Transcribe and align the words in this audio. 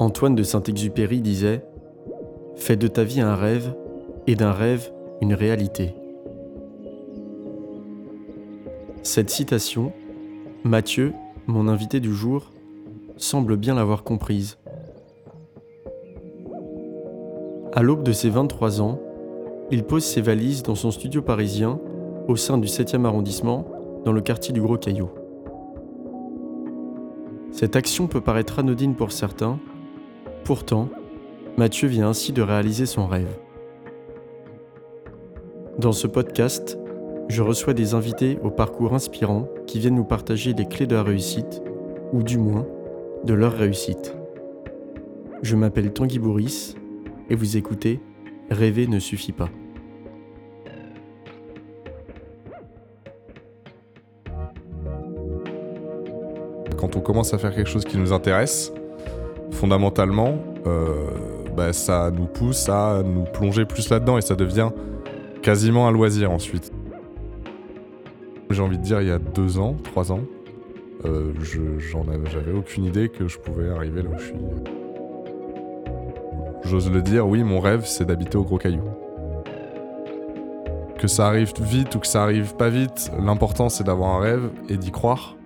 Antoine 0.00 0.34
de 0.34 0.42
Saint-Exupéry 0.42 1.20
disait 1.20 1.62
Fais 2.56 2.76
de 2.76 2.88
ta 2.88 3.04
vie 3.04 3.20
un 3.20 3.34
rêve 3.34 3.76
et 4.26 4.34
d'un 4.34 4.50
rêve 4.50 4.90
une 5.20 5.34
réalité. 5.34 5.94
Cette 9.02 9.28
citation, 9.28 9.92
Mathieu, 10.64 11.12
mon 11.46 11.68
invité 11.68 12.00
du 12.00 12.14
jour, 12.14 12.50
semble 13.18 13.58
bien 13.58 13.74
l'avoir 13.74 14.02
comprise. 14.02 14.56
À 17.74 17.82
l'aube 17.82 18.02
de 18.02 18.12
ses 18.12 18.30
23 18.30 18.80
ans, 18.80 18.98
il 19.70 19.84
pose 19.84 20.04
ses 20.04 20.22
valises 20.22 20.62
dans 20.62 20.76
son 20.76 20.90
studio 20.90 21.20
parisien 21.20 21.78
au 22.26 22.36
sein 22.36 22.56
du 22.56 22.68
7e 22.68 23.04
arrondissement, 23.04 23.66
dans 24.06 24.12
le 24.12 24.22
quartier 24.22 24.54
du 24.54 24.62
Gros 24.62 24.78
Caillou. 24.78 25.10
Cette 27.52 27.76
action 27.76 28.06
peut 28.06 28.22
paraître 28.22 28.60
anodine 28.60 28.94
pour 28.94 29.12
certains, 29.12 29.58
pourtant, 30.44 30.88
Mathieu 31.56 31.88
vient 31.88 32.08
ainsi 32.08 32.32
de 32.32 32.42
réaliser 32.42 32.86
son 32.86 33.06
rêve. 33.06 33.36
Dans 35.78 35.92
ce 35.92 36.06
podcast, 36.06 36.78
je 37.28 37.42
reçois 37.42 37.74
des 37.74 37.94
invités 37.94 38.38
au 38.42 38.50
parcours 38.50 38.94
inspirant 38.94 39.48
qui 39.66 39.78
viennent 39.78 39.94
nous 39.94 40.04
partager 40.04 40.52
les 40.52 40.66
clés 40.66 40.86
de 40.86 40.94
la 40.94 41.02
réussite, 41.02 41.62
ou 42.12 42.22
du 42.22 42.38
moins 42.38 42.66
de 43.24 43.34
leur 43.34 43.52
réussite. 43.52 44.16
Je 45.42 45.56
m'appelle 45.56 45.92
Tanguy 45.92 46.18
Bourris 46.18 46.74
et 47.28 47.34
vous 47.34 47.56
écoutez 47.56 48.00
Rêver 48.50 48.86
ne 48.88 48.98
suffit 48.98 49.32
pas. 49.32 49.48
Quand 56.76 56.96
on 56.96 57.00
commence 57.00 57.32
à 57.32 57.38
faire 57.38 57.54
quelque 57.54 57.70
chose 57.70 57.84
qui 57.84 57.96
nous 57.96 58.12
intéresse, 58.12 58.72
fondamentalement, 59.60 60.38
euh, 60.66 61.04
bah, 61.54 61.74
ça 61.74 62.10
nous 62.10 62.24
pousse 62.24 62.70
à 62.70 63.02
nous 63.04 63.24
plonger 63.24 63.66
plus 63.66 63.90
là-dedans 63.90 64.16
et 64.16 64.22
ça 64.22 64.34
devient 64.34 64.70
quasiment 65.42 65.86
un 65.86 65.92
loisir 65.92 66.30
ensuite. 66.30 66.72
J'ai 68.48 68.62
envie 68.62 68.78
de 68.78 68.82
dire, 68.82 69.02
il 69.02 69.08
y 69.08 69.12
a 69.12 69.18
deux 69.18 69.58
ans, 69.58 69.76
trois 69.84 70.12
ans, 70.12 70.22
euh, 71.04 71.32
j'avais 72.32 72.52
aucune 72.52 72.84
idée 72.84 73.10
que 73.10 73.28
je 73.28 73.38
pouvais 73.38 73.68
arriver 73.68 74.02
là 74.02 74.08
où 74.14 74.18
je 74.18 74.24
suis. 74.24 74.34
J'ose 76.64 76.90
le 76.90 77.02
dire, 77.02 77.28
oui, 77.28 77.44
mon 77.44 77.60
rêve, 77.60 77.82
c'est 77.84 78.06
d'habiter 78.06 78.38
au 78.38 78.44
Gros 78.44 78.58
Caillou. 78.58 78.82
Que 80.98 81.06
ça 81.06 81.26
arrive 81.26 81.52
vite 81.60 81.94
ou 81.94 81.98
que 81.98 82.06
ça 82.06 82.22
arrive 82.22 82.56
pas 82.56 82.70
vite, 82.70 83.12
l'important 83.18 83.68
c'est 83.68 83.84
d'avoir 83.84 84.16
un 84.16 84.20
rêve 84.20 84.50
et 84.70 84.78
d'y 84.78 84.90
croire. 84.90 85.36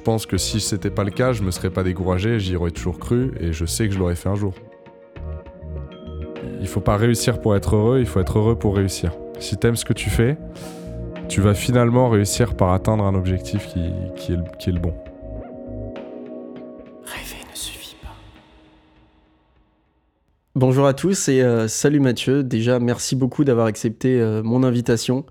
Je 0.00 0.04
pense 0.06 0.24
que 0.24 0.38
si 0.38 0.60
c'était 0.60 0.88
pas 0.88 1.04
le 1.04 1.10
cas, 1.10 1.34
je 1.34 1.42
me 1.42 1.50
serais 1.50 1.68
pas 1.68 1.82
découragé, 1.82 2.40
j'y 2.40 2.56
aurais 2.56 2.70
toujours 2.70 2.98
cru 2.98 3.32
et 3.38 3.52
je 3.52 3.66
sais 3.66 3.86
que 3.86 3.92
je 3.92 3.98
l'aurais 3.98 4.14
fait 4.14 4.30
un 4.30 4.34
jour. 4.34 4.54
Il 6.58 6.66
faut 6.68 6.80
pas 6.80 6.96
réussir 6.96 7.38
pour 7.38 7.54
être 7.54 7.76
heureux, 7.76 8.00
il 8.00 8.06
faut 8.06 8.18
être 8.18 8.38
heureux 8.38 8.58
pour 8.58 8.76
réussir. 8.76 9.12
Si 9.40 9.58
t'aimes 9.58 9.76
ce 9.76 9.84
que 9.84 9.92
tu 9.92 10.08
fais, 10.08 10.38
tu 11.28 11.42
vas 11.42 11.52
finalement 11.52 12.08
réussir 12.08 12.54
par 12.56 12.72
atteindre 12.72 13.04
un 13.04 13.14
objectif 13.14 13.66
qui, 13.66 13.80
est, 13.80 14.36
le, 14.36 14.44
qui 14.58 14.70
est 14.70 14.72
le 14.72 14.80
bon. 14.80 14.94
Rêver 17.04 17.44
ne 17.50 17.54
suffit 17.54 17.96
pas. 18.02 18.16
Bonjour 20.54 20.86
à 20.86 20.94
tous 20.94 21.28
et 21.28 21.42
euh, 21.42 21.68
salut 21.68 22.00
Mathieu. 22.00 22.42
Déjà, 22.42 22.78
merci 22.78 23.16
beaucoup 23.16 23.44
d'avoir 23.44 23.66
accepté 23.66 24.18
euh, 24.18 24.42
mon 24.42 24.62
invitation. 24.62 25.26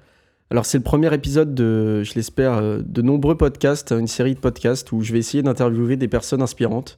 Alors, 0.52 0.66
c'est 0.66 0.78
le 0.78 0.84
premier 0.84 1.14
épisode 1.14 1.54
de, 1.54 2.04
je 2.04 2.14
l'espère, 2.16 2.54
euh, 2.54 2.82
de 2.84 3.02
nombreux 3.02 3.36
podcasts, 3.36 3.92
une 3.92 4.08
série 4.08 4.36
de 4.36 4.40
podcasts 4.40 4.92
où 4.92 5.02
je 5.02 5.14
vais 5.14 5.20
essayer 5.20 5.44
d'interviewer 5.44 5.96
des 5.96 6.08
personnes 6.08 6.42
inspirantes. 6.42 6.98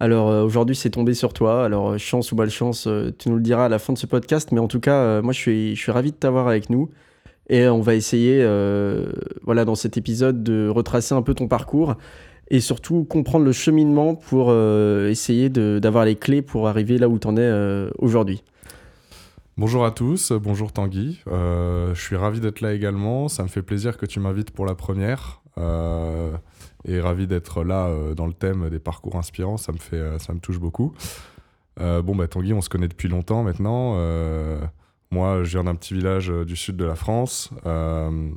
Alors 0.00 0.28
aujourd'hui 0.44 0.76
c'est 0.76 0.90
tombé 0.90 1.12
sur 1.12 1.32
toi, 1.32 1.64
alors 1.64 1.98
chance 1.98 2.30
ou 2.30 2.36
malchance, 2.36 2.86
tu 3.18 3.30
nous 3.30 3.34
le 3.34 3.42
diras 3.42 3.64
à 3.64 3.68
la 3.68 3.80
fin 3.80 3.92
de 3.92 3.98
ce 3.98 4.06
podcast, 4.06 4.52
mais 4.52 4.60
en 4.60 4.68
tout 4.68 4.78
cas 4.78 5.20
moi 5.22 5.32
je 5.32 5.38
suis, 5.40 5.74
je 5.74 5.80
suis 5.80 5.90
ravi 5.90 6.12
de 6.12 6.16
t'avoir 6.16 6.46
avec 6.46 6.70
nous 6.70 6.88
et 7.48 7.66
on 7.68 7.80
va 7.80 7.94
essayer, 7.94 8.40
euh, 8.42 9.06
voilà, 9.42 9.64
dans 9.64 9.74
cet 9.74 9.96
épisode, 9.96 10.42
de 10.42 10.68
retracer 10.68 11.14
un 11.14 11.22
peu 11.22 11.34
ton 11.34 11.48
parcours 11.48 11.96
et 12.50 12.60
surtout 12.60 13.04
comprendre 13.04 13.44
le 13.44 13.52
cheminement 13.52 14.14
pour 14.14 14.48
euh, 14.50 15.08
essayer 15.08 15.48
d'avoir 15.48 16.04
les 16.04 16.16
clés 16.16 16.42
pour 16.42 16.68
arriver 16.68 16.98
là 16.98 17.08
où 17.08 17.18
tu 17.18 17.26
en 17.26 17.36
es 17.36 17.40
euh, 17.42 17.90
aujourd'hui. 17.98 18.42
Bonjour 19.58 19.84
à 19.84 19.90
tous, 19.90 20.32
bonjour 20.32 20.72
Tanguy. 20.72 21.20
je 21.26 21.92
suis 21.94 22.16
ravi 22.16 22.40
d'être 22.40 22.60
là 22.60 22.72
également. 22.72 23.28
Ça 23.28 23.42
me 23.42 23.48
fait 23.48 23.62
plaisir 23.62 23.98
que 23.98 24.06
tu 24.06 24.20
m'invites 24.20 24.52
pour 24.52 24.64
la 24.64 24.74
première. 24.74 25.42
et 26.86 27.00
ravi 27.00 27.26
d'être 27.26 27.64
là 27.64 27.92
dans 28.14 28.26
le 28.26 28.32
thème 28.32 28.70
des 28.70 28.78
parcours 28.78 29.16
inspirants. 29.16 29.56
Ça 29.56 29.72
me, 29.72 29.78
fait, 29.78 30.18
ça 30.18 30.32
me 30.32 30.38
touche 30.38 30.58
beaucoup. 30.58 30.94
bon, 31.76 32.16
bah, 32.16 32.28
Tanguy, 32.28 32.54
on 32.54 32.62
se 32.62 32.70
connaît 32.70 32.88
depuis 32.88 33.08
longtemps 33.08 33.42
maintenant. 33.42 33.96
Moi, 35.10 35.42
je 35.44 35.50
viens 35.50 35.64
d'un 35.64 35.74
petit 35.74 35.94
village 35.94 36.30
euh, 36.30 36.44
du 36.44 36.56
sud 36.56 36.76
de 36.76 36.84
la 36.84 36.94
France. 36.94 37.50
Euh, 37.66 38.30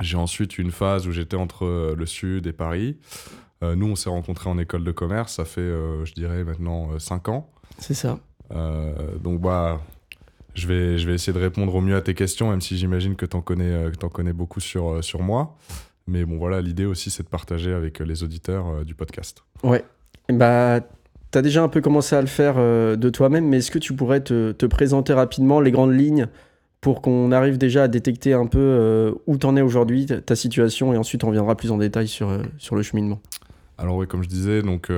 j'ai 0.00 0.16
ensuite 0.16 0.58
une 0.58 0.70
phase 0.70 1.06
où 1.06 1.12
j'étais 1.12 1.36
entre 1.36 1.66
euh, 1.66 1.94
le 1.96 2.06
sud 2.06 2.46
et 2.46 2.52
Paris. 2.52 2.98
nous, 3.62 3.86
on 3.86 3.94
s'est 3.94 4.10
rencontrés 4.10 4.50
en 4.50 4.58
école 4.58 4.82
de 4.82 4.90
commerce, 4.90 5.34
ça 5.34 5.44
fait, 5.44 5.60
je 5.60 6.12
dirais, 6.14 6.42
maintenant 6.42 6.98
5 6.98 7.28
ans. 7.28 7.48
C'est 7.78 7.94
ça. 7.94 8.18
donc, 9.20 9.40
bah, 9.40 9.80
je 10.54 10.66
vais, 10.66 10.98
je 10.98 11.06
vais 11.06 11.14
essayer 11.14 11.32
de 11.32 11.38
répondre 11.38 11.74
au 11.74 11.80
mieux 11.80 11.96
à 11.96 12.02
tes 12.02 12.14
questions, 12.14 12.50
même 12.50 12.60
si 12.60 12.76
j'imagine 12.76 13.16
que 13.16 13.26
tu 13.26 13.36
en 13.36 13.40
connais, 13.40 13.86
en 14.02 14.08
connais 14.08 14.32
beaucoup 14.32 14.60
sur, 14.60 15.02
sur 15.02 15.22
moi. 15.22 15.56
Mais 16.06 16.24
bon, 16.24 16.36
voilà, 16.36 16.60
l'idée 16.60 16.84
aussi, 16.84 17.10
c'est 17.10 17.22
de 17.22 17.28
partager 17.28 17.72
avec 17.72 18.00
les 18.00 18.22
auditeurs 18.22 18.84
du 18.84 18.94
podcast. 18.94 19.44
Ouais. 19.62 19.84
Bah, 20.28 20.80
tu 21.32 21.38
as 21.38 21.42
déjà 21.42 21.62
un 21.62 21.68
peu 21.68 21.80
commencé 21.80 22.14
à 22.14 22.20
le 22.20 22.26
faire 22.26 22.54
euh, 22.58 22.94
de 22.94 23.10
toi-même, 23.10 23.48
mais 23.48 23.58
est-ce 23.58 23.70
que 23.70 23.78
tu 23.78 23.94
pourrais 23.94 24.20
te, 24.20 24.66
présenter 24.66 25.12
rapidement 25.14 25.60
les 25.60 25.70
grandes 25.70 25.98
lignes 25.98 26.28
pour 26.80 27.00
qu'on 27.00 27.32
arrive 27.32 27.58
déjà 27.58 27.84
à 27.84 27.88
détecter 27.88 28.34
un 28.34 28.46
peu 28.46 28.58
euh, 28.58 29.12
où 29.26 29.38
tu 29.38 29.46
en 29.46 29.56
es 29.56 29.62
aujourd'hui, 29.62 30.06
ta 30.06 30.36
situation, 30.36 30.92
et 30.92 30.96
ensuite 30.96 31.24
on 31.24 31.30
viendra 31.30 31.56
plus 31.56 31.70
en 31.70 31.78
détail 31.78 32.06
sur, 32.06 32.28
euh, 32.28 32.42
sur 32.58 32.76
le 32.76 32.82
cheminement? 32.82 33.20
Alors 33.78 33.96
oui, 33.96 34.06
comme 34.06 34.22
je 34.22 34.28
disais, 34.28 34.62
donc, 34.62 34.90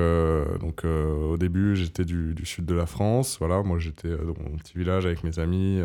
donc 0.59 0.83
au 0.85 1.37
début 1.37 1.75
j'étais 1.75 2.05
du, 2.05 2.35
sud 2.43 2.65
de 2.65 2.75
la 2.75 2.85
France. 2.85 3.37
Voilà, 3.39 3.63
moi 3.63 3.79
j'étais 3.79 4.09
dans 4.09 4.35
mon 4.43 4.57
petit 4.57 4.77
village 4.77 5.05
avec 5.05 5.23
mes 5.23 5.39
amis, 5.39 5.81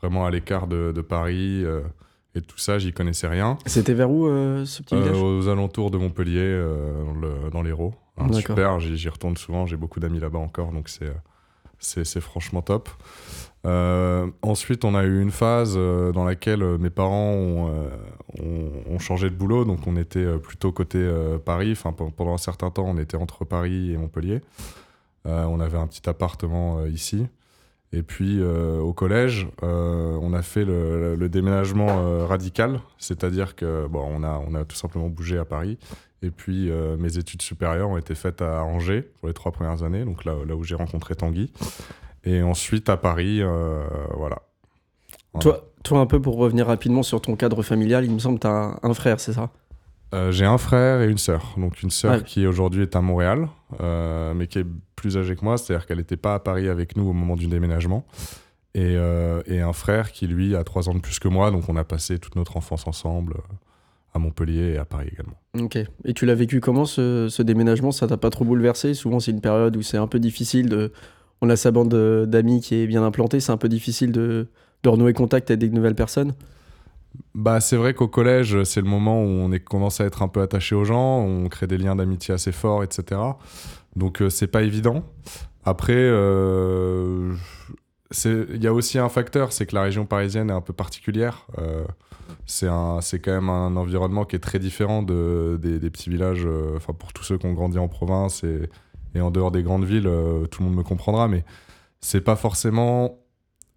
vraiment 0.00 0.24
à 0.24 0.30
l'écart 0.30 0.66
de, 0.66 1.00
Paris 1.00 1.64
et 2.34 2.40
tout 2.40 2.58
ça, 2.58 2.78
j'y 2.78 2.92
connaissais 2.92 3.28
rien. 3.28 3.58
C'était 3.66 3.94
vers 3.94 4.10
où 4.10 4.26
ce 4.64 4.82
petit 4.82 4.94
village? 4.94 5.16
Aux 5.16 5.48
alentours 5.48 5.90
de 5.90 5.98
Montpellier, 5.98 6.64
dans 7.50 7.62
l'Hérault. 7.62 7.94
Hein, 8.18 8.32
super, 8.32 8.78
j'y 8.78 9.08
retourne 9.08 9.36
souvent, 9.36 9.66
j'ai 9.66 9.76
beaucoup 9.76 9.98
d'amis 9.98 10.20
là-bas 10.20 10.38
encore, 10.38 10.72
donc 10.72 10.88
c'est 10.88 11.12
c'est 11.82 12.20
franchement 12.20 12.62
top. 12.62 12.88
Euh, 13.64 14.28
ensuite, 14.42 14.84
on 14.84 14.94
a 14.94 15.04
eu 15.04 15.20
une 15.20 15.30
phase 15.30 15.74
euh, 15.76 16.10
dans 16.12 16.24
laquelle 16.24 16.62
euh, 16.62 16.78
mes 16.78 16.90
parents 16.90 17.32
ont, 17.32 18.98
changé 18.98 19.30
de 19.30 19.34
boulot, 19.34 19.64
donc 19.64 19.86
on 19.86 19.96
était 19.96 20.38
plutôt 20.38 20.70
côté 20.70 21.10
Paris. 21.44 21.78
Pendant 22.16 22.34
un 22.34 22.38
certain 22.38 22.70
temps, 22.70 22.84
on 22.86 22.98
était 22.98 23.16
entre 23.16 23.44
Paris 23.44 23.92
et 23.92 23.96
Montpellier. 23.96 24.40
on 25.24 25.58
avait 25.60 25.76
un 25.78 25.88
petit 25.88 26.08
appartement 26.08 26.86
ici. 26.86 27.26
Et 27.92 28.02
puis 28.04 28.40
au 28.42 28.92
collège, 28.92 29.48
on 29.60 30.32
a 30.34 30.42
fait 30.42 30.64
le, 30.64 31.28
déménagement 31.28 32.26
radical, 32.26 32.80
c'est-à-dire 32.96 33.56
que 33.56 33.88
bon, 33.88 34.22
on 34.22 34.54
a, 34.54 34.64
tout 34.64 34.76
simplement 34.76 35.08
bougé 35.08 35.36
à 35.36 35.44
Paris 35.44 35.78
et 36.22 36.30
puis 36.30 36.70
mes 36.98 37.18
études 37.18 37.42
supérieures 37.42 37.90
ont 37.90 37.98
été 37.98 38.14
faites 38.14 38.40
à 38.40 38.62
Angers 38.62 39.02
pour 39.18 39.28
les 39.28 39.34
trois 39.34 39.50
premières 39.50 39.82
années, 39.82 40.04
donc 40.04 40.24
là 40.24 40.36
où 40.54 40.62
j'ai 40.62 40.76
rencontré 40.76 41.16
Tanguy. 41.16 41.50
Et 42.24 42.42
ensuite 42.42 42.88
à 42.88 42.96
Paris, 42.96 43.40
euh, 43.40 43.82
voilà. 44.16 44.42
Toi, 45.40 45.68
toi, 45.82 46.00
un 46.00 46.06
peu 46.06 46.20
pour 46.20 46.36
revenir 46.36 46.66
rapidement 46.66 47.02
sur 47.02 47.20
ton 47.20 47.36
cadre 47.36 47.62
familial, 47.62 48.04
il 48.04 48.12
me 48.12 48.18
semble 48.18 48.38
que 48.38 48.42
tu 48.42 48.46
as 48.48 48.78
un, 48.82 48.94
frère, 48.94 49.18
c'est 49.18 49.32
ça? 49.32 49.50
Euh, 50.14 50.30
J'ai 50.30 50.44
un 50.44 50.58
frère 50.58 51.00
et 51.00 51.08
une 51.08 51.18
sœur. 51.18 51.54
Donc 51.56 51.82
une 51.82 51.90
sœur 51.90 52.22
qui 52.22 52.46
aujourd'hui 52.46 52.82
est 52.82 52.94
à 52.94 53.00
Montréal, 53.00 53.48
mais 53.80 54.46
qui 54.46 54.60
est 54.60 54.66
plus 54.94 55.16
âgée 55.16 55.34
que 55.34 55.44
moi, 55.44 55.56
c'est-à-dire 55.56 55.86
qu'elle 55.86 55.98
n'était 55.98 56.16
pas 56.16 56.34
à 56.34 56.38
Paris 56.38 56.68
avec 56.68 56.96
nous 56.96 57.08
au 57.08 57.12
moment 57.12 57.34
du 57.34 57.46
déménagement. 57.46 58.04
Et, 58.74 58.94
et, 59.46 59.60
un 59.60 59.72
frère 59.72 60.12
qui, 60.12 60.26
lui, 60.26 60.54
a 60.54 60.64
trois 60.64 60.88
ans 60.88 60.94
de 60.94 61.00
plus 61.00 61.18
que 61.18 61.28
moi, 61.28 61.50
donc 61.50 61.68
on 61.68 61.76
a 61.76 61.84
passé 61.84 62.18
toute 62.18 62.36
notre 62.36 62.56
enfance 62.56 62.86
ensemble 62.86 63.34
à 64.14 64.18
Montpellier 64.18 64.74
et 64.74 64.78
à 64.78 64.84
Paris 64.84 65.08
également. 65.12 65.36
Ok. 65.58 65.78
Et 66.04 66.14
tu 66.14 66.26
l'as 66.26 66.34
vécu 66.34 66.60
comment 66.60 66.84
ce, 66.84 67.42
déménagement? 67.42 67.92
Ça 67.92 68.06
t'a 68.06 68.16
pas 68.16 68.30
trop 68.30 68.44
bouleversé? 68.44 68.94
Souvent, 68.94 69.20
c'est 69.20 69.30
une 69.30 69.40
période 69.40 69.76
où 69.76 69.82
c'est 69.82 69.96
un 69.96 70.06
peu 70.06 70.20
difficile 70.20 70.68
de. 70.68 70.92
On 71.42 71.50
a 71.50 71.56
sa 71.56 71.72
bande 71.72 71.92
d'amis 72.26 72.60
qui 72.60 72.76
est 72.76 72.86
bien 72.86 73.02
implantée, 73.02 73.40
c'est 73.40 73.50
un 73.50 73.56
peu 73.56 73.68
difficile 73.68 74.12
de, 74.12 74.46
renouer 74.86 75.12
contact 75.12 75.50
avec 75.50 75.58
des 75.58 75.68
nouvelles 75.68 75.96
personnes 75.96 76.32
bah, 77.34 77.60
c'est 77.60 77.76
vrai 77.76 77.92
qu'au 77.92 78.08
collège, 78.08 78.62
c'est 78.64 78.80
le 78.80 78.86
moment 78.86 79.22
où 79.22 79.26
on 79.26 79.52
est, 79.52 79.60
commence 79.60 80.00
à 80.00 80.06
être 80.06 80.22
un 80.22 80.28
peu 80.28 80.40
attaché 80.40 80.74
aux 80.74 80.84
gens, 80.84 81.18
on 81.18 81.46
crée 81.50 81.66
des 81.66 81.76
liens 81.76 81.94
d'amitié 81.94 82.32
assez 82.32 82.52
forts, 82.52 82.82
etc. 82.82 83.20
Donc, 83.96 84.22
euh, 84.22 84.30
c'est 84.30 84.46
pas 84.46 84.62
évident. 84.62 85.04
Après, 85.62 85.92
euh, 85.94 87.34
il 88.24 88.62
y 88.62 88.66
a 88.66 88.72
aussi 88.72 88.98
un 88.98 89.10
facteur, 89.10 89.52
c'est 89.52 89.66
que 89.66 89.74
la 89.74 89.82
région 89.82 90.06
parisienne 90.06 90.48
est 90.48 90.54
un 90.54 90.62
peu 90.62 90.72
particulière. 90.72 91.46
Euh, 91.58 91.84
c'est 92.46 92.68
quand 93.18 93.32
même 93.32 93.50
un 93.50 93.76
environnement 93.76 94.24
qui 94.24 94.36
est 94.36 94.40
très 94.40 94.58
différent 94.58 95.02
de, 95.02 95.58
des, 95.60 95.90
petits 95.90 96.08
villages. 96.08 96.48
Pour 96.98 97.12
tous 97.12 97.24
ceux 97.24 97.36
qui 97.36 97.44
ont 97.44 97.52
grandi 97.52 97.78
en 97.78 97.88
province 97.88 98.42
et 99.14 99.20
en 99.20 99.30
dehors 99.30 99.50
des 99.50 99.62
grandes 99.62 99.84
villes, 99.84 100.10
tout 100.50 100.62
le 100.62 100.68
monde 100.68 100.76
me 100.76 100.82
comprendra, 100.82 101.28
mais 101.28 101.44
c'est 102.00 102.20
pas 102.20 102.36
forcément. 102.36 103.18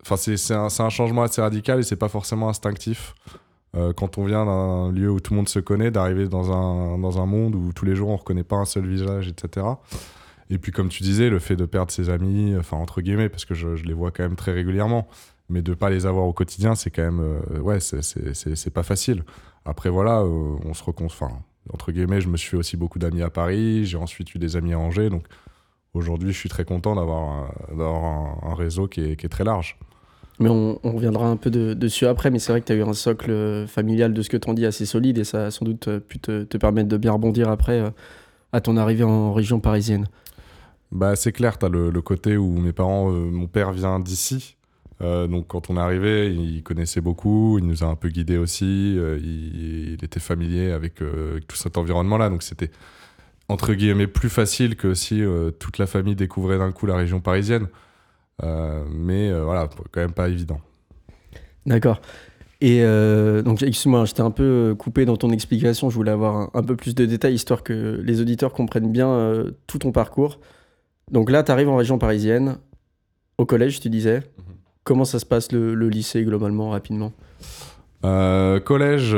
Enfin, 0.01 0.17
c'est 0.17 0.53
un, 0.53 0.67
un, 0.67 0.89
changement 0.89 1.23
assez 1.23 1.41
radical 1.41 1.79
et 1.79 1.83
c'est 1.83 1.95
pas 1.95 2.09
forcément 2.09 2.49
instinctif. 2.49 3.15
Euh, 3.75 3.91
quand 3.93 4.17
on 4.17 4.25
vient 4.25 4.45
d'un 4.45 4.91
lieu 4.91 5.09
où 5.09 5.19
tout 5.19 5.33
le 5.33 5.37
monde 5.37 5.49
se 5.49 5.59
connaît, 5.59 5.91
d'arriver 5.91 6.27
dans 6.27 6.51
un, 6.51 6.97
dans 6.97 7.19
un 7.21 7.25
monde 7.25 7.55
où 7.55 7.73
tous 7.73 7.85
les 7.85 7.95
jours 7.95 8.09
on 8.09 8.15
reconnaît 8.15 8.43
pas 8.43 8.55
un 8.55 8.65
seul 8.65 8.87
visage, 8.87 9.27
etc. 9.27 9.65
Et 10.49 10.57
puis, 10.59 10.71
comme 10.71 10.89
tu 10.89 11.03
disais, 11.03 11.29
le 11.29 11.39
fait 11.39 11.55
de 11.55 11.65
perdre 11.65 11.91
ses 11.91 12.09
amis, 12.09 12.55
enfin, 12.57 12.77
entre 12.77 13.01
guillemets, 13.01 13.29
parce 13.29 13.45
que 13.45 13.53
je, 13.53 13.67
les 13.83 13.93
vois 13.93 14.11
quand 14.11 14.23
même 14.23 14.35
très 14.35 14.51
régulièrement, 14.51 15.07
mais 15.49 15.61
de 15.61 15.73
pas 15.73 15.89
les 15.89 16.05
avoir 16.05 16.25
au 16.25 16.33
quotidien, 16.33 16.75
c'est 16.75 16.91
quand 16.91 17.03
même. 17.03 17.19
Euh, 17.19 17.59
ouais, 17.59 17.79
c'est 17.79 18.73
pas 18.73 18.83
facile. 18.83 19.23
Après, 19.65 19.89
voilà, 19.89 20.19
euh, 20.21 20.55
on 20.63 20.73
se 20.73 20.83
reconstruit. 20.83 21.29
Entre 21.73 21.91
guillemets, 21.91 22.21
je 22.21 22.29
me 22.29 22.37
suis 22.37 22.49
fait 22.49 22.57
aussi 22.57 22.77
beaucoup 22.77 22.99
d'amis 22.99 23.21
à 23.21 23.29
Paris, 23.29 23.85
j'ai 23.85 23.97
ensuite 23.97 24.33
eu 24.35 24.39
des 24.39 24.55
amis 24.55 24.73
à 24.73 24.79
Angers, 24.79 25.09
donc 25.09 25.25
aujourd'hui, 25.93 26.31
je 26.31 26.37
suis 26.37 26.49
très 26.49 26.65
content 26.65 26.95
d'avoir 26.95 27.49
un, 27.79 28.49
un, 28.49 28.55
réseau 28.55 28.87
qui 28.87 29.01
est, 29.01 29.15
qui 29.15 29.25
est 29.25 29.29
très 29.29 29.43
large. 29.43 29.77
Mais 30.39 30.49
on, 30.49 30.77
reviendra 30.83 31.27
un 31.27 31.37
peu 31.37 31.49
dessus 31.49 32.05
après, 32.07 32.29
mais 32.29 32.39
c'est 32.39 32.51
vrai 32.51 32.59
que 32.59 32.65
tu 32.65 32.73
as 32.73 32.75
eu 32.75 32.83
un 32.83 32.93
socle 32.93 33.31
euh, 33.31 33.67
familial 33.67 34.13
de 34.13 34.21
ce 34.21 34.29
que 34.29 34.35
tu 34.35 34.53
dis 34.53 34.65
assez 34.65 34.85
solide 34.85 35.17
et 35.17 35.23
ça 35.23 35.45
a 35.45 35.51
sans 35.51 35.63
doute 35.63 35.87
euh, 35.87 35.99
pu 35.99 36.19
te, 36.19 36.57
permettre 36.57 36.89
de 36.89 36.97
bien 36.97 37.13
rebondir 37.13 37.49
après 37.49 37.79
euh, 37.79 37.89
à 38.51 38.59
ton 38.59 38.75
arrivée 38.75 39.05
en 39.05 39.31
région 39.31 39.61
parisienne. 39.61 40.07
Bah, 40.91 41.15
c'est 41.15 41.31
clair, 41.31 41.57
tu 41.57 41.65
as 41.65 41.69
le, 41.69 42.01
côté 42.01 42.35
où 42.35 42.57
mes 42.57 42.73
parents, 42.73 43.09
mon 43.09 43.47
père 43.47 43.71
vient 43.71 43.99
d'ici. 43.99 44.57
Donc 45.01 45.47
quand 45.47 45.69
on 45.69 45.77
est 45.77 45.79
arrivé, 45.79 46.33
il 46.33 46.63
connaissait 46.63 47.01
beaucoup, 47.01 47.59
il 47.59 47.65
nous 47.65 47.83
a 47.83 47.87
un 47.87 47.95
peu 47.95 48.09
guidés 48.09 48.37
aussi, 48.37 48.95
il, 48.95 49.97
était 50.01 50.19
familier 50.19 50.71
avec, 50.71 51.01
avec 51.01 51.47
tout 51.47 51.57
cet 51.57 51.77
environnement-là. 51.77 52.29
Donc 52.29 52.43
c'était 52.43 52.71
entre 53.49 53.73
guillemets 53.73 54.07
plus 54.07 54.29
facile 54.29 54.75
que 54.75 54.93
si 54.93 55.21
toute 55.59 55.77
la 55.77 55.85
famille 55.85 56.15
découvrait 56.15 56.57
d'un 56.57 56.71
coup 56.71 56.85
la 56.85 56.95
région 56.95 57.19
parisienne. 57.19 57.67
Euh, 58.43 58.83
mais 58.91 59.29
euh, 59.29 59.43
voilà, 59.43 59.69
quand 59.91 60.01
même 60.01 60.13
pas 60.13 60.29
évident. 60.29 60.59
D'accord. 61.65 62.01
Et 62.61 62.81
euh, 62.81 63.41
donc, 63.41 63.61
excuse-moi, 63.61 64.05
j'étais 64.05 64.21
un 64.21 64.31
peu 64.31 64.75
coupé 64.77 65.05
dans 65.05 65.17
ton 65.17 65.31
explication. 65.31 65.89
Je 65.89 65.95
voulais 65.95 66.11
avoir 66.11 66.49
un, 66.53 66.63
peu 66.63 66.75
plus 66.75 66.95
de 66.95 67.05
détails, 67.05 67.33
histoire 67.33 67.63
que 67.63 68.01
les 68.03 68.21
auditeurs 68.21 68.53
comprennent 68.53 68.91
bien 68.91 69.45
tout 69.67 69.79
ton 69.79 69.91
parcours. 69.91 70.39
Donc 71.11 71.29
là, 71.29 71.43
tu 71.43 71.51
arrives 71.51 71.69
en 71.69 71.75
région 71.75 71.97
parisienne, 71.97 72.57
au 73.37 73.45
collège, 73.45 73.79
tu 73.79 73.89
disais. 73.89 74.23
Comment 74.85 75.03
ça 75.03 75.19
se 75.19 75.25
passe 75.25 75.51
le, 75.51 75.73
lycée 75.89 76.23
globalement, 76.23 76.69
rapidement? 76.69 77.11
Collège, 78.03 79.17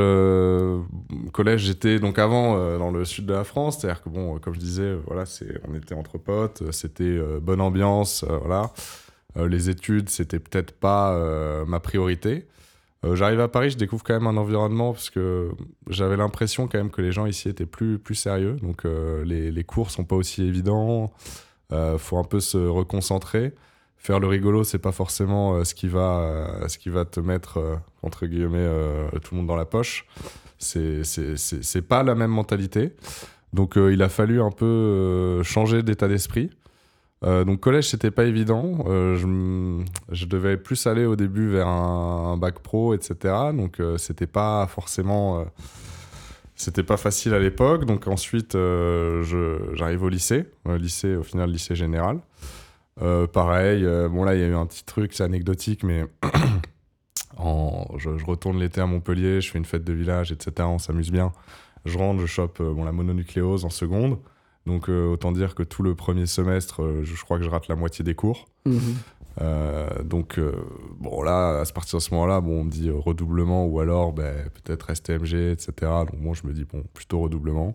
collège, 1.32 1.60
j'étais 1.60 2.00
donc 2.00 2.18
avant 2.18 2.78
dans 2.78 2.90
le 2.90 3.04
sud 3.04 3.26
de 3.26 3.34
la 3.34 3.44
France, 3.44 3.78
c'est-à-dire 3.78 4.02
que 4.02 4.08
bon, 4.08 4.38
comme 4.38 4.54
je 4.54 4.58
disais, 4.58 4.94
voilà, 5.06 5.26
c'est, 5.26 5.60
on 5.68 5.74
était 5.74 5.94
entre 5.94 6.16
potes, 6.16 6.72
c'était 6.72 7.18
bonne 7.42 7.60
ambiance, 7.60 8.24
voilà. 8.24 8.72
Euh, 9.36 9.48
les 9.48 9.70
études, 9.70 10.08
c'était 10.08 10.38
peut-être 10.38 10.72
pas 10.72 11.14
euh, 11.14 11.64
ma 11.66 11.80
priorité. 11.80 12.46
Euh, 13.04 13.14
j'arrive 13.14 13.40
à 13.40 13.48
Paris, 13.48 13.70
je 13.70 13.76
découvre 13.76 14.02
quand 14.02 14.14
même 14.14 14.26
un 14.26 14.36
environnement 14.36 14.92
parce 14.92 15.10
que 15.10 15.50
j'avais 15.88 16.16
l'impression 16.16 16.66
quand 16.66 16.78
même 16.78 16.90
que 16.90 17.02
les 17.02 17.12
gens 17.12 17.26
ici 17.26 17.48
étaient 17.48 17.66
plus, 17.66 17.98
plus 17.98 18.16
sérieux. 18.16 18.56
Donc 18.62 18.84
les, 18.84 19.50
les 19.50 19.64
cours 19.64 19.90
sont 19.90 20.04
pas 20.04 20.16
aussi 20.16 20.42
évidents. 20.42 21.12
Faut 21.98 22.18
un 22.18 22.24
peu 22.24 22.40
se 22.40 22.58
reconcentrer. 22.58 23.54
Faire 23.98 24.20
le 24.20 24.26
rigolo, 24.26 24.64
c'est 24.64 24.78
pas 24.78 24.92
forcément 24.92 25.64
ce, 25.64 25.74
qui 25.74 25.88
va, 25.88 26.66
ce 26.68 26.78
qui 26.78 26.88
va 26.88 27.04
te 27.04 27.20
mettre, 27.20 27.80
entre 28.02 28.26
guillemets, 28.26 28.68
tout 29.22 29.34
le 29.34 29.38
monde 29.38 29.46
dans 29.46 29.56
la 29.56 29.64
poche. 29.64 30.06
C'est 30.58 31.02
pas 31.88 32.02
la 32.02 32.14
même 32.14 32.30
mentalité. 32.30 32.94
Donc 33.52 33.74
il 33.76 34.00
a 34.02 34.08
fallu 34.08 34.40
un 34.40 34.50
peu 34.50 35.42
changer 35.42 35.82
d'état 35.82 36.08
d'esprit. 36.08 36.50
Euh, 37.24 37.44
donc 37.44 37.60
collège 37.60 37.88
c'était 37.88 38.10
pas 38.10 38.24
évident. 38.24 38.84
Euh, 38.86 39.16
je, 39.16 40.14
je, 40.14 40.26
devais 40.26 40.56
plus 40.56 40.86
aller 40.86 41.04
au 41.04 41.16
début 41.16 41.48
vers 41.48 41.66
un, 41.66 42.36
bac 42.36 42.60
pro, 42.60 42.94
etc. 42.94 43.34
Donc 43.52 43.80
euh, 43.80 43.98
c'était 43.98 44.28
pas 44.28 44.66
forcément, 44.68 45.44
c'était 46.54 46.84
pas 46.84 46.96
facile 46.96 47.34
à 47.34 47.38
l'époque. 47.38 47.86
Donc 47.86 48.06
ensuite 48.06 48.56
j'arrive 49.74 50.02
au 50.02 50.08
lycée, 50.08 50.46
lycée 50.66 51.16
au 51.16 51.22
final 51.22 51.50
lycée 51.50 51.74
général. 51.74 52.20
Pareil, 53.32 53.84
bon 54.10 54.24
là 54.24 54.34
il 54.34 54.40
y 54.40 54.44
a 54.44 54.48
eu 54.48 54.54
un 54.54 54.66
petit 54.66 54.84
truc, 54.84 55.12
c'est 55.14 55.24
anecdotique, 55.24 55.82
mais 55.84 56.04
en, 57.36 57.86
je, 57.96 58.16
je, 58.18 58.24
retourne 58.24 58.58
l'été 58.58 58.80
à 58.80 58.86
Montpellier, 58.86 59.40
je 59.40 59.50
fais 59.50 59.58
une 59.58 59.64
fête 59.64 59.84
de 59.84 59.92
village, 59.92 60.32
etc. 60.32 60.52
On 60.62 60.78
s'amuse 60.78 61.10
bien. 61.10 61.32
Je 61.84 61.96
rentre, 61.96 62.20
je 62.20 62.26
chope 62.26 62.60
bon, 62.60 62.84
la 62.84 62.92
mononucléose 62.92 63.64
en 63.64 63.70
seconde. 63.70 64.18
Donc 64.68 64.90
euh, 64.90 65.06
autant 65.06 65.32
dire 65.32 65.54
que 65.54 65.62
tout 65.62 65.82
le 65.82 65.94
premier 65.94 66.26
semestre, 66.26 66.82
euh, 66.82 67.02
je, 67.02 67.24
crois 67.24 67.38
que 67.38 67.44
je 67.44 67.48
rate 67.48 67.68
la 67.68 67.74
moitié 67.74 68.04
des 68.04 68.14
cours. 68.14 68.46
Euh, 69.40 70.02
donc 70.02 70.38
bon 71.00 71.22
là, 71.22 71.60
à 71.60 71.72
partir 71.72 71.98
de 71.98 72.02
ce 72.02 72.12
moment-là, 72.12 72.40
bon, 72.40 72.60
on 72.60 72.64
me 72.64 72.70
dit 72.70 72.90
redoublement 72.90 73.66
ou 73.66 73.80
alors 73.80 74.12
ben, 74.12 74.50
peut-être 74.50 74.94
STMG, 74.94 75.52
etc. 75.52 75.72
Donc 75.80 76.20
moi 76.20 76.34
je 76.34 76.46
me 76.46 76.52
dis 76.52 76.64
bon 76.64 76.84
plutôt 76.92 77.20
redoublement. 77.20 77.74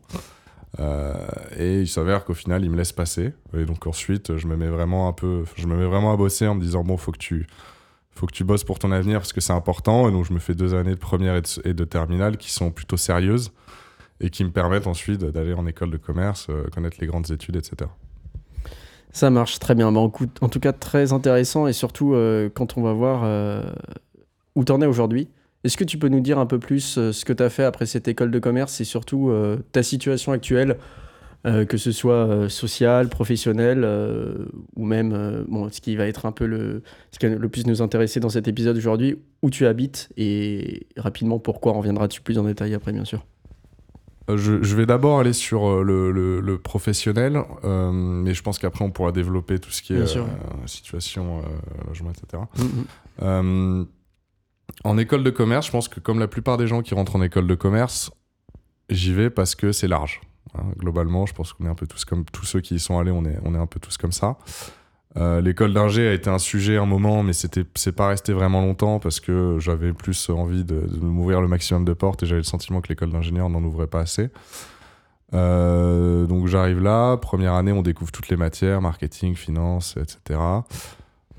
Et 0.79 1.81
il 1.81 1.87
s'avère 1.87 2.25
qu'au 2.25 2.33
final, 2.33 2.63
il 2.63 2.71
me 2.71 2.77
laisse 2.77 2.91
passer. 2.91 3.33
Et 3.55 3.65
donc 3.65 3.85
ensuite, 3.87 4.37
je 4.37 4.47
me 4.47 4.55
mets 4.55 4.69
vraiment 4.69 5.07
un 5.07 5.13
peu, 5.13 5.43
je 5.55 5.67
me 5.67 5.75
mets 5.75 5.85
vraiment 5.85 6.11
à 6.11 6.17
bosser 6.17 6.47
en 6.47 6.55
me 6.55 6.61
disant 6.61 6.83
bon, 6.83 6.97
faut 6.97 7.11
que 7.11 7.19
tu, 7.19 7.47
faut 8.15 8.27
que 8.27 8.31
tu 8.31 8.43
bosses 8.43 8.63
pour 8.63 8.79
ton 8.79 8.91
avenir 8.91 9.19
parce 9.19 9.33
que 9.33 9.41
c'est 9.41 9.53
important. 9.53 10.07
Et 10.07 10.11
donc 10.11 10.25
je 10.25 10.33
me 10.33 10.39
fais 10.39 10.53
deux 10.53 10.73
années 10.73 10.91
de 10.91 10.99
première 10.99 11.35
et 11.35 11.73
de, 11.73 11.85
terminale 11.85 12.37
qui 12.37 12.51
sont 12.51 12.71
plutôt 12.71 12.97
sérieuses 12.97 13.51
et 14.19 14.29
qui 14.29 14.43
me 14.43 14.51
permettent 14.51 14.87
ensuite 14.87 15.23
d'aller 15.23 15.53
en 15.53 15.65
école 15.65 15.91
de 15.91 15.97
commerce, 15.97 16.47
euh, 16.49 16.65
connaître 16.73 16.97
les 16.99 17.07
grandes 17.07 17.31
études, 17.31 17.55
etc. 17.55 17.89
Ça 19.11 19.29
marche 19.29 19.59
très 19.59 19.75
bien. 19.75 19.91
Bah, 19.91 19.99
en, 19.99 20.09
tout 20.49 20.59
cas, 20.59 20.73
très 20.73 21.13
intéressant 21.13 21.67
et 21.67 21.73
surtout 21.73 22.13
euh, 22.13 22.49
quand 22.53 22.77
on 22.77 22.81
va 22.81 22.93
voir 22.93 23.21
euh, 23.23 23.63
où 24.55 24.63
tu 24.63 24.71
en 24.71 24.81
es 24.81 24.85
aujourd'hui. 24.85 25.29
Est-ce 25.63 25.77
que 25.77 25.83
tu 25.83 25.97
peux 25.97 26.09
nous 26.09 26.19
dire 26.19 26.39
un 26.39 26.45
peu 26.45 26.59
plus 26.59 26.99
ce 27.11 27.25
que 27.25 27.33
tu 27.33 27.43
as 27.43 27.49
fait 27.49 27.63
après 27.63 27.85
cette 27.85 28.07
école 28.07 28.31
de 28.31 28.39
commerce 28.39 28.81
et 28.81 28.83
surtout 28.83 29.31
ta 29.71 29.81
situation 29.81 30.33
actuelle, 30.33 30.77
que 31.45 31.77
ce 31.77 31.93
soit 31.93 32.49
sociale, 32.49 33.07
professionnelle 33.07 33.87
ou 34.75 34.85
même 34.85 35.45
bon, 35.47 35.69
ce 35.71 35.79
qui 35.79 35.95
va 35.95 36.05
être 36.07 36.25
un 36.25 36.33
peu 36.33 36.45
le, 36.45 36.83
ce 37.11 37.19
qui 37.19 37.27
va 37.27 37.35
le 37.35 37.49
plus 37.49 37.65
nous 37.65 37.81
intéresser 37.81 38.19
dans 38.19 38.27
cet 38.27 38.49
épisode 38.49 38.75
aujourd'hui, 38.75 39.15
où 39.41 39.49
tu 39.49 39.65
habites 39.65 40.09
et 40.17 40.85
rapidement 40.97 41.39
pourquoi 41.39 41.71
on 41.71 41.77
reviendra 41.77 42.09
dessus 42.09 42.21
plus 42.21 42.37
en 42.37 42.43
détail 42.43 42.73
après, 42.73 42.91
bien 42.91 43.05
sûr? 43.05 43.23
Euh, 44.29 44.37
je, 44.37 44.75
vais 44.75 44.85
d'abord 44.85 45.19
aller 45.19 45.33
sur 45.33 45.67
euh, 45.67 46.41
le, 46.41 46.57
professionnel, 46.57 47.41
euh, 47.63 47.91
mais 47.91 48.33
je 48.33 48.41
pense 48.41 48.57
qu'après 48.57 48.85
on 48.85 48.91
pourra 48.91 49.11
développer 49.11 49.59
tout 49.59 49.71
ce 49.71 49.81
qui 49.81 49.93
est 49.93 50.05
situation, 50.65 51.41
logement, 51.87 52.11
etc. 52.11 52.43
Mm. 53.21 53.83
En 54.83 54.97
école 54.97 55.23
de 55.23 55.29
commerce, 55.29 55.67
je 55.67 55.71
pense 55.71 55.87
que 55.87 55.99
comme 55.99 56.19
la 56.19 56.27
plupart 56.27 56.57
des 56.57 56.67
gens 56.67 56.81
qui 56.81 56.93
rentrent 56.93 57.15
en 57.15 57.21
école 57.21 57.47
de 57.47 57.55
commerce, 57.55 58.11
j'y 58.89 59.13
vais 59.13 59.29
parce 59.29 59.55
que 59.55 59.71
c'est 59.71 59.87
large. 59.87 60.21
Hein. 60.55 60.63
Globalement, 60.77 61.25
je 61.25 61.33
pense 61.33 61.53
qu'on 61.53 61.65
est 61.65 61.69
un 61.69 61.75
peu 61.75 61.87
tous 61.87 62.05
comme 62.05 62.25
tous 62.25 62.45
ceux 62.45 62.61
qui 62.61 62.75
y 62.75 62.79
sont 62.79 62.99
allés, 62.99 63.11
on 63.11 63.25
est, 63.25 63.37
on 63.43 63.55
est 63.55 63.59
un 63.59 63.67
peu 63.67 63.79
tous 63.79 63.97
comme 63.97 64.11
ça. 64.11 64.37
Euh, 65.15 65.41
l'école 65.41 65.73
d'ingé 65.73 66.07
a 66.07 66.13
été 66.13 66.29
un 66.29 66.39
sujet 66.39 66.77
un 66.77 66.87
moment, 66.87 67.21
mais 67.21 67.33
c'était 67.33 67.65
c'est 67.75 67.91
pas 67.91 68.07
resté 68.07 68.33
vraiment 68.33 68.61
longtemps 68.61 68.99
parce 68.99 69.19
que 69.19 69.57
j'avais 69.59 69.93
plus 69.93 70.29
envie 70.29 70.63
de, 70.63 70.87
m'ouvrir 71.01 71.39
le 71.39 71.47
maximum 71.47 71.85
de 71.85 71.93
portes 71.93 72.23
et 72.23 72.25
j'avais 72.25 72.39
le 72.39 72.45
sentiment 72.45 72.81
que 72.81 72.89
l'école 72.89 73.11
d'ingénieur 73.11 73.49
n'en 73.49 73.63
ouvrait 73.63 73.87
pas 73.87 73.99
assez. 73.99 74.29
Euh, 75.35 76.25
donc 76.25 76.47
j'arrive 76.47 76.79
là, 76.79 77.17
première 77.17 77.53
année, 77.53 77.71
on 77.71 77.81
découvre 77.81 78.11
toutes 78.11 78.29
les 78.29 78.37
matières, 78.37 78.81
marketing, 78.81 79.35
finance, 79.35 79.97
etc. 79.97 80.39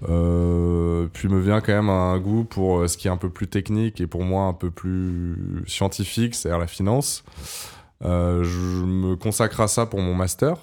Euh, 0.09 1.09
puis 1.13 1.29
me 1.29 1.41
vient 1.41 1.61
quand 1.61 1.73
même 1.73 1.89
un 1.89 2.19
goût 2.19 2.45
pour 2.45 2.89
ce 2.89 2.97
qui 2.97 3.09
est 3.09 3.11
un 3.11 3.17
peu 3.17 3.31
plus 3.31 3.49
technique 3.49 4.01
et 4.01 4.07
pour 4.07 4.23
moi 4.23 4.45
un 4.45 4.53
peu 4.53 4.71
plus 4.71 5.65
scientifique, 5.67 6.35
c'est-à-dire 6.35 6.59
la 6.59 6.67
finance. 6.67 7.25
je 8.03 8.85
me 8.85 9.17
consacre 9.17 9.61
à 9.61 9.69
ça 9.69 9.87
pour 9.87 10.01
mon 10.01 10.15
master, 10.15 10.57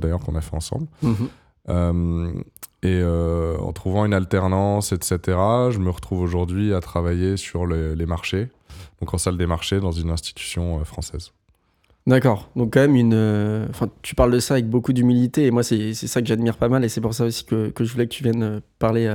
d'ailleurs 0.00 0.20
qu'on 0.20 0.36
a 0.36 0.40
fait 0.40 0.56
ensemble. 0.56 0.86
Mhm. 1.02 1.28
Euh, 1.68 2.32
et 2.82 3.00
euh, 3.02 3.56
en 3.58 3.72
trouvant 3.72 4.04
une 4.04 4.14
alternance, 4.14 4.92
etc., 4.92 5.18
je 5.70 5.78
me 5.78 5.90
retrouve 5.90 6.20
aujourd'hui 6.20 6.74
à 6.74 6.80
travailler 6.80 7.36
sur 7.36 7.66
les, 7.66 8.06
marchés, 8.06 8.48
donc 9.00 9.12
en 9.14 9.18
salle 9.18 9.36
des 9.36 9.46
marchés 9.46 9.80
dans 9.80 9.92
une 9.92 10.10
institution 10.10 10.80
euh, 10.80 10.84
française. 10.84 11.32
D'accord. 12.06 12.50
Donc 12.54 12.74
quand 12.74 12.80
même 12.80 12.94
une. 12.94 13.66
Enfin, 13.70 13.88
tu 14.02 14.14
parles 14.14 14.30
de 14.32 14.38
ça 14.38 14.54
avec 14.54 14.68
beaucoup 14.68 14.92
d'humilité 14.92 15.46
et 15.46 15.50
moi 15.50 15.62
c'est 15.62 15.92
ça 15.94 16.20
que 16.20 16.28
j'admire 16.28 16.56
pas 16.56 16.68
mal 16.68 16.84
et 16.84 16.88
c'est 16.88 17.00
pour 17.00 17.14
ça 17.14 17.24
aussi 17.24 17.44
que, 17.44 17.70
que, 17.70 17.84
je 17.84 17.92
voulais 17.92 18.06
que 18.06 18.12
tu 18.12 18.22
viennes 18.22 18.60
parler 18.78 19.12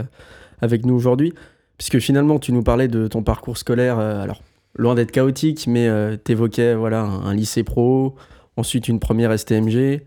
avec 0.59 0.85
nous 0.85 0.93
aujourd'hui, 0.93 1.33
puisque 1.77 1.99
finalement 1.99 2.37
tu 2.37 2.51
nous 2.51 2.63
parlais 2.63 2.89
de 2.89 3.07
ton 3.07 3.23
parcours 3.23 3.57
scolaire. 3.57 3.97
alors 3.99 4.41
loin 4.75 4.95
d'être 4.95 5.11
chaotique, 5.11 5.67
mais 5.67 5.89
tu 6.25 6.33
évoquais 6.33 6.75
voilà 6.75 7.03
un, 7.03 7.33
lycée 7.33 7.63
pro, 7.63 8.15
ensuite 8.57 8.89
une 8.89 8.99
première 8.99 9.37
STMG, 9.37 10.01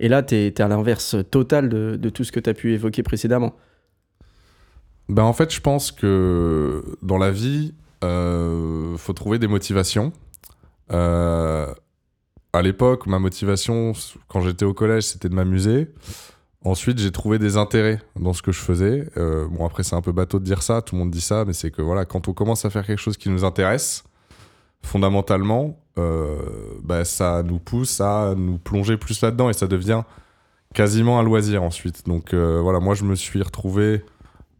et 0.00 0.08
là, 0.08 0.22
tu 0.22 0.34
es, 0.34 0.60
à 0.60 0.66
l'inverse 0.66 1.16
total 1.30 1.68
de, 1.68 2.08
tout 2.08 2.24
ce 2.24 2.32
que 2.32 2.40
tu 2.40 2.50
as 2.50 2.54
pu 2.54 2.72
évoquer 2.72 3.02
précédemment. 3.02 3.54
Ben 5.10 5.22
en 5.22 5.34
fait, 5.34 5.52
je 5.52 5.60
pense 5.60 5.92
que 5.92 6.82
dans 7.02 7.18
la 7.18 7.30
vie, 7.30 7.74
euh, 8.02 8.96
faut 8.96 9.12
trouver 9.12 9.38
des 9.38 9.46
motivations. 9.46 10.12
Euh, 10.90 11.66
à 12.52 12.62
l'époque, 12.62 13.06
ma 13.06 13.18
motivation, 13.18 13.92
quand 14.28 14.40
j'étais 14.40 14.64
au 14.64 14.74
collège, 14.74 15.04
c'était 15.04 15.28
de 15.28 15.34
m'amuser. 15.34 15.88
Ensuite, 16.64 16.98
j'ai 16.98 17.10
trouvé 17.10 17.38
des 17.38 17.56
intérêts 17.56 18.02
dans 18.16 18.32
ce 18.32 18.42
que 18.42 18.52
je 18.52 18.58
faisais. 18.58 19.08
Euh, 19.16 19.46
bon, 19.48 19.64
après, 19.64 19.82
c'est 19.82 19.94
un 19.94 20.02
peu 20.02 20.12
bateau 20.12 20.38
de 20.38 20.44
dire 20.44 20.62
ça, 20.62 20.82
tout 20.82 20.94
le 20.94 21.00
monde 21.00 21.10
dit 21.10 21.20
ça, 21.20 21.44
mais 21.46 21.52
c'est 21.52 21.70
que 21.70 21.80
voilà, 21.80 22.04
quand 22.04 22.28
on 22.28 22.34
commence 22.34 22.64
à 22.64 22.70
faire 22.70 22.84
quelque 22.84 22.98
chose 22.98 23.16
qui 23.16 23.30
nous 23.30 23.44
intéresse, 23.44 24.04
fondamentalement, 24.82 25.78
euh, 25.98 26.38
bah, 26.82 27.04
ça 27.04 27.42
nous 27.42 27.58
pousse 27.58 28.00
à 28.00 28.34
nous 28.36 28.58
plonger 28.58 28.96
plus 28.96 29.22
là-dedans 29.22 29.48
et 29.48 29.52
ça 29.54 29.68
devient 29.68 30.02
quasiment 30.74 31.18
un 31.18 31.22
loisir 31.22 31.62
ensuite. 31.62 32.06
Donc 32.06 32.34
euh, 32.34 32.60
voilà, 32.60 32.80
moi, 32.80 32.94
je 32.94 33.04
me 33.04 33.14
suis 33.14 33.42
retrouvé. 33.42 34.04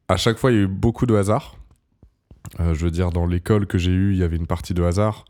À 0.09 0.17
chaque 0.17 0.39
fois, 0.39 0.53
il 0.53 0.57
y 0.57 0.61
a 0.61 0.63
eu 0.63 0.69
beaucoup 0.69 1.07
de 1.07 1.15
hasard. 1.15 1.57
je 2.59 2.85
veux 2.85 2.91
dire, 2.91 3.11
dans 3.11 3.27
l'école 3.27 3.67
que 3.67 3.79
j'ai 3.79 3.93
eue, 3.93 4.13
il 4.13 4.19
y 4.19 4.23
avait 4.23 4.37
une 4.37 4.47
partie 4.47 4.75
de 4.75 4.83
hasard. 4.83 5.25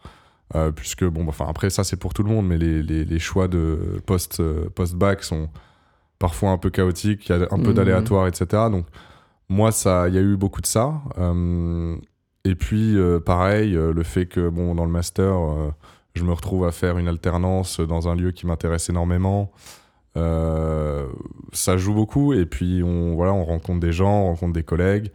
Puisque, 0.74 1.04
bon, 1.04 1.26
enfin, 1.28 1.46
après, 1.48 1.70
ça, 1.70 1.84
c'est 1.84 1.96
pour 1.96 2.12
tout 2.12 2.22
le 2.22 2.30
monde, 2.30 2.46
mais 2.46 2.58
les, 2.58 2.82
les, 2.82 3.04
les 3.04 3.18
choix 3.18 3.48
de 3.48 4.00
post-bac 4.06 5.18
post 5.18 5.28
sont 5.28 5.48
parfois 6.20 6.50
un 6.50 6.58
peu 6.58 6.70
chaotique, 6.70 7.28
il 7.28 7.36
y 7.36 7.42
a 7.42 7.48
un 7.50 7.58
peu 7.58 7.70
mhm. 7.70 7.74
d'aléatoire, 7.74 8.28
etc. 8.28 8.64
Donc 8.70 8.86
moi, 9.48 9.72
ça, 9.72 10.08
il 10.08 10.14
y 10.14 10.18
a 10.18 10.20
eu 10.20 10.36
beaucoup 10.36 10.60
de 10.60 10.66
ça. 10.66 11.02
Euh, 11.18 11.96
et 12.44 12.54
puis 12.54 12.96
euh, 12.96 13.18
pareil, 13.18 13.74
euh, 13.74 13.92
le 13.92 14.02
fait 14.04 14.26
que 14.26 14.48
bon, 14.48 14.76
dans 14.76 14.84
le 14.84 14.92
master, 14.92 15.34
je 16.14 16.22
me 16.22 16.32
retrouve 16.32 16.64
à 16.66 16.70
faire 16.70 16.98
une 16.98 17.08
alternance 17.08 17.80
dans 17.80 18.08
un 18.08 18.14
lieu 18.14 18.30
qui 18.30 18.46
m'intéresse 18.46 18.88
énormément. 18.90 19.50
ça 20.14 21.76
joue 21.76 21.94
beaucoup 21.94 22.32
et 22.32 22.44
puis 22.44 22.82
on 22.82 23.14
voilà 23.14 23.32
on 23.32 23.44
rencontre 23.44 23.80
des 23.80 23.92
gens 23.92 24.22
on 24.22 24.26
rencontre 24.26 24.52
des 24.52 24.64
collègues 24.64 25.12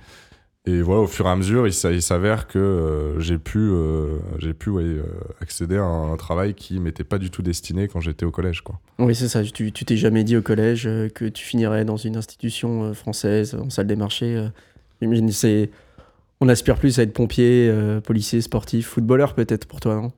et 0.68 0.82
voilà, 0.82 1.02
au 1.02 1.08
fur 1.08 1.28
et 1.28 1.30
à 1.30 1.36
mesure, 1.36 1.68
il, 1.68 1.74
s'avère 1.74 2.48
que 2.48 2.58
euh, 2.58 3.20
j'ai 3.20 3.38
pu, 3.38 3.60
euh, 3.60 4.18
j'ai 4.40 4.56
pu 4.56 4.72
euh, 4.72 5.04
accéder 5.40 5.78
à 5.78 5.84
un, 5.84 6.16
travail 6.18 6.56
qui 6.56 6.80
m'était 6.80 7.04
pas 7.04 7.20
du 7.20 7.30
tout 7.30 7.44
destiné 7.44 7.88
quand 7.88 8.00
j'étais 8.00 8.26
au 8.26 8.32
collège. 8.32 8.62
Quoi. 8.62 8.80
Oui, 8.98 9.14
c'est 9.14 9.28
ça. 9.28 9.44
Tu, 9.44 9.72
t'es 9.72 9.98
jamais 9.98 10.24
dit 10.24 10.36
au 10.36 10.42
collège 10.42 10.90
que 11.14 11.26
tu 11.26 11.46
finirais 11.46 11.86
dans 11.86 11.98
une 11.98 12.18
institution 12.18 12.94
française, 12.96 13.56
en 13.56 13.70
salle 13.70 13.86
des 13.86 13.96
marchés. 13.96 14.48
c'est, 15.30 15.70
on 16.42 16.50
aspire 16.50 16.78
plus 16.78 16.98
à 16.98 17.04
être 17.04 17.14
pompier, 17.14 17.72
policier, 18.04 18.42
sportif, 18.42 18.88
footballeur 18.88 19.36
peut-être 19.36 19.66
pour 19.68 19.82
toi, 19.82 19.96
non? 19.96 20.12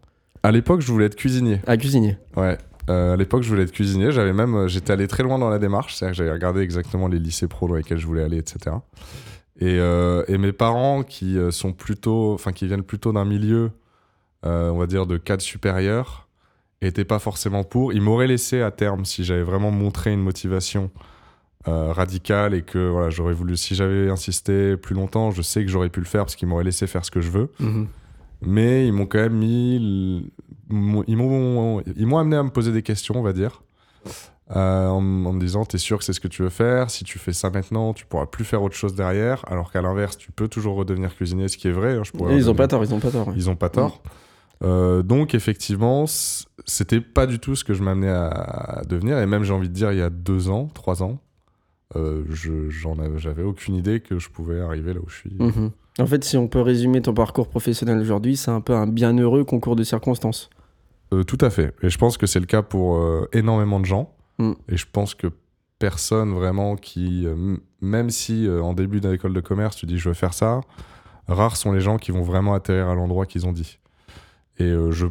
À 0.43 0.51
l'époque, 0.51 0.79
je 0.81 0.91
voulais 0.91 1.07
être 1.07 1.15
cuisinier. 1.15 1.59
Ah, 1.67 1.75
cuisinier 1.75 2.17
Ouais. 2.37 2.57
à 2.87 3.15
l'époque, 3.17 3.43
je 3.43 3.49
voulais 3.49 3.63
être 3.63 3.73
cuisinier. 3.73 4.11
J'avais 4.11 4.33
même, 4.33 4.67
j'étais 4.67 4.93
allé 4.93 5.07
très 5.07 5.23
loin 5.23 5.39
dans 5.39 5.49
la 5.49 5.59
démarche. 5.59 5.95
C'est-à-dire 5.95 6.13
que 6.13 6.17
j'avais 6.17 6.31
regardé 6.31 6.61
exactement 6.61 7.09
les 7.09 7.19
lycées 7.19 7.47
pro 7.47 7.67
dans 7.67 7.75
lesquels 7.75 7.97
je 7.97 8.05
voulais 8.05 8.23
aller, 8.23 8.37
etc. 8.37 8.77
Et, 9.59 9.79
euh, 9.79 10.23
et, 10.27 10.37
mes 10.37 10.51
parents, 10.51 11.03
qui 11.03 11.37
euh, 11.37 11.51
sont 11.51 11.73
plutôt, 11.73 12.33
enfin, 12.33 12.51
qui 12.51 12.67
viennent 12.67 12.83
plutôt 12.83 13.11
d'un 13.11 13.25
milieu, 13.25 13.71
euh, 14.45 14.69
on 14.69 14.77
va 14.77 14.85
dire, 14.85 15.07
de 15.07 15.17
cadre 15.17 15.41
supérieur, 15.41 16.27
n'étaient 16.81 17.05
pas 17.05 17.19
forcément 17.19 17.63
pour. 17.63 17.91
Ils 17.91 18.01
m'auraient 18.01 18.27
laissé 18.27 18.61
à 18.61 18.69
terme 18.69 19.03
si 19.03 19.23
j'avais 19.23 19.43
vraiment 19.43 19.71
montré 19.71 20.13
une 20.13 20.21
motivation 20.21 20.91
radicale 21.65 22.53
et 22.53 22.61
que 22.61 22.87
voilà, 22.87 23.09
j'aurais 23.09 23.33
voulu, 23.33 23.57
si 23.57 23.75
j'avais 23.75 24.09
insisté 24.09 24.77
plus 24.77 24.95
longtemps, 24.95 25.31
je 25.31 25.41
sais 25.41 25.65
que 25.65 25.69
j'aurais 25.69 25.89
pu 25.89 25.99
le 25.99 26.05
faire 26.05 26.21
parce 26.21 26.37
qu'ils 26.37 26.47
m'auraient 26.47 26.63
laissé 26.63 26.87
faire 26.87 27.03
ce 27.03 27.11
que 27.11 27.19
je 27.19 27.29
veux. 27.29 27.51
Mhm. 27.59 27.87
Mais 28.41 28.87
ils 28.87 28.93
m'ont 28.93 29.05
quand 29.05 29.17
même 29.17 29.33
mis, 29.33 29.75
ils 29.75 30.31
m'ont, 30.69 31.03
ils 31.85 32.07
m'ont 32.07 32.17
amené 32.19 32.37
à 32.37 32.43
me 32.43 32.51
poser 32.51 32.71
des 32.71 32.83
questions, 32.83 33.15
on 33.17 33.21
va 33.21 33.33
dire. 33.33 33.63
Euh, 34.55 34.87
en, 34.87 35.01
me 35.01 35.39
disant 35.41 35.65
t'es 35.65 35.77
sûr 35.77 35.97
que 35.97 36.05
c'est 36.05 36.13
ce 36.13 36.21
que 36.21 36.27
tu 36.29 36.41
veux 36.41 36.49
faire? 36.49 36.89
Si 36.89 37.03
tu 37.03 37.19
fais 37.19 37.33
ça 37.33 37.49
maintenant 37.49 37.93
tu 37.93 38.05
pourras 38.05 38.27
plus 38.27 38.45
faire 38.45 38.63
autre 38.63 38.75
chose 38.75 38.95
derrière. 38.95 39.43
Alors 39.47 39.71
qu'à 39.71 39.81
l'inverse 39.81 40.17
tu 40.17 40.31
peux 40.31 40.47
toujours 40.47 40.75
redevenir 40.75 41.13
cuisinier 41.15 41.49
ce 41.49 41.57
qui 41.57 41.67
est 41.67 41.71
vrai 41.71 41.97
hein, 41.97 42.03
je 42.03 42.11
ils 42.33 42.49
ont 42.49 42.55
pas 42.55 42.67
tort 42.67 42.83
ils 42.83 42.93
ont 42.93 42.99
pas 42.99 43.11
tort 43.11 43.33
ils 43.35 43.49
ont 43.49 43.55
pas 43.57 43.69
tort. 43.69 44.01
Euh, 44.63 45.03
donc 45.03 45.35
effectivement 45.35 46.05
c'était 46.65 47.01
pas 47.01 47.27
du 47.27 47.39
tout 47.39 47.55
ce 47.55 47.65
que 47.65 47.73
je 47.73 47.83
m'amenais 47.83 48.09
à, 48.09 48.83
devenir. 48.87 49.19
Et 49.19 49.25
même 49.25 49.43
j'ai 49.43 49.53
envie 49.53 49.67
de 49.67 49.73
dire 49.73 49.91
il 49.91 49.97
y 49.97 50.01
a 50.01 50.09
deux 50.09 50.49
ans 50.49 50.69
trois 50.73 51.03
ans 51.03 51.19
euh, 51.97 52.23
j'avais 53.17 53.43
aucune 53.43 53.75
idée 53.75 53.99
que 53.99 54.17
je 54.17 54.29
pouvais 54.29 54.61
arriver 54.61 54.93
là 54.93 55.01
où 55.01 55.09
je 55.09 55.15
suis. 55.15 55.35
Mhm. 55.37 55.71
en 55.99 56.05
fait 56.05 56.23
si 56.23 56.37
on 56.37 56.47
peut 56.47 56.61
résumer 56.61 57.01
ton 57.01 57.13
parcours 57.13 57.49
professionnel 57.49 57.99
aujourd'hui 57.99 58.37
c'est 58.37 58.51
un 58.51 58.61
peu 58.61 58.75
un 58.75 58.87
bienheureux 58.87 59.43
concours 59.43 59.75
de 59.75 59.83
circonstances. 59.83 60.49
Euh, 61.13 61.23
tout 61.23 61.37
à 61.41 61.49
fait. 61.49 61.73
Et 61.81 61.89
je 61.89 61.97
pense 61.97 62.17
que 62.17 62.27
c'est 62.27 62.39
le 62.39 62.45
cas 62.45 62.61
pour 62.61 63.01
énormément 63.33 63.81
de 63.81 63.85
gens 63.85 64.13
Mm. 64.37 64.53
Et 64.69 64.77
je 64.77 64.85
pense 64.91 65.15
que 65.15 65.27
personne 65.79 66.33
vraiment 66.33 66.75
qui, 66.75 67.25
euh, 67.25 67.57
même 67.81 68.09
si 68.09 68.47
euh, 68.47 68.61
en 68.61 68.73
début 68.73 68.99
d'école 68.99 69.33
de 69.33 69.39
commerce, 69.39 69.75
tu 69.75 69.85
dis 69.85 69.97
je 69.97 70.09
veux 70.09 70.15
faire 70.15 70.33
ça, 70.33 70.61
rares 71.27 71.57
sont 71.57 71.71
les 71.71 71.81
gens 71.81 71.97
qui 71.97 72.11
vont 72.11 72.23
vraiment 72.23 72.53
atterrir 72.53 72.87
à 72.87 72.95
l'endroit 72.95 73.25
qu'ils 73.25 73.45
ont 73.45 73.51
dit. 73.51 73.79
Et 74.59 74.63
euh, 74.63 74.91
je 74.91 75.07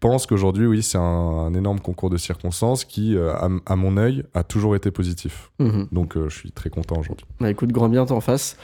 pense 0.00 0.26
qu'aujourd'hui, 0.26 0.66
oui, 0.66 0.82
c'est 0.82 0.98
un, 0.98 1.54
énorme 1.54 1.80
concours 1.80 2.10
de 2.10 2.18
circonstances 2.18 2.84
qui, 2.84 3.16
à, 3.16 3.76
mon 3.76 3.96
œil, 3.96 4.24
a 4.34 4.42
toujours 4.42 4.76
été 4.76 4.90
positif. 4.90 5.50
Mm-hmm. 5.60 5.88
Donc 5.92 6.18
je 6.18 6.34
suis 6.34 6.52
très 6.52 6.68
content 6.68 6.98
aujourd'hui. 6.98 7.26
Bah, 7.40 7.50
écoute, 7.50 7.72
grand 7.72 7.88
bien 7.88 8.04
t'en 8.04 8.20
face. 8.20 8.58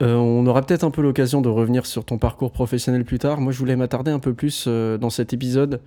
on 0.00 0.44
aura 0.48 0.62
peut-être 0.62 0.82
un 0.82 0.90
peu 0.90 1.00
l'occasion 1.00 1.42
de 1.42 1.48
revenir 1.48 1.86
sur 1.86 2.04
ton 2.04 2.18
parcours 2.18 2.50
professionnel 2.50 3.04
plus 3.04 3.20
tard. 3.20 3.40
Moi, 3.40 3.52
je 3.52 3.58
voulais 3.60 3.76
m'attarder 3.76 4.10
un 4.10 4.18
peu 4.18 4.34
plus 4.34 4.66
dans 4.66 5.10
cet 5.10 5.32
épisode 5.32 5.80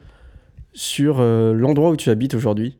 sur 0.71 1.21
l'endroit 1.21 1.89
où 1.89 1.97
tu 1.97 2.09
habites 2.09 2.33
aujourd'hui. 2.33 2.77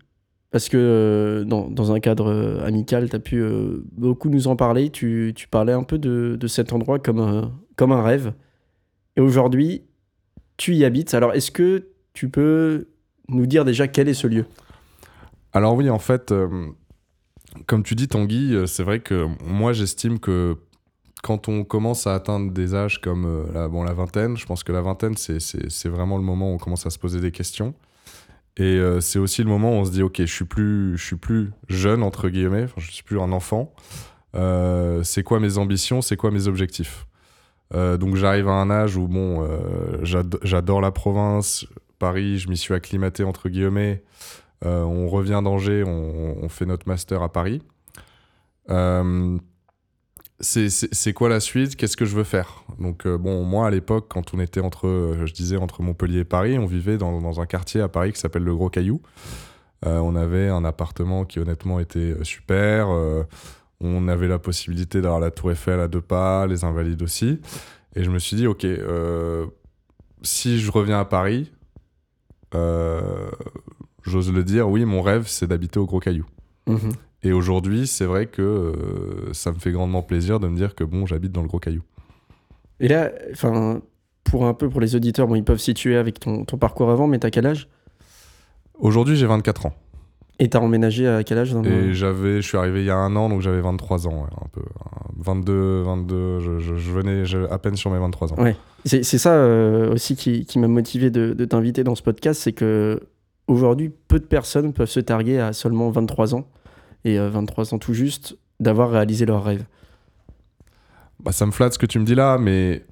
Parce 0.51 0.67
que 0.67 0.77
euh, 0.77 1.43
dans, 1.43 1.69
dans, 1.69 1.91
un 1.91 1.99
cadre 1.99 2.31
euh, 2.31 2.65
amical, 2.65 3.09
tu 3.09 3.15
as 3.15 3.19
pu 3.19 3.39
euh, 3.39 3.83
beaucoup 3.91 4.29
nous 4.29 4.47
en 4.47 4.55
parler. 4.55 4.89
Tu, 4.89 5.33
tu 5.35 5.47
parlais 5.47 5.73
un 5.73 5.83
peu 5.83 5.99
de, 5.99 6.37
de, 6.39 6.47
cet 6.47 6.73
endroit 6.73 6.97
comme 6.97 7.19
un, 7.19 7.51
comme 7.75 7.91
un 7.91 8.01
rêve. 8.01 8.33
Et 9.15 9.21
aujourd'hui, 9.21 9.83
tu 10.57 10.75
y 10.75 10.85
habites. 10.85 11.13
Alors, 11.13 11.33
est-ce 11.33 11.51
que 11.51 11.89
tu 12.13 12.29
peux 12.29 12.87
nous 13.27 13.45
dire 13.45 13.63
déjà 13.63 13.87
quel 13.87 14.09
est 14.09 14.15
ce 14.15 14.25
lieu? 14.25 14.45
Alors 15.53 15.75
oui, 15.75 15.89
en 15.89 15.99
fait, 15.99 16.33
comme 17.65 17.83
tu 17.83 17.95
dis, 17.95 18.07
Tanguy, 18.07 18.55
c'est 18.65 18.83
vrai 18.83 18.99
que 18.99 19.27
moi, 19.45 19.73
j'estime 19.73 20.19
que 20.19 20.57
quand 21.21 21.47
on 21.47 21.63
commence 21.63 22.07
à 22.07 22.15
atteindre 22.15 22.51
des 22.51 22.75
âges 22.75 23.01
comme 23.01 23.47
la, 23.53 23.67
bon, 23.67 23.83
la 23.83 23.93
vingtaine, 23.93 24.37
je 24.37 24.45
pense 24.45 24.63
que 24.63 24.71
la 24.71 24.81
vingtaine, 24.81 25.15
c'est 25.15 25.89
vraiment 25.89 26.17
le 26.17 26.23
moment 26.23 26.51
où 26.51 26.55
on 26.55 26.59
commence 26.59 26.85
à 26.85 26.89
se 26.89 26.99
poser 26.99 27.19
des 27.19 27.31
questions. 27.31 27.73
Et 28.59 28.77
euh, 28.77 28.99
c'est 28.99 29.19
aussi 29.19 29.41
le 29.41 29.49
moment 29.49 29.71
où 29.71 29.75
on 29.75 29.85
se 29.85 29.91
dit, 29.91 30.03
ok, 30.03 30.17
je 30.19 30.25
suis 30.25 30.43
plus, 30.43 30.97
je 30.97 31.03
suis 31.03 31.15
plus 31.15 31.51
jeune 31.69 32.03
entre 32.03 32.27
guillemets, 32.27 32.65
enfin, 32.65 32.75
je 32.77 32.91
suis 32.91 33.03
plus 33.03 33.19
un 33.19 33.31
enfant. 33.31 33.73
Euh, 34.35 35.01
c'est 35.03 35.23
quoi 35.23 35.39
mes 35.39 35.57
ambitions, 35.57 36.01
c'est 36.01 36.17
quoi 36.17 36.29
mes 36.29 36.47
objectifs? 36.47 37.07
Euh, 37.73 37.97
donc 37.97 38.15
j'arrive 38.15 38.49
à 38.49 38.53
un 38.53 38.69
âge 38.69 38.97
où 38.97 39.07
bon, 39.07 39.47
j'adore 40.03 40.81
la 40.81 40.91
province, 40.91 41.65
Paris, 41.99 42.37
je 42.37 42.49
m'y 42.49 42.57
suis 42.57 42.73
acclimaté 42.73 43.23
entre 43.23 43.47
guillemets. 43.47 44.03
on 44.63 45.07
revient 45.07 45.39
d'Angers, 45.41 45.85
on, 45.85 46.43
on, 46.43 46.49
fait 46.49 46.65
notre 46.65 46.85
master 46.85 47.23
à 47.23 47.31
Paris 47.31 47.61
c'est 50.41 51.13
quoi 51.13 51.29
la 51.29 51.39
suite? 51.39 51.75
Qu'est-ce 51.75 51.97
que 51.97 52.05
je 52.05 52.15
veux 52.15 52.23
faire? 52.23 52.63
Donc, 52.79 53.05
euh, 53.05 53.17
bon, 53.17 53.43
moi, 53.43 53.67
à 53.67 53.69
l'époque, 53.69 54.07
quand 54.09 54.33
on 54.33 54.39
était 54.39 54.61
entre, 54.61 54.87
euh, 54.87 55.25
je 55.25 55.33
disais, 55.33 55.57
entre 55.57 55.81
Montpellier 55.81 56.19
et 56.19 56.25
Paris, 56.25 56.57
on 56.57 56.65
vivait 56.65 56.97
dans, 56.97 57.19
dans 57.19 57.41
un 57.41 57.45
quartier 57.45 57.81
à 57.81 57.89
Paris 57.89 58.13
qui 58.13 58.19
s'appelle 58.19 58.43
le 58.43 58.55
Gros 58.55 58.69
Caillou. 58.69 59.01
Euh, 59.85 59.97
on 59.99 60.15
avait 60.15 60.47
un 60.49 60.63
appartement 60.63 61.25
qui, 61.25 61.39
honnêtement, 61.39 61.79
était 61.79 62.15
super. 62.23 62.87
on 63.81 64.07
avait 64.07 64.27
la 64.27 64.39
possibilité 64.39 65.01
d'avoir 65.01 65.19
la 65.19 65.31
Tour 65.31 65.51
Eiffel 65.51 65.79
à 65.79 65.87
deux 65.87 66.01
pas, 66.01 66.47
les 66.47 66.63
Invalides 66.63 67.01
aussi. 67.01 67.39
Et 67.95 68.03
je 68.03 68.09
me 68.09 68.19
suis 68.19 68.35
dit, 68.35 68.47
OK, 68.47 68.65
si 70.21 70.59
je 70.59 70.71
reviens 70.71 70.99
à 70.99 71.05
Paris, 71.05 71.51
j'ose 72.53 74.31
le 74.31 74.43
dire, 74.43 74.69
oui, 74.69 74.85
mon 74.85 75.01
rêve, 75.01 75.27
c'est 75.27 75.47
d'habiter 75.47 75.79
au 75.79 75.85
Gros 75.85 75.99
Caillou. 75.99 76.25
Mmh 76.67 76.89
et 77.23 77.33
aujourd'hui, 77.33 77.85
c'est 77.85 78.05
vrai 78.05 78.27
que 78.27 78.41
euh, 78.41 79.33
ça 79.33 79.51
me 79.51 79.59
fait 79.59 79.71
grandement 79.71 80.01
plaisir 80.01 80.39
de 80.39 80.47
me 80.47 80.55
dire 80.55 80.75
que 80.75 80.83
bon, 80.83 81.05
j'habite 81.05 81.31
dans 81.31 81.41
le 81.41 81.47
gros 81.47 81.59
caillou. 81.59 81.83
Et 82.79 82.87
là, 82.87 83.11
enfin, 83.31 83.81
pour 84.23 84.45
un 84.45 84.53
peu 84.53 84.69
pour 84.69 84.79
les 84.79 84.95
auditeurs, 84.95 85.27
bon, 85.27 85.35
ils 85.35 85.43
peuvent 85.43 85.59
situer 85.59 85.97
avec 85.97 86.19
ton, 86.19 86.45
ton 86.45 86.57
parcours 86.57 86.89
avant, 86.89 87.07
mais 87.07 87.19
t'as 87.19 87.29
quel 87.29 87.45
âge? 87.45 87.67
Aujourd'hui, 88.77 89.17
j'ai 89.17 89.25
24 89.25 89.65
ans. 89.65 89.73
Et 90.41 90.47
t'as 90.47 90.59
emménagé 90.59 91.05
à 91.05 91.25
quel 91.25 91.37
âge 91.37 91.53
Et 91.65 91.93
j'avais, 91.93 92.41
je 92.41 92.47
suis 92.47 92.57
arrivé 92.57 92.79
il 92.79 92.85
y 92.85 92.89
a 92.89 92.95
un 92.95 93.13
an, 93.17 93.27
donc 93.27 93.41
j'avais 93.41 93.59
23 93.59 94.07
ans, 94.07 94.25
un 94.31 94.47
peu. 94.53 94.61
22, 95.17 95.81
22, 95.81 96.39
je, 96.39 96.59
je, 96.59 96.91
venais 96.91 97.23
à 97.51 97.59
peine 97.59 97.75
sur 97.75 97.91
mes 97.91 97.99
23 97.99 98.31
ans. 98.31 98.41
Ouais. 98.41 98.55
C'est, 98.85 99.03
ça 99.03 99.33
euh, 99.33 99.91
aussi 99.91 100.15
qui, 100.15 100.45
qui 100.45 100.57
m'a 100.57 100.69
motivé 100.69 101.09
de, 101.09 101.33
de 101.33 101.45
t'inviter 101.45 101.83
dans 101.83 101.95
ce 101.95 102.01
podcast, 102.01 102.39
c'est 102.41 102.53
que 102.53 103.01
aujourd'hui, 103.47 103.91
peu 104.07 104.17
de 104.19 104.23
personnes 104.23 104.71
peuvent 104.71 104.89
se 104.89 105.01
targuer 105.01 105.39
à 105.39 105.51
seulement 105.51 105.89
23 105.89 106.35
ans 106.35 106.47
et 107.05 107.17
23 107.17 107.73
euh, 107.73 107.75
ans 107.75 107.79
tout 107.79 107.93
juste 107.93 108.37
d'avoir 108.59 108.91
réalisé 108.91 109.25
leur 109.25 109.43
rêve. 109.43 109.65
Bah, 111.19 111.31
ça 111.31 111.45
me 111.45 111.51
flatte 111.51 111.73
ce 111.73 111.79
que 111.79 111.85
tu 111.85 111.99
me 111.99 112.05
dis 112.05 112.15
là, 112.15 112.37
mais 112.37 112.85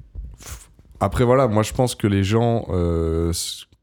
après 1.00 1.24
voilà, 1.24 1.48
moi 1.48 1.64
je 1.64 1.74
pense 1.74 1.96
que 1.96 2.08
les 2.08 2.24
gens, 2.24 2.66
euh, 2.70 3.32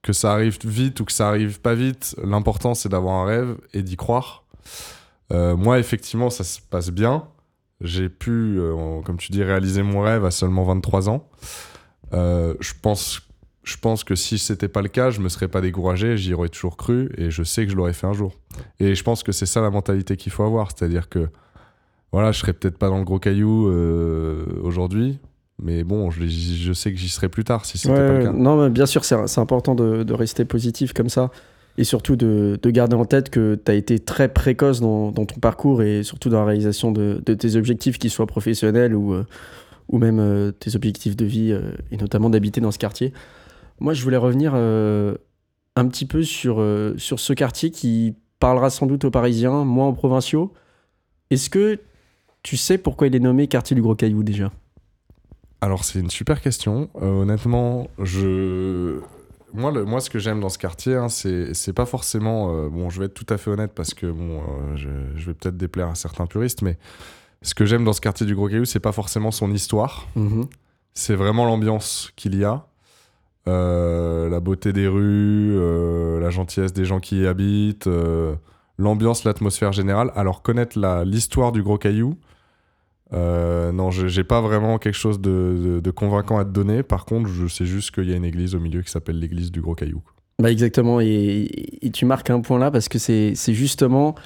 que 0.03 0.13
ça 0.13 0.33
arrive 0.33 0.59
vite 0.65 1.01
ou 1.01 1.05
que 1.05 1.13
ça 1.13 1.29
arrive 1.29 1.61
pas 1.61 1.75
vite, 1.75 2.17
l'important 2.23 2.75
c'est 2.75 2.89
d'avoir 2.89 3.15
un 3.17 3.25
rêve 3.25 3.57
et 3.73 3.83
d'y 3.83 3.97
croire. 3.97 4.45
Euh, 5.33 5.57
moi 5.57 5.79
effectivement 5.79 6.31
ça 6.31 6.45
se 6.45 6.61
passe 6.61 6.91
bien. 6.91 7.27
j'ai 7.81 8.09
pu, 8.09 8.59
comme 9.05 9.17
tu 9.17 9.33
dis, 9.33 9.43
réaliser 9.43 9.83
mon 9.83 10.01
rêve 10.01 10.25
à 10.25 10.31
seulement 10.31 10.65
23 10.65 11.09
ans. 11.09 11.29
je 12.13 12.73
pense 12.83 13.21
je 13.65 13.77
pense 13.79 14.05
que 14.05 14.15
si 14.15 14.39
c'était 14.39 14.69
pas 14.69 14.83
le 14.83 14.89
cas, 14.89 15.11
je 15.11 15.21
me 15.21 15.29
serais 15.29 15.49
pas 15.49 15.63
découragé, 15.63 16.17
j'y 16.17 16.35
aurais 16.35 16.51
toujours 16.51 16.77
cru 16.77 17.11
et 17.17 17.31
je 17.31 17.43
sais 17.43 17.65
que 17.65 17.73
je 17.73 17.77
l'aurais 17.77 17.95
fait 17.95 18.07
un 18.07 18.13
jour. 18.13 18.35
Et 18.79 18.95
je 18.95 19.03
pense 19.03 19.23
que 19.23 19.33
c'est 19.33 19.47
ça 19.47 19.63
la 19.63 19.71
mentalité 19.71 20.17
qu'il 20.17 20.33
faut 20.33 20.45
avoir, 20.45 20.71
c'est-à-dire 20.71 21.09
que 21.09 21.29
voilà, 22.13 22.31
je 22.31 22.39
serais 22.39 22.53
peut-être 22.53 22.79
pas 22.79 22.89
dans 22.89 22.99
le 22.99 23.05
gros 23.05 23.19
caillou 23.19 23.69
euh, 23.69 24.45
aujourd'hui, 24.63 25.19
mais 25.63 25.83
bon, 25.83 26.11
je, 26.11 26.27
je, 26.27 26.73
sais 26.73 26.93
que 26.93 26.99
j'y 26.99 27.09
serai 27.09 27.29
plus 27.29 27.43
tard 27.43 27.65
si 27.65 27.79
c'était 27.79 27.95
pas 27.95 28.13
le 28.13 28.25
cas. 28.25 28.33
Non, 28.33 28.63
mais 28.63 28.71
bien 28.71 28.87
sûr, 28.87 29.05
c'est 29.05 29.39
important 29.41 29.75
de, 29.75 30.03
de, 30.03 30.15
rester 30.15 30.45
positif 30.45 30.93
comme 30.93 31.09
ça 31.09 31.31
et 31.79 31.85
surtout 31.85 32.17
de, 32.17 32.59
de 32.63 32.71
garder 32.71 32.95
en 32.95 33.05
tête 33.05 33.31
que 33.31 33.59
tu 33.65 33.73
as 33.73 33.75
été 33.75 33.99
très 33.99 34.29
précoce 34.29 34.81
dans, 34.81 35.11
dans, 35.11 35.25
ton 35.25 35.41
parcours 35.41 35.83
et 35.83 36.03
surtout 36.03 36.29
dans 36.29 36.39
la 36.39 36.45
réalisation 36.45 36.93
de, 36.93 37.21
de 37.25 37.35
tes 37.35 37.57
objectifs, 37.57 37.99
qu'ils 37.99 38.11
soient 38.11 38.27
professionnels 38.27 38.95
ou, 38.95 39.15
euh, 39.15 39.27
ou 39.89 39.99
même 39.99 40.21
euh, 40.21 40.53
tes 40.53 40.77
objectifs 40.77 41.17
de 41.17 41.25
vie 41.25 41.59
et 41.91 41.97
notamment 41.97 42.31
d'habiter 42.31 42.61
dans 42.61 42.71
ce 42.71 42.79
quartier. 42.79 43.13
Moi, 43.81 43.95
je 43.95 44.03
voulais 44.03 44.17
revenir 44.17 44.53
euh, 44.55 45.17
un 45.77 45.89
petit 45.89 46.07
peu 46.07 46.23
sur, 46.23 46.61
euh, 46.61 46.95
sur 46.97 47.21
ce 47.21 47.33
quartier 47.33 47.71
qui 47.71 48.15
parlera 48.39 48.71
sans 48.71 48.87
doute 48.87 49.05
aux 49.05 49.11
Parisiens, 49.11 49.65
moins 49.65 49.89
aux 49.89 49.93
provinciaux. 49.93 50.53
Est-ce 51.31 51.51
que 51.51 51.79
tu 52.43 52.57
sais 52.57 52.79
pourquoi 52.79 53.07
il 53.07 53.17
est 53.17 53.21
nommé 53.21 53.49
quartier 53.49 53.75
du 53.75 53.83
Gros 53.83 53.95
Caillou 53.95 54.23
déjà? 54.23 54.53
Alors, 55.61 55.85
c'est 55.85 55.99
une 55.99 56.11
super 56.11 56.41
question. 56.41 56.91
Euh, 57.01 57.23
honnêtement, 57.23 57.89
je. 57.99 59.01
Moi, 59.55 59.71
le, 59.71 59.85
moi, 59.85 60.01
ce 60.01 60.11
que 60.11 60.19
j'aime 60.19 60.41
dans 60.41 60.49
ce 60.49 60.59
quartier, 60.59 60.95
hein, 60.95 61.09
c'est 61.09 61.73
pas 61.73 61.87
forcément. 61.87 62.69
bon, 62.69 62.91
je 62.91 62.99
vais 62.99 63.07
être 63.07 63.15
tout 63.15 63.27
à 63.33 63.39
fait 63.39 63.51
honnête 63.51 63.71
parce 63.73 63.95
que 63.95 64.07
bon, 64.07 64.43
je, 64.75 64.89
je, 65.15 65.27
vais 65.27 65.35
peut-être 65.35 65.57
déplaire 65.57 65.89
à 65.89 65.95
certains 65.95 66.27
puristes, 66.27 66.63
mais 66.63 66.77
ce 67.43 67.55
que 67.55 67.65
j'aime 67.65 67.85
dans 67.85 67.93
ce 67.93 68.01
quartier 68.01 68.27
du 68.27 68.35
Gros 68.35 68.49
Caillou, 68.49 68.65
c'est 68.65 68.81
pas 68.81 68.91
forcément 68.91 69.31
son 69.31 69.53
histoire. 69.53 70.09
Mm-hmm. 70.17 70.49
C'est 70.95 71.15
vraiment 71.15 71.45
l'ambiance 71.45 72.11
qu'il 72.17 72.37
y 72.37 72.45
a. 72.45 72.67
Euh, 73.47 74.31
la 74.31 74.41
beauté 74.41 74.73
des 74.73 74.89
rues, 74.89 75.55
euh, 75.55 76.19
la 76.19 76.31
gentillesse 76.31 76.73
des 76.73 76.87
gens 76.87 76.99
qui 76.99 77.21
y 77.21 77.27
habitent, 77.27 77.87
euh, 77.87 78.35
l'ambiance, 78.79 79.25
l'atmosphère 79.25 79.73
générale. 79.73 80.13
Alors 80.15 80.43
connaître 80.43 80.79
l'histoire 81.05 81.53
du 81.53 81.63
Gros 81.63 81.79
Caillou, 81.79 82.17
non, 83.13 83.91
j'ai 83.91 84.25
pas 84.25 84.41
vraiment 84.41 84.79
quelque 84.79 84.97
chose 84.97 85.21
de, 85.21 85.91
convaincant 85.95 86.39
à 86.39 86.45
te 86.45 86.51
donner. 86.51 86.83
Par 86.83 87.05
contre, 87.05 87.29
je 87.29 87.47
sais 87.47 87.67
juste 87.67 87.91
qu'il 87.93 88.09
y 88.09 88.13
a 88.13 88.17
une 88.17 88.25
église 88.25 88.55
au 88.55 88.61
milieu 88.61 88.83
qui 88.83 88.91
s'appelle 88.91 89.19
l'église 89.19 89.53
du 89.53 89.61
Gros 89.61 89.75
Caillou. 89.75 90.03
Bah 90.41 90.51
exactement, 90.51 91.01
et, 91.01 91.49
tu 91.93 92.07
marques 92.07 92.31
un 92.31 92.41
point 92.41 92.59
là 92.59 92.73
parce 92.73 92.89
que 92.89 92.99
c'est 92.99 93.35
justement 93.37 94.17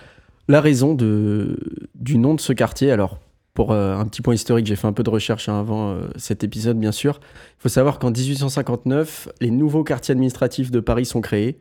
la 0.47 0.63
raison 0.63 0.95
du 0.95 2.19
nom 2.19 2.35
de 2.35 2.41
ce 2.41 2.53
quartier. 2.53 2.93
Alors 2.93 3.19
pour 3.59 3.73
euh, 3.73 3.97
un 3.97 4.05
petit 4.05 4.23
point 4.23 4.35
historique, 4.35 4.67
j'ai 4.67 4.77
fait 4.77 4.87
un 4.87 4.93
peu 4.93 5.03
de 5.03 5.11
recherche 5.11 5.49
hein, 5.49 5.59
avant 5.59 5.91
euh, 5.91 6.07
cet 6.15 6.45
épisode, 6.45 6.79
bien 6.79 6.93
sûr. 6.93 7.19
Il 7.25 7.63
faut 7.63 7.69
savoir 7.69 7.99
qu'en 7.99 8.13
1859, 8.13 9.31
les 9.41 9.51
nouveaux 9.51 9.83
quartiers 9.83 10.13
administratifs 10.13 10.71
de 10.71 10.79
Paris 10.79 11.05
sont 11.05 11.21
créés, 11.21 11.59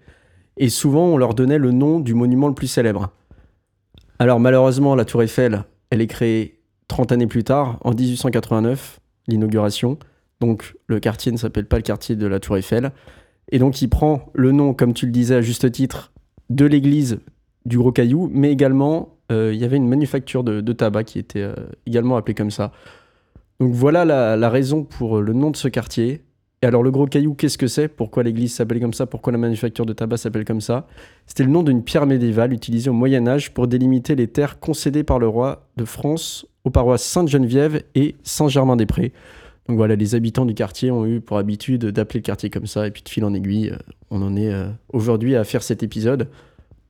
et 0.58 0.70
souvent 0.70 1.06
on 1.08 1.18
leur 1.18 1.34
donnait 1.34 1.58
le 1.58 1.72
nom 1.72 2.00
du 2.00 2.14
monument 2.14 2.50
le 2.50 2.54
plus 2.54 2.68
célèbre. 2.68 3.10
Alors 4.20 4.40
malheureusement, 4.40 4.94
la 4.94 5.06
Tour 5.06 5.24
Eiffel, 5.24 5.64
elle 5.90 6.02
est 6.02 6.06
créée 6.06 6.60
30 6.88 7.14
années 7.14 7.26
plus 7.26 7.44
tard, 7.44 7.80
en 7.84 7.96
1889, 7.96 9.00
l'inauguration. 9.28 9.98
Donc 10.40 10.76
le 10.86 11.00
quartier 11.00 11.32
ne 11.32 11.38
s'appelle 11.38 11.66
pas 11.66 11.78
le 11.78 11.82
quartier 11.82 12.16
de 12.16 12.28
la 12.28 12.40
Tour 12.40 12.58
Eiffel. 12.58 12.92
Et 13.52 13.58
donc 13.58 13.82
il 13.82 13.88
prend 13.88 14.30
le 14.36 14.52
nom, 14.52 14.76
comme 14.76 14.94
tu 14.94 15.08
le 15.08 15.12
disais 15.12 15.34
à 15.34 15.42
juste 15.42 15.72
titre, 15.72 16.14
de 16.52 16.66
l'église 16.66 17.22
du 17.66 17.80
Gros 17.80 17.92
Caillou, 17.92 18.30
mais 18.32 18.52
également 18.52 19.17
il 19.30 19.56
y 19.56 19.64
avait 19.64 19.78
une 19.78 19.88
manufacture 19.88 20.44
de, 20.44 20.74
tabac 20.74 21.04
qui 21.06 21.20
était 21.20 21.42
euh, 21.42 21.54
également 21.86 22.18
appelée 22.18 22.36
comme 22.36 22.52
ça. 22.52 22.72
Donc 23.60 23.74
voilà 23.74 24.06
la, 24.06 24.50
raison 24.50 24.84
pour 24.84 25.20
le 25.20 25.34
nom 25.34 25.52
de 25.52 25.58
ce 25.58 25.68
quartier. 25.68 26.22
Et 26.62 26.66
alors 26.66 26.82
le 26.82 26.92
gros 26.92 27.06
caillou, 27.06 27.34
qu'est-ce 27.34 27.58
que 27.58 27.68
c'est? 27.68 27.88
Pourquoi 27.88 28.24
l'église 28.24 28.54
s'appelle 28.54 28.80
comme 28.80 28.94
ça? 28.94 29.06
Pourquoi 29.06 29.32
la 29.32 29.38
manufacture 29.38 29.86
de 29.86 29.94
tabac 29.94 30.18
s'appelle 30.18 30.46
comme 30.46 30.62
ça? 30.62 30.88
C'était 31.26 31.44
le 31.44 31.50
nom 31.50 31.64
d'une 31.64 31.84
pierre 31.84 32.06
médiévale 32.06 32.54
utilisée 32.54 32.90
au 32.90 32.94
Moyen 32.94 33.28
Âge 33.28 33.54
pour 33.54 33.68
délimiter 33.68 34.16
les 34.16 34.28
terres 34.28 34.60
concédées 34.60 35.04
par 35.04 35.20
le 35.20 35.28
roi 35.28 35.68
de 35.78 35.86
France 35.86 36.48
aux 36.64 36.70
paroisses 36.70 37.04
Sainte-Geneviève 37.04 37.84
et 37.96 38.16
Saint-Germain-des-Prés. 38.24 39.12
Donc 39.68 39.78
voilà, 39.78 39.96
les 39.96 40.16
habitants 40.16 40.46
du 40.46 40.54
quartier 40.54 40.92
ont 40.92 41.06
eu 41.06 41.20
pour 41.20 41.38
habitude 41.38 41.86
d'appeler 41.86 42.22
le 42.22 42.24
quartier 42.24 42.50
comme 42.50 42.68
ça, 42.68 42.88
et 42.88 42.92
puis 42.92 43.04
de 43.04 43.10
fil 43.10 43.26
en 43.26 43.34
aiguille, 43.34 43.70
euh, 43.70 43.78
on 44.10 44.22
en 44.22 44.36
est 44.36 44.54
aujourd'hui 44.94 45.36
à 45.36 45.44
faire 45.44 45.62
cet 45.62 45.84
épisode 45.84 46.30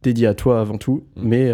dédié 0.04 0.28
à 0.28 0.36
toi 0.36 0.62
avant 0.62 0.78
tout, 0.78 1.04
mmh. 1.16 1.22
mais 1.24 1.52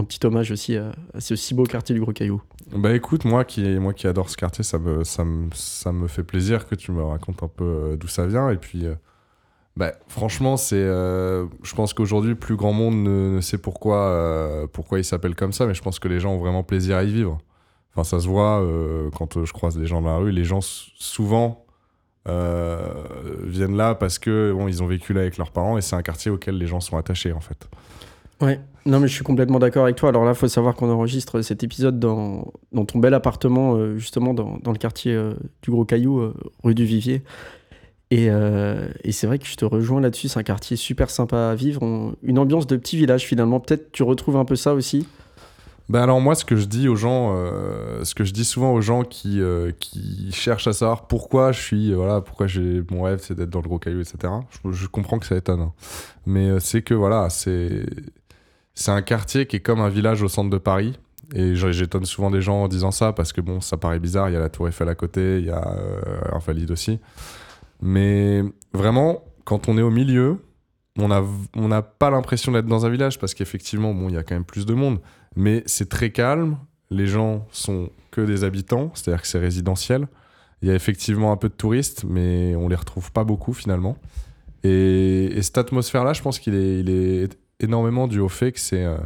un 0.00 0.04
petit 0.04 0.24
hommage 0.26 0.50
aussi 0.50 0.76
à, 0.76 0.92
ce 1.18 1.36
si 1.36 1.54
beau 1.54 1.64
quartier 1.64 1.94
du 1.94 2.00
Gros 2.00 2.12
Caillou. 2.12 2.42
Bah 2.74 2.94
écoute, 2.94 3.24
moi 3.24 3.44
qui, 3.44 3.62
moi 3.78 3.92
qui 3.92 4.06
adore 4.06 4.30
ce 4.30 4.36
quartier, 4.36 4.64
ça 4.64 4.78
me, 4.78 5.04
ça, 5.04 5.24
me, 5.24 5.48
ça 5.54 5.92
me 5.92 6.08
fait 6.08 6.22
plaisir 6.22 6.66
que 6.66 6.74
tu 6.74 6.92
me 6.92 7.02
racontes 7.02 7.42
un 7.42 7.48
peu 7.48 7.64
euh, 7.64 7.96
d'où 7.96 8.08
ça 8.08 8.26
vient. 8.26 8.50
Et 8.50 8.56
puis, 8.56 8.86
euh, 8.86 8.94
bah, 9.76 9.92
franchement, 10.08 10.56
euh, 10.72 11.46
je 11.62 11.74
pense 11.74 11.94
qu'aujourd'hui, 11.94 12.34
plus 12.34 12.56
grand 12.56 12.72
monde 12.72 12.96
ne, 13.02 13.40
sait 13.40 13.58
pourquoi, 13.58 14.66
pourquoi 14.72 14.98
il 14.98 15.04
s'appelle 15.04 15.34
comme 15.34 15.52
ça, 15.52 15.66
mais 15.66 15.74
je 15.74 15.82
pense 15.82 15.98
que 15.98 16.08
les 16.08 16.20
gens 16.20 16.32
ont 16.34 16.38
vraiment 16.38 16.62
plaisir 16.62 16.96
à 16.96 17.04
y 17.04 17.12
vivre. 17.12 17.38
Enfin, 17.92 18.04
ça 18.04 18.20
se 18.20 18.28
voit 18.28 18.64
quand 19.16 19.44
je 19.44 19.52
croise 19.52 19.76
des 19.76 19.86
gens 19.86 20.00
dans 20.00 20.10
la 20.10 20.16
rue. 20.16 20.30
Les 20.30 20.44
gens, 20.44 20.60
souvent, 20.62 21.64
viennent 22.26 23.76
là 23.76 23.94
parce 23.96 24.18
que 24.20 24.52
bon, 24.52 24.66
ont 24.82 24.86
vécu 24.86 25.12
là 25.12 25.22
avec 25.22 25.38
leurs 25.38 25.50
parents 25.50 25.76
et 25.76 25.80
c'est 25.80 25.96
un 25.96 26.02
quartier 26.02 26.30
auquel 26.30 26.56
les 26.56 26.66
gens 26.66 26.80
sont 26.80 26.96
attachés, 26.96 27.32
en 27.32 27.40
fait. 27.40 27.68
Ouais, 28.40 28.58
non 28.86 29.00
mais 29.00 29.08
je 29.08 29.14
suis 29.14 29.24
complètement 29.24 29.58
d'accord 29.58 29.84
avec 29.84 29.96
toi. 29.96 30.08
Alors 30.08 30.24
là, 30.24 30.32
il 30.32 30.36
faut 30.36 30.48
savoir 30.48 30.74
qu'on 30.74 30.90
enregistre 30.90 31.42
cet 31.42 31.62
épisode 31.62 31.98
dans, 31.98 32.52
ton 32.86 32.98
bel 32.98 33.14
appartement, 33.14 33.74
euh, 33.74 33.98
justement 33.98 34.32
dans, 34.34 34.58
le 34.64 34.78
quartier 34.78 35.14
euh, 35.14 35.34
du 35.62 35.70
Gros 35.70 35.84
Caillou, 35.84 36.18
euh, 36.20 36.34
rue 36.64 36.74
du 36.74 36.84
Vivier. 36.84 37.22
Et, 38.12 38.26
et 38.26 39.12
c'est 39.12 39.28
vrai 39.28 39.38
que 39.38 39.46
je 39.46 39.54
te 39.54 39.64
rejoins 39.64 40.00
là-dessus, 40.00 40.26
c'est 40.26 40.40
un 40.40 40.42
quartier 40.42 40.76
super 40.76 41.10
sympa 41.10 41.50
à 41.50 41.54
vivre, 41.54 42.16
une 42.24 42.38
ambiance 42.40 42.66
de 42.66 42.76
petit 42.76 42.96
village 42.96 43.24
finalement. 43.24 43.60
Peut-être 43.60 43.92
tu 43.92 44.02
retrouves 44.02 44.36
un 44.36 44.44
peu 44.44 44.56
ça 44.56 44.74
aussi 44.74 45.06
ben 45.88 46.02
alors 46.02 46.20
moi, 46.20 46.36
ce 46.36 46.44
que 46.44 46.54
je 46.56 46.66
dis 46.66 46.88
aux 46.88 46.94
gens, 46.94 47.34
ce 48.02 48.14
que 48.14 48.24
je 48.24 48.32
dis 48.32 48.44
souvent 48.44 48.72
aux 48.72 48.80
gens 48.80 49.04
qui, 49.04 49.40
qui 49.78 50.32
cherchent 50.32 50.66
à 50.66 50.72
savoir 50.72 51.06
pourquoi 51.06 51.52
je 51.52 51.60
suis, 51.60 51.94
voilà, 51.94 52.20
pourquoi 52.20 52.48
j'ai 52.48 52.82
mon 52.90 53.02
rêve, 53.02 53.20
c'est 53.22 53.34
d'être 53.34 53.50
dans 53.50 53.60
le 53.60 53.68
gros 53.68 53.78
caillou, 53.78 54.00
etc. 54.00 54.32
Je, 54.68 54.86
comprends 54.88 55.20
que 55.20 55.26
ça 55.26 55.36
étonne, 55.36 55.60
hein. 55.60 55.72
mais 56.26 56.58
c'est 56.58 56.82
que 56.82 56.94
voilà, 56.94 57.28
c'est 57.30 57.86
c'est 58.74 58.90
un 58.90 59.02
quartier 59.02 59.46
qui 59.46 59.56
est 59.56 59.60
comme 59.60 59.80
un 59.80 59.88
village 59.88 60.22
au 60.22 60.28
centre 60.28 60.50
de 60.50 60.58
Paris. 60.58 60.98
Et 61.32 61.54
j'étonne 61.54 62.04
souvent 62.04 62.30
des 62.30 62.42
gens 62.42 62.64
en 62.64 62.68
disant 62.68 62.90
ça 62.90 63.12
parce 63.12 63.32
que 63.32 63.40
bon, 63.40 63.60
ça 63.60 63.76
paraît 63.76 64.00
bizarre. 64.00 64.28
Il 64.28 64.32
y 64.32 64.36
a 64.36 64.40
la 64.40 64.48
Tour 64.48 64.68
Eiffel 64.68 64.88
à 64.88 64.94
côté, 64.94 65.38
il 65.38 65.46
y 65.46 65.50
a 65.50 65.76
euh, 65.78 66.00
Invalide 66.32 66.72
aussi. 66.72 66.98
Mais 67.80 68.42
vraiment, 68.72 69.24
quand 69.44 69.68
on 69.68 69.78
est 69.78 69.82
au 69.82 69.90
milieu, 69.90 70.38
on 70.98 71.08
n'a 71.08 71.22
on 71.56 71.68
pas 71.98 72.10
l'impression 72.10 72.52
d'être 72.52 72.66
dans 72.66 72.84
un 72.84 72.90
village 72.90 73.18
parce 73.18 73.34
qu'effectivement, 73.34 73.94
bon, 73.94 74.08
il 74.08 74.14
y 74.14 74.18
a 74.18 74.22
quand 74.22 74.34
même 74.34 74.44
plus 74.44 74.66
de 74.66 74.74
monde. 74.74 75.00
Mais 75.36 75.62
c'est 75.66 75.88
très 75.88 76.10
calme. 76.10 76.58
Les 76.90 77.06
gens 77.06 77.46
sont 77.52 77.90
que 78.10 78.20
des 78.20 78.42
habitants, 78.42 78.90
c'est-à-dire 78.94 79.22
que 79.22 79.28
c'est 79.28 79.38
résidentiel. 79.38 80.08
Il 80.62 80.68
y 80.68 80.72
a 80.72 80.74
effectivement 80.74 81.32
un 81.32 81.36
peu 81.36 81.48
de 81.48 81.54
touristes, 81.54 82.04
mais 82.08 82.54
on 82.56 82.68
les 82.68 82.76
retrouve 82.76 83.12
pas 83.12 83.24
beaucoup 83.24 83.52
finalement. 83.52 83.96
Et, 84.62 85.38
cette 85.40 85.58
atmosphère-là, 85.58 86.12
je 86.12 86.22
pense 86.22 86.38
qu'il 86.38 86.54
est, 86.54 87.28
énormément 87.60 88.08
dû 88.08 88.20
au 88.20 88.28
fait 88.28 88.52
que 88.52 88.60
c'est 88.60 88.84
euh, 88.84 88.98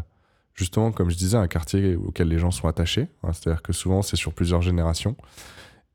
justement, 0.55 0.93
comme 0.93 1.11
je 1.11 1.17
disais, 1.17 1.37
un 1.37 1.49
quartier 1.49 1.97
auquel 1.97 2.29
les 2.29 2.38
gens 2.38 2.51
sont 2.51 2.69
attachés. 2.69 3.09
Hein, 3.23 3.33
c'est-à-dire 3.33 3.62
que 3.62 3.73
souvent, 3.73 4.03
c'est 4.03 4.17
sur 4.17 4.33
plusieurs 4.33 4.62
générations. 4.62 5.17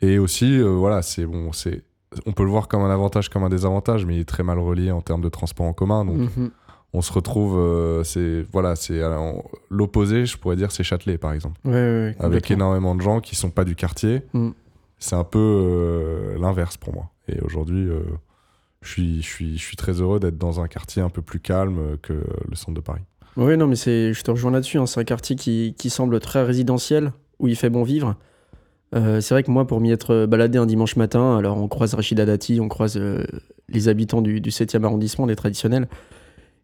Et 0.02 0.20
aussi, 0.20 0.60
euh, 0.60 0.70
voilà, 0.70 1.02
c'est 1.02 1.26
bon, 1.26 1.52
c'est 1.52 1.84
on 2.26 2.32
peut 2.32 2.44
le 2.44 2.50
voir 2.50 2.68
comme 2.68 2.82
un 2.82 2.90
avantage, 2.90 3.30
comme 3.30 3.44
un 3.44 3.50
désavantage, 3.50 4.06
mais 4.06 4.16
il 4.16 4.22
est 4.22 4.30
très 4.30 4.42
mal 4.42 4.58
relié 4.58 4.92
en 4.92 5.02
termes 5.02 5.22
de 5.22 5.30
transport 5.30 5.68
en 5.68 5.74
commun. 5.74 6.06
Donc, 6.06 6.36
mhm. 6.36 6.50
on 6.94 7.02
se 7.02 7.14
retrouve, 7.14 7.60
euh, 7.60 8.04
c'est 8.04 8.44
voilà, 8.52 8.76
c'est 8.76 9.00
l'opposé, 9.70 10.26
je 10.26 10.38
pourrais 10.38 10.56
dire, 10.56 10.72
c'est 10.72 10.84
Châtelet, 10.84 11.20
par 11.20 11.34
exemple, 11.34 11.60
avec 12.20 12.50
énormément 12.50 12.96
de 12.96 13.02
gens 13.02 13.20
qui 13.20 13.36
sont 13.36 13.52
pas 13.52 13.64
du 13.64 13.76
quartier. 13.76 14.24
Mhm. 14.34 14.54
C'est 14.98 15.16
un 15.16 15.24
peu 15.24 16.36
l'inverse 16.40 16.76
pour 16.78 16.94
moi. 16.94 17.12
Et 17.30 17.40
aujourd'hui, 17.42 17.88
je 18.82 18.90
suis, 18.90 19.22
je 19.22 19.28
suis, 19.28 19.58
je 19.58 19.64
suis 19.64 19.76
très 19.76 19.94
heureux 19.94 20.20
d'être 20.20 20.38
dans 20.38 20.62
un 20.62 20.68
quartier 20.68 21.02
un 21.02 21.10
peu 21.10 21.22
plus 21.22 21.40
calme 21.40 21.98
que 22.02 22.14
le 22.14 22.56
centre 22.56 22.74
de 22.74 22.82
Paris. 22.82 23.02
Oui, 23.38 23.56
non, 23.58 23.68
mais 23.68 23.76
je 23.76 24.22
te 24.22 24.32
rejoins 24.32 24.52
là-dessus. 24.52 24.78
Hein. 24.78 24.86
C'est 24.86 25.00
un 25.00 25.06
quartier 25.06 25.36
qui, 25.36 25.76
qui, 25.78 25.90
semble 25.90 26.20
très 26.20 26.44
résidentiel, 26.44 27.12
où 27.40 27.48
il 27.48 27.56
fait 27.56 27.70
bon 27.70 27.84
vivre. 27.84 28.16
Euh, 28.96 29.22
c'est 29.22 29.34
vrai 29.34 29.44
que 29.44 29.52
moi, 29.52 29.68
pour 29.68 29.80
m'y 29.80 29.92
être 29.92 30.26
baladé 30.26 30.58
un 30.58 30.66
dimanche 30.66 30.96
matin, 30.96 31.38
alors 31.38 31.58
on 31.58 31.68
croise 31.68 31.94
Rachida 31.94 32.26
Dati, 32.26 32.60
on 32.60 32.68
croise 32.68 32.98
euh, 32.98 33.24
les 33.70 33.88
habitants 33.88 34.22
du, 34.22 34.42
du 34.42 34.50
7e 34.50 34.84
arrondissement, 34.84 35.28
des 35.28 35.36
traditionnels. 35.36 35.88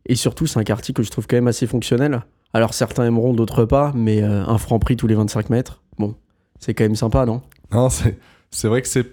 Et 0.08 0.16
surtout, 0.16 0.48
c'est 0.48 0.60
un 0.60 0.64
quartier 0.64 0.94
que 0.94 1.04
je 1.04 1.12
trouve 1.12 1.28
quand 1.28 1.38
même 1.38 1.48
assez 1.48 1.68
fonctionnel. 1.68 2.24
Alors 2.54 2.74
certains 2.74 3.06
aimeront, 3.06 3.34
d'autres 3.34 3.66
pas, 3.66 3.92
mais 3.96 4.24
euh, 4.24 4.46
un 4.46 4.58
franc 4.58 4.80
prix 4.80 4.96
tous 4.96 5.08
les 5.08 5.16
25 5.16 5.50
mètres, 5.50 5.82
bon, 5.98 6.16
c'est 6.60 6.74
quand 6.74 6.86
même 6.86 6.96
sympa, 6.96 7.26
non? 7.26 7.42
Non, 7.72 7.90
c'est 7.90 8.68
vrai 8.68 8.82
que 8.82 8.88
c'est 8.88 9.08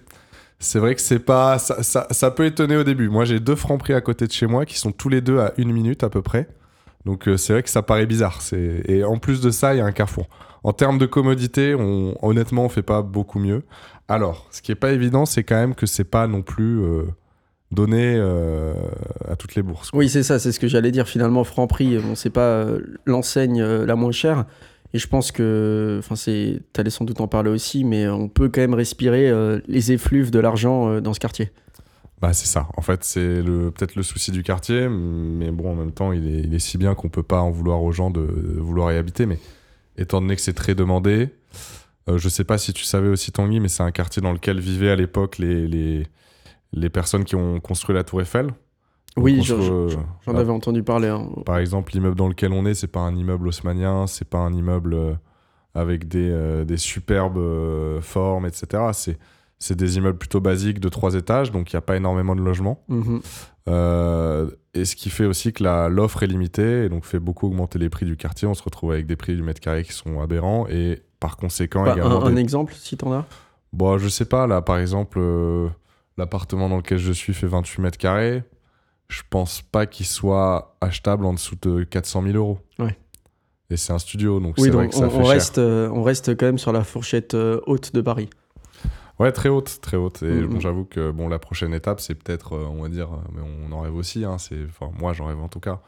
c'est 0.63 0.79
vrai 0.79 0.95
que 0.95 1.01
c'est 1.01 1.19
pas. 1.19 1.59
Ça, 1.59 2.07
ça, 2.11 2.31
peut 2.31 2.47
étonner 2.47 2.77
au 2.77 2.85
début. 2.85 3.09
Moi, 3.09 3.25
j'ai 3.25 3.41
deux 3.41 3.57
francs 3.57 3.81
prix 3.81 3.95
à 3.95 4.01
côté 4.01 4.27
de 4.27 4.33
chez 4.33 4.47
moi 4.47 4.65
qui 4.65 4.79
sont 4.79 4.93
tous 4.93 5.09
les 5.09 5.21
deux 5.21 5.39
à 5.39 5.53
une 5.59 5.73
minute 5.73 6.05
à 6.05 6.09
peu 6.09 6.23
près. 6.23 6.49
Donc, 7.05 7.27
euh, 7.27 7.37
c'est 7.37 7.53
vrai 7.53 7.63
que 7.65 7.69
ça 7.69 7.83
paraît 7.83 8.07
bizarre. 8.07 8.41
Et 8.87 9.03
en 9.03 9.19
plus 9.19 9.41
de 9.41 9.51
ça, 9.51 9.75
il 9.75 9.79
y 9.79 9.81
a 9.81 9.85
un 9.85 9.93
carrefour. 9.93 10.29
En 10.63 10.73
termes 10.73 10.99
de 10.99 11.07
commodité, 11.07 11.75
on, 11.75 12.17
honnêtement, 12.25 12.65
on 12.65 12.69
fait 12.69 12.83
pas 12.83 13.03
beaucoup 13.03 13.41
mieux. 13.41 13.65
Alors, 14.07 14.47
ce 14.53 14.63
qui 14.63 14.71
est 14.71 14.77
pas 14.77 14.93
évident, 14.93 15.27
c'est 15.27 15.43
quand 15.43 15.57
même 15.57 15.75
que 15.75 15.87
c'est 15.87 16.05
pas 16.05 16.29
non 16.29 16.43
plus 16.43 16.81
euh, 16.81 17.03
donné 17.73 18.15
euh, 18.17 18.75
à 19.29 19.35
toutes 19.35 19.57
les 19.57 19.63
bourses. 19.63 19.91
Oui, 19.93 20.09
c'est 20.09 20.23
ça, 20.23 20.39
c'est 20.39 20.53
ce 20.53 20.61
que 20.61 20.69
j'allais 20.69 20.93
dire. 20.93 21.09
Finalement, 21.09 21.43
Franprix, 21.43 21.99
bon, 21.99 22.15
c'est 22.15 22.31
pas 22.31 22.67
l'enseigne 23.05 23.65
la 23.65 23.97
moins 23.97 24.13
chère. 24.13 24.45
Et 24.95 24.99
je 24.99 25.07
pense 25.07 25.33
que, 25.33 25.97
enfin, 26.01 26.17
c'est, 26.17 26.61
allais 26.77 26.91
sans 26.91 27.05
doute 27.05 27.21
en 27.21 27.29
parler 27.29 27.51
aussi, 27.51 27.85
mais 27.85 28.09
on 28.09 28.29
peut 28.29 28.49
quand 28.49 28.61
même 28.61 28.75
respirer 28.75 29.33
les 29.67 29.93
effluves 29.93 30.31
de 30.31 30.39
l'argent 30.39 31.01
dans 31.01 31.15
ce 31.15 31.21
quartier. 31.21 31.51
Bah, 32.23 32.33
c'est 32.33 32.47
ça. 32.47 32.69
En 32.77 32.83
fait, 32.83 33.03
c'est 33.03 33.43
le, 33.43 33.73
peut-être 33.73 33.97
le 33.97 34.05
souci 34.05 34.31
du 34.31 34.45
quartier, 34.45 34.89
mais 34.89 35.51
bon, 35.51 35.73
en 35.73 35.75
même 35.75 35.91
temps, 35.91 36.13
il 36.13 36.25
est, 36.29 36.41
il 36.43 36.55
est 36.55 36.61
si 36.61 36.79
bien 36.79 36.95
qu'on 36.95 37.09
peut 37.09 37.25
pas 37.25 37.41
en 37.41 37.51
vouloir 37.51 37.83
aux 37.83 37.91
gens 37.91 38.11
de, 38.11 38.21
vouloir 38.21 38.93
y 38.93 38.97
habiter. 38.97 39.27
Mais 39.27 39.41
étant 39.99 40.21
donné 40.21 40.37
que 40.37 40.41
c'est 40.41 40.53
très 40.53 40.77
demandé, 40.77 41.31
euh, 42.09 42.19
je 42.19 42.29
sais 42.29 42.45
pas 42.45 42.59
si 42.59 42.73
tu 42.73 42.85
savais 42.85 43.09
aussi, 43.09 43.33
Tanguy, 43.33 43.59
mais 43.59 43.67
c'est 43.67 43.83
un 43.83 43.91
quartier 43.91 44.23
dans 44.23 44.33
lequel 44.33 44.61
vivaient 44.61 44.91
à 44.91 44.97
l'époque 44.97 45.39
les, 45.39 45.67
les, 45.67 46.07
les, 46.73 46.91
personnes 46.91 47.25
qui 47.25 47.35
ont 47.35 47.59
construit 47.59 47.93
la 47.93 48.05
Tour 48.05 48.21
Eiffel. 48.21 48.51
Oui, 49.17 49.43
j'en 49.43 50.35
avais 50.35 50.51
entendu 50.51 50.83
parler. 50.83 51.09
Hein. 51.09 51.29
Par 51.45 51.59
exemple, 51.59 51.93
l'immeuble 51.93 52.17
dans 52.17 52.29
lequel 52.29 52.53
on 52.53 52.65
est, 52.65 52.75
c'est 52.75 52.87
pas 52.87 53.01
un 53.01 53.15
immeuble 53.15 53.49
haussmanien, 53.49 54.07
c'est 54.07 54.29
pas 54.29 54.39
un 54.39 54.53
immeuble 54.53 54.95
euh, 54.95 55.15
avec 55.75 56.09
des, 56.09 56.31
euh, 56.31 56.65
des 56.65 56.77
superbes 56.77 58.01
formes, 58.01 58.47
etc. 58.47 58.91
C'est 58.93 59.19
c'est 59.63 59.77
des 59.77 59.97
immeubles 59.97 60.19
plutôt 60.19 60.41
basiques 60.41 60.81
de 60.81 60.89
trois 60.89 61.15
étages, 61.15 61.53
donc 61.53 61.73
il 61.73 61.77
n'y 61.77 61.79
a 61.79 61.83
pas 61.83 61.97
énormément 61.97 62.35
de 62.35 62.41
logements. 62.41 62.83
Mhm. 62.89 63.21
Euh, 63.69 64.51
et 64.75 64.85
ce 64.85 64.97
qui 64.97 65.09
fait 65.09 65.25
aussi 65.25 65.53
que 65.53 65.63
l'offre 65.89 66.25
est 66.25 66.27
limitée 66.27 66.85
et 66.85 66.89
donc 66.89 67.05
fait 67.05 67.21
beaucoup 67.21 67.47
augmenter 67.47 67.79
les 67.79 67.89
prix 67.89 68.05
du 68.05 68.17
quartier. 68.17 68.49
On 68.49 68.55
se 68.55 68.63
retrouve 68.65 68.91
avec 68.91 69.07
des 69.07 69.15
prix 69.15 69.37
du 69.37 69.43
mètre 69.43 69.61
carré 69.61 69.85
qui 69.85 69.93
sont 69.93 70.21
aberrants 70.21 70.67
et 70.69 71.03
par 71.21 71.37
conséquent 71.37 71.85
bah, 71.85 71.93
également. 71.93 72.25
Un, 72.25 72.35
exemple, 72.35 72.75
si 72.75 72.97
tu 72.97 73.05
en 73.05 73.13
as? 73.13 73.25
Bon, 73.73 73.99
je 73.99 74.09
sais 74.09 74.25
pas, 74.25 74.49
là 74.49 74.63
par 74.63 74.79
exemple, 74.79 75.21
euh, 75.21 75.69
l'appartement 76.19 76.69
dans 76.69 76.79
lequel 76.79 76.99
je 76.99 77.13
suis 77.13 77.33
fait 77.33 77.47
28 77.47 77.83
mètres 77.83 77.99
carrés. 77.99 78.43
Je 79.13 79.23
pense 79.29 79.61
pas 79.61 79.85
qu'il 79.87 80.07
soit 80.07 80.77
achetable 80.81 81.27
en 81.27 81.35
dessous 81.35 81.57
de 81.61 81.85
400 81.85 82.23
000 82.23 82.37
euros. 82.37 82.59
Ouais. 82.79 82.97
Et 83.69 83.77
c'est 83.77 83.93
un 83.93 83.99
studio, 83.99 84.41
donc 84.41 84.55
c'est 84.59 84.71
vrai 84.71 84.89
que 84.89 84.95
ça 84.95 85.07
on, 85.07 85.11
fait 85.11 85.17
on 85.19 85.25
Reste, 85.25 85.59
euh, 85.59 85.89
on 85.91 86.03
reste 86.03 86.37
quand 86.37 86.47
même 86.47 86.59
sur 86.59 86.73
la 86.73 86.83
fourchette 86.83 87.35
haute 87.35 87.95
de 87.95 88.01
Paris. 88.01 88.29
Ouais, 89.19 89.33
très 89.33 89.49
haute, 89.49 89.79
très 89.81 89.97
haute. 89.97 90.23
Et 90.23 90.27
mm, 90.27 90.57
mm. 90.57 90.61
j'avoue 90.61 90.85
que 90.85 91.11
bon, 91.11 91.29
la 91.29 91.39
prochaine 91.39 91.75
étape, 91.75 92.01
c'est 92.01 92.15
peut-être, 92.15 92.55
euh, 92.55 92.67
on 92.69 92.83
va 92.83 92.89
dire, 92.89 93.13
euh, 93.13 93.31
mais 93.35 93.43
on 93.43 93.73
en 93.73 93.81
rêve 93.81 93.95
aussi. 93.95 94.25
Hein, 94.25 94.37
c'est, 94.39 94.59
enfin, 94.69 94.91
moi, 94.99 95.13
j'en 95.13 95.27
rêve 95.27 95.39
en 95.39 95.49
tout 95.49 95.61
cas. 95.61 95.81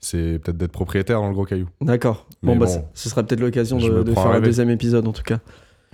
C'est 0.00 0.38
peut-être 0.38 0.56
d'être 0.56 0.72
propriétaire 0.72 1.20
dans 1.20 1.28
le 1.28 1.34
gros 1.34 1.44
caillou. 1.44 1.68
D'accord. 1.80 2.26
Bon, 2.42 2.56
bah, 2.56 2.66
ce 2.66 3.08
sera 3.08 3.24
peut-être 3.24 3.40
l'occasion 3.40 3.78
de, 3.78 4.02
de 4.02 4.14
faire 4.14 4.28
un 4.28 4.40
deuxième 4.40 4.70
épisode 4.70 5.06
en 5.08 5.12
tout 5.12 5.24
cas. 5.24 5.40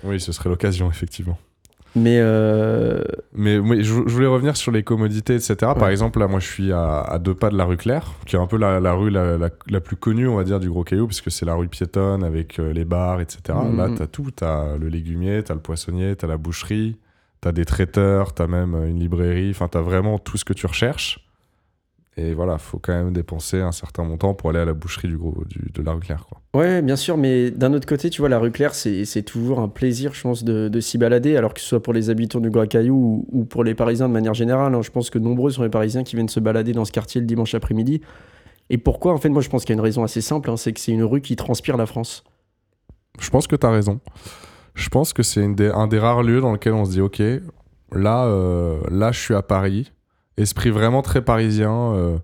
Oui, 0.05 0.21
ce 0.21 0.31
serait 0.31 0.51
l'occasion, 0.51 0.91
effectivement. 0.91 1.39
Mais, 1.97 2.19
euh... 2.21 3.03
mais, 3.35 3.83
je, 3.83 3.93
voulais 3.93 4.27
revenir 4.27 4.57
sur 4.57 4.73
les 4.73 4.83
commodités, 4.83 5.35
etc. 5.35 5.57
Par 5.79 5.89
exemple, 5.89 6.19
là, 6.19 6.27
moi, 6.27 6.41
je 6.41 6.47
suis 6.47 6.73
à, 6.73 7.19
deux 7.21 7.35
pas 7.35 7.51
de 7.51 7.57
la 7.57 7.65
rue 7.65 7.77
Claire, 7.77 8.13
qui 8.27 8.37
est 8.37 8.39
un 8.39 8.47
peu 8.47 8.57
la, 8.57 8.81
la 8.81 8.93
rue 8.95 9.11
la, 9.11 9.37
la, 9.39 9.81
plus 9.81 9.97
connue, 9.97 10.27
on 10.27 10.37
va 10.37 10.45
dire, 10.45 10.59
du 10.59 10.69
Gros 10.69 10.85
Caillou, 10.85 11.07
puisque 11.07 11.31
c'est 11.31 11.47
la 11.47 11.55
rue 11.55 11.69
piétonne 11.69 12.25
avec 12.25 12.59
euh, 12.59 12.73
les 12.73 12.85
bars, 12.85 13.21
etc. 13.21 13.59
Mmh. 13.65 13.77
Là, 13.77 13.89
t'as 13.97 14.07
tout. 14.07 14.31
T'as 14.35 14.77
le 14.77 14.89
légumier, 14.89 15.43
t'as 15.45 15.55
le 15.55 15.61
poissonnier, 15.61 16.17
t'as 16.17 16.27
la 16.27 16.37
boucherie, 16.37 16.97
t'as 17.41 17.53
des 17.53 17.65
traiteurs, 17.65 18.33
t'as 18.33 18.49
même 18.49 18.75
une 18.75 18.99
librairie. 18.99 19.51
Enfin, 19.51 19.69
t'as 19.69 19.83
vraiment 19.83 20.19
tout 20.19 20.37
ce 20.37 20.45
que 20.45 20.53
tu 20.53 20.67
recherches. 20.67 21.24
Et 22.17 22.33
voilà, 22.33 22.59
faut 22.59 22.79
quand 22.79 22.93
même 22.93 23.13
dépenser 23.13 23.61
un 23.61 23.73
certain 23.73 24.05
montant 24.05 24.35
pour 24.35 24.51
aller 24.51 24.61
à 24.61 24.65
la 24.65 24.73
boucherie 24.73 25.09
du 25.09 25.19
gros, 25.19 25.43
du, 25.49 25.73
de 25.73 25.83
la 25.83 25.93
rue 25.93 26.01
Claire. 26.01 26.27
Quoi. 26.29 26.41
Ouais, 26.55 26.81
bien 26.81 26.95
sûr, 26.95 27.17
mais 27.17 27.51
d'un 27.51 27.73
autre 27.73 27.89
côté, 27.89 28.09
tu 28.09 28.21
vois, 28.21 28.29
la 28.29 28.39
rue 28.39 28.53
Claire, 28.53 28.73
c'est 28.75 29.23
toujours 29.25 29.59
un 29.59 29.69
plaisir, 29.69 30.15
je 30.15 30.23
pense, 30.23 30.45
de, 30.45 30.69
de 30.69 30.81
s'y 30.81 30.97
balader, 30.97 31.37
alors 31.37 31.55
que 31.55 31.61
ce 31.61 31.67
soit 31.67 31.83
pour 31.83 31.93
les 31.93 32.11
habitants 32.11 32.39
du 32.39 32.51
Gros 32.51 32.67
Caillou 32.67 33.27
ou, 33.33 33.45
pour 33.45 33.65
les 33.65 33.75
Parisiens 33.75 34.09
de 34.09 34.13
manière 34.13 34.35
générale. 34.35 34.73
Hein. 34.75 34.83
je 34.83 34.91
pense 34.91 35.11
que 35.11 35.19
nombreux 35.19 35.51
sont 35.51 35.65
les 35.65 35.71
Parisiens 35.71 36.05
qui 36.05 36.15
viennent 36.15 36.29
se 36.29 36.39
balader 36.39 36.73
dans 36.73 36.85
ce 36.85 36.93
quartier 36.93 37.21
le 37.21 37.27
dimanche 37.27 37.55
après-midi. 37.55 38.01
Et 38.71 38.79
pourquoi 38.79 39.13
En 39.13 39.19
fait, 39.19 39.29
moi, 39.29 39.43
je 39.43 39.49
pense 39.49 39.65
qu'il 39.65 39.75
y 39.75 39.77
a 39.77 39.81
une 39.81 39.85
raison 39.85 40.05
assez 40.05 40.21
simple, 40.21 40.51
hein, 40.51 40.57
c'est 40.57 40.73
que 40.73 40.81
c'est 40.81 40.93
une 40.93 41.05
rue 41.05 41.21
qui 41.21 41.35
transpire 41.35 41.77
la 41.77 41.87
France. 41.87 42.23
Je 43.19 43.29
pense 43.31 43.49
que 43.49 43.57
tu 43.57 43.67
as 43.67 43.71
raison. 43.71 44.01
Je 44.75 44.89
pense 44.89 45.13
que 45.13 45.25
c'est 45.25 45.43
un 45.43 45.87
des 45.89 45.99
rares 45.99 46.23
lieux 46.23 46.41
dans 46.41 46.53
lequel 46.53 46.75
on 46.75 46.85
se 46.85 46.93
dit, 46.93 47.01
ok, 47.01 47.21
là, 47.93 48.25
euh, 48.27 48.81
là, 48.91 49.11
je 49.11 49.21
suis 49.21 49.35
à 49.35 49.43
Paris. 49.43 49.91
Esprit 50.37 50.71
vraiment 50.71 51.03
très 51.03 51.23
parisien. 51.23 51.93
Euh, 51.95 52.19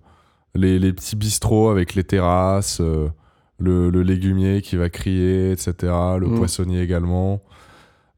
les, 0.55 0.79
les, 0.79 0.93
petits 0.93 1.17
bistrots 1.17 1.71
avec 1.71 1.95
les 1.95 2.05
terrasses, 2.05 2.81
euh, 2.81 3.09
le, 3.59 3.91
le, 3.91 4.03
légumier 4.03 4.63
qui 4.63 4.77
va 4.77 4.89
crier, 4.89 5.53
etc. 5.53 5.75
Le 6.19 6.27
mm. 6.27 6.39
poissonnier 6.39 6.81
également. 6.81 7.41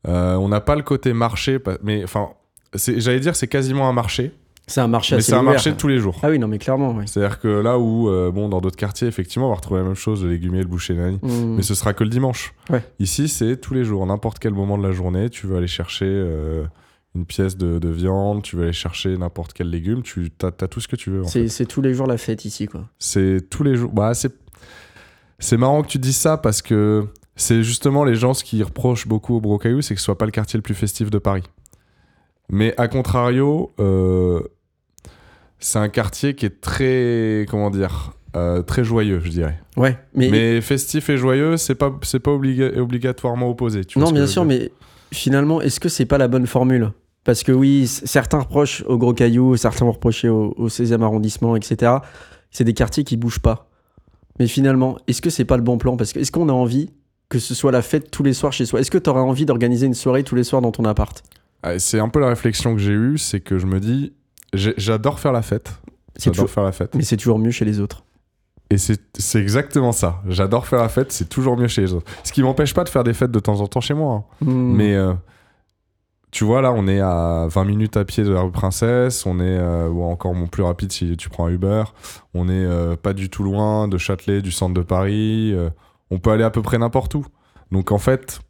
Euh, 0.08 0.34
on 0.36 0.48
n'a 0.48 0.60
pas 0.60 0.74
le 0.74 0.82
côté 0.82 1.12
marché, 1.12 1.58
mais 1.82 2.02
enfin, 2.02 2.30
j'allais 2.74 3.20
dire 3.20 3.36
c'est 3.36 3.48
quasiment 3.48 3.88
un 3.88 3.92
marché. 3.92 4.32
C'est 4.68 4.80
un 4.80 4.86
marché 4.86 5.16
Mais 5.16 5.22
c'est 5.22 5.34
un 5.34 5.42
marché 5.42 5.72
de 5.72 5.76
tous 5.76 5.88
les 5.88 5.98
jours. 5.98 6.20
Ah 6.22 6.30
oui, 6.30 6.38
non, 6.38 6.46
mais 6.46 6.58
clairement. 6.58 6.96
C'est-à-dire 7.04 7.40
que 7.40 7.48
là 7.48 7.78
où, 7.78 8.08
euh, 8.08 8.30
bon, 8.30 8.48
dans 8.48 8.60
d'autres 8.60 8.76
quartiers, 8.76 9.08
effectivement, 9.08 9.46
on 9.46 9.50
va 9.50 9.56
retrouver 9.56 9.80
la 9.80 9.86
même 9.86 9.96
chose, 9.96 10.22
le 10.24 10.30
légumier, 10.30 10.60
le 10.60 10.68
boucher, 10.68 10.94
mm. 10.94 11.18
mais 11.56 11.62
ce 11.62 11.74
sera 11.74 11.92
que 11.92 12.04
le 12.04 12.10
dimanche. 12.10 12.54
Ouais. 12.70 12.82
Ici, 13.00 13.28
c'est 13.28 13.56
tous 13.56 13.74
les 13.74 13.84
jours, 13.84 14.06
n'importe 14.06 14.38
quel 14.38 14.54
moment 14.54 14.78
de 14.78 14.86
la 14.86 14.92
journée, 14.92 15.30
tu 15.30 15.46
veux 15.46 15.56
aller 15.56 15.66
chercher 15.66 16.06
une 17.14 17.26
pièce 17.26 17.56
de, 17.56 17.88
viande, 17.88 18.42
tu 18.42 18.56
vas 18.56 18.62
aller 18.64 18.72
chercher 18.72 19.16
n'importe 19.16 19.52
quel 19.52 19.68
légume, 19.68 20.02
tu 20.02 20.32
as, 20.42 20.50
tout 20.50 20.80
ce 20.80 20.88
que 20.88 20.96
tu 20.96 21.10
veux. 21.10 21.24
C'est 21.24 21.66
tous 21.66 21.82
les 21.82 21.94
jours 21.94 22.06
la 22.06 22.16
fête 22.16 22.44
ici, 22.44 22.66
quoi. 22.66 22.88
C'est 22.98 23.48
tous 23.50 23.62
les 23.62 23.76
jours. 23.76 23.92
Bah, 23.92 24.12
c'est 24.14 25.56
marrant 25.56 25.82
que 25.82 25.88
tu 25.88 25.98
dises 25.98 26.16
ça 26.16 26.36
parce 26.38 26.62
que 26.62 27.06
c'est 27.36 27.62
justement 27.62 28.04
les 28.04 28.14
gens 28.14 28.34
ce 28.34 28.44
qui 28.44 28.62
reprochent 28.62 29.06
beaucoup 29.06 29.36
au 29.36 29.40
Brocaillou, 29.40 29.82
c'est 29.82 29.94
que 29.94 30.00
ce 30.00 30.04
soit 30.04 30.18
pas 30.18 30.24
le 30.24 30.30
quartier 30.30 30.56
le 30.56 30.62
plus 30.62 30.74
festif 30.74 31.10
de 31.10 31.18
Paris. 31.18 31.42
Mais 32.48 32.74
à 32.78 32.88
contrario, 32.88 33.72
euh, 33.80 34.40
c'est 35.58 35.78
un 35.78 35.88
quartier 35.88 36.34
qui 36.34 36.46
est 36.46 36.60
très, 36.60 37.46
comment 37.48 37.70
dire, 37.70 38.12
euh, 38.36 38.62
très 38.62 38.84
joyeux, 38.84 39.20
je 39.22 39.30
dirais. 39.30 39.58
Ouais, 39.76 39.98
mais, 40.14 40.30
mais 40.30 40.60
festif 40.60 41.10
et 41.10 41.16
joyeux, 41.16 41.56
c'est 41.56 41.74
pas, 41.74 41.98
c'est 42.02 42.20
pas 42.20 42.30
obligatoirement 42.30 43.48
opposé. 43.48 43.84
Tu 43.84 43.98
non, 43.98 44.12
bien 44.12 44.26
sûr, 44.26 44.44
mais 44.44 44.70
finalement, 45.12 45.60
est-ce 45.60 45.80
que 45.80 45.88
c'est 45.88 46.06
pas 46.06 46.18
la 46.18 46.28
bonne 46.28 46.46
formule? 46.46 46.92
Parce 47.24 47.42
que 47.42 47.52
oui, 47.52 47.86
certains 47.86 48.40
reprochent 48.40 48.82
au 48.86 48.98
Gros 48.98 49.14
Caillou, 49.14 49.56
certains 49.56 49.84
vont 49.84 49.92
reprocher 49.92 50.28
au, 50.28 50.68
16e 50.68 51.02
arrondissement, 51.02 51.56
etc. 51.56 51.92
C'est 52.50 52.64
des 52.64 52.74
quartiers 52.74 53.04
qui 53.04 53.16
bougent 53.16 53.40
pas. 53.40 53.68
Mais 54.38 54.46
finalement, 54.46 54.98
est-ce 55.06 55.22
que 55.22 55.30
c'est 55.30 55.44
pas 55.44 55.56
le 55.56 55.62
bon 55.62 55.78
plan? 55.78 55.96
Parce 55.96 56.12
que 56.12 56.18
est-ce 56.18 56.32
qu'on 56.32 56.48
a 56.48 56.52
envie 56.52 56.90
que 57.28 57.38
ce 57.38 57.54
soit 57.54 57.72
la 57.72 57.82
fête 57.82 58.10
tous 58.10 58.22
les 58.22 58.32
soirs 58.32 58.52
chez 58.52 58.66
soi? 58.66 58.80
Est-ce 58.80 58.90
que 58.90 58.98
tu 58.98 59.08
aurais 59.08 59.20
envie 59.20 59.46
d'organiser 59.46 59.86
une 59.86 59.94
soirée 59.94 60.24
tous 60.24 60.34
les 60.34 60.44
soirs 60.44 60.62
dans 60.62 60.72
ton 60.72 60.84
appart? 60.84 61.22
Ah, 61.62 61.78
C'est 61.78 62.00
un 62.00 62.08
peu 62.08 62.20
la 62.20 62.28
réflexion 62.28 62.74
que 62.74 62.80
j'ai 62.80 62.92
eue, 62.92 63.18
c'est 63.18 63.40
que 63.40 63.58
je 63.58 63.66
me 63.66 63.78
dis, 63.78 64.12
j'adore 64.52 65.20
faire 65.20 65.32
la 65.32 65.42
fête. 65.42 65.72
J'adore 66.18 66.50
faire 66.50 66.64
la 66.64 66.72
fête. 66.72 66.94
Mais 66.94 67.04
c'est 67.04 67.16
toujours 67.16 67.38
mieux 67.38 67.52
chez 67.52 67.64
les 67.64 67.78
autres. 67.78 68.04
Et 68.70 68.78
c'est 68.78 69.38
exactement 69.38 69.92
ça. 69.92 70.22
J'adore 70.28 70.66
faire 70.66 70.80
la 70.80 70.88
fête, 70.88 71.12
c'est 71.12 71.28
toujours 71.28 71.58
mieux 71.58 71.68
chez 71.68 71.82
les 71.82 71.92
autres. 71.92 72.10
Ce 72.24 72.32
qui 72.32 72.42
m'empêche 72.42 72.72
pas 72.72 72.84
de 72.84 72.88
faire 72.88 73.04
des 73.04 73.12
fêtes 73.12 73.30
de 73.30 73.38
temps 73.38 73.60
en 73.60 73.66
temps 73.66 73.82
chez 73.82 73.92
moi. 73.92 74.14
Hein. 74.14 74.44
Hmm. 74.46 74.72
Mais 74.74 74.94
euh, 74.94 75.12
tu 76.32 76.44
vois, 76.44 76.62
là, 76.62 76.72
on 76.72 76.88
est 76.88 77.00
à 77.00 77.46
20 77.50 77.64
minutes 77.66 77.96
à 77.98 78.06
pied 78.06 78.24
de 78.24 78.32
la 78.32 78.40
rue 78.40 78.50
Princesse. 78.50 79.26
On 79.26 79.38
est, 79.38 79.58
euh, 79.58 79.88
ou 79.88 80.02
encore 80.02 80.32
mon 80.34 80.46
plus 80.46 80.62
rapide 80.62 80.90
si 80.90 81.14
tu 81.18 81.28
prends 81.28 81.46
un 81.46 81.50
Uber. 81.50 81.84
On 82.32 82.48
est 82.48 82.64
euh, 82.64 82.96
pas 82.96 83.12
du 83.12 83.28
tout 83.28 83.42
loin 83.44 83.86
de 83.86 83.98
Châtelet, 83.98 84.40
du 84.40 84.50
centre 84.50 84.72
de 84.72 84.80
Paris. 84.80 85.52
Euh, 85.52 85.68
on 86.10 86.18
peut 86.18 86.30
aller 86.30 86.42
à 86.42 86.50
peu 86.50 86.62
près 86.62 86.78
n'importe 86.78 87.14
où. 87.14 87.26
Donc, 87.70 87.92
en 87.92 87.98
fait, 87.98 88.40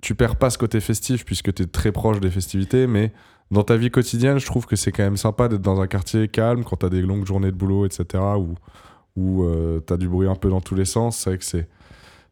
tu 0.00 0.14
perds 0.14 0.36
pas 0.36 0.48
ce 0.48 0.56
côté 0.56 0.80
festif 0.80 1.26
puisque 1.26 1.52
tu 1.52 1.64
es 1.64 1.66
très 1.66 1.92
proche 1.92 2.18
des 2.18 2.30
festivités. 2.30 2.86
Mais 2.86 3.12
dans 3.50 3.62
ta 3.62 3.76
vie 3.76 3.90
quotidienne, 3.90 4.38
je 4.38 4.46
trouve 4.46 4.64
que 4.64 4.74
c'est 4.74 4.90
quand 4.90 5.04
même 5.04 5.18
sympa 5.18 5.48
d'être 5.48 5.60
dans 5.60 5.82
un 5.82 5.86
quartier 5.86 6.28
calme 6.28 6.64
quand 6.64 6.76
tu 6.76 6.86
as 6.86 6.90
des 6.90 7.02
longues 7.02 7.26
journées 7.26 7.50
de 7.50 7.56
boulot, 7.56 7.84
etc. 7.84 8.24
Où, 8.38 8.54
où 9.16 9.46
tu 9.86 9.92
as 9.92 9.98
du 9.98 10.08
bruit 10.08 10.28
un 10.28 10.34
peu 10.34 10.48
dans 10.48 10.62
tous 10.62 10.76
les 10.76 10.86
sens. 10.86 11.18
C'est 11.18 11.30
vrai 11.30 11.38
que 11.38 11.44
c'est 11.44 11.68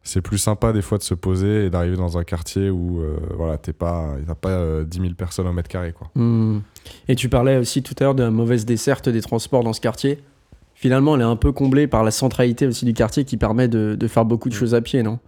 c'est 0.03 0.21
plus 0.21 0.37
sympa 0.37 0.73
des 0.73 0.81
fois 0.81 0.97
de 0.97 1.03
se 1.03 1.13
poser 1.13 1.65
et 1.65 1.69
d'arriver 1.69 1.97
dans 1.97 2.17
un 2.17 2.23
quartier 2.23 2.69
où 2.69 3.01
euh, 3.01 3.17
voilà 3.35 3.57
t'es 3.57 3.73
pas 3.73 4.15
t'as 4.25 4.35
pas 4.35 4.49
euh, 4.49 4.83
10 4.83 5.01
000 5.01 5.13
personnes 5.13 5.47
au 5.47 5.53
mètre 5.53 5.69
carré 5.69 5.93
quoi. 5.93 6.09
Hmm. 6.15 6.59
Et 7.07 7.15
tu 7.15 7.29
parlais 7.29 7.57
aussi 7.57 7.83
tout 7.83 7.95
à 7.99 8.05
l'heure 8.05 8.15
de 8.15 8.23
la 8.23 8.31
mauvaise 8.31 8.65
desserte 8.65 9.09
des 9.09 9.21
transports 9.21 9.63
dans 9.63 9.73
ce 9.73 9.81
quartier. 9.81 10.23
Finalement, 10.73 11.15
elle 11.15 11.21
est 11.21 11.25
un 11.25 11.35
peu 11.35 11.51
comblée 11.51 11.87
par 11.87 12.05
la 12.05 12.11
centralité 12.11 12.65
aussi 12.65 12.85
du 12.85 12.93
quartier 12.93 13.25
qui 13.25 13.35
permet 13.35 13.67
de, 13.67 13.97
de 13.99 14.07
faire 14.07 14.23
beaucoup 14.23 14.47
de 14.47 14.53
choses 14.53 14.73
à 14.73 14.81
pied, 14.81 15.03
non? 15.03 15.19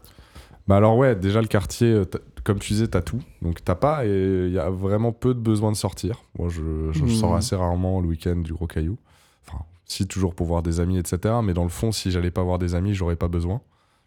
Bah 0.67 0.77
alors 0.77 0.95
ouais, 0.95 1.13
déjà 1.13 1.41
le 1.41 1.47
quartier, 1.47 1.91
euh, 1.91 2.05
comme 2.45 2.59
tu 2.59 2.71
disais, 2.71 2.87
t'as 2.87 3.01
tout, 3.01 3.19
donc 3.41 3.61
t'as 3.63 3.75
pas 3.75 4.05
et 4.05 4.45
il 4.47 4.53
y 4.53 4.59
a 4.59 4.69
vraiment 4.69 5.11
peu 5.11 5.33
de 5.33 5.39
besoin 5.39 5.71
de 5.71 5.75
sortir. 5.75 6.23
Moi, 6.39 6.47
je, 6.47 6.91
je, 6.93 7.05
sors 7.07 7.33
hmm. 7.33 7.37
assez 7.37 7.55
rarement 7.57 7.99
le 7.99 8.07
week-end 8.07 8.37
du 8.37 8.53
Gros 8.53 8.67
Caillou. 8.67 8.97
Enfin, 9.45 9.65
si 9.85 10.07
toujours 10.07 10.33
pour 10.33 10.47
voir 10.47 10.63
des 10.63 10.79
amis, 10.79 10.97
etc. 10.97 11.35
Mais 11.43 11.53
dans 11.53 11.63
le 11.63 11.69
fond, 11.69 11.91
si 11.91 12.11
j'allais 12.11 12.31
pas 12.31 12.43
voir 12.43 12.57
des 12.57 12.73
amis, 12.73 12.93
j'aurais 12.93 13.17
pas 13.17 13.27
besoin 13.27 13.59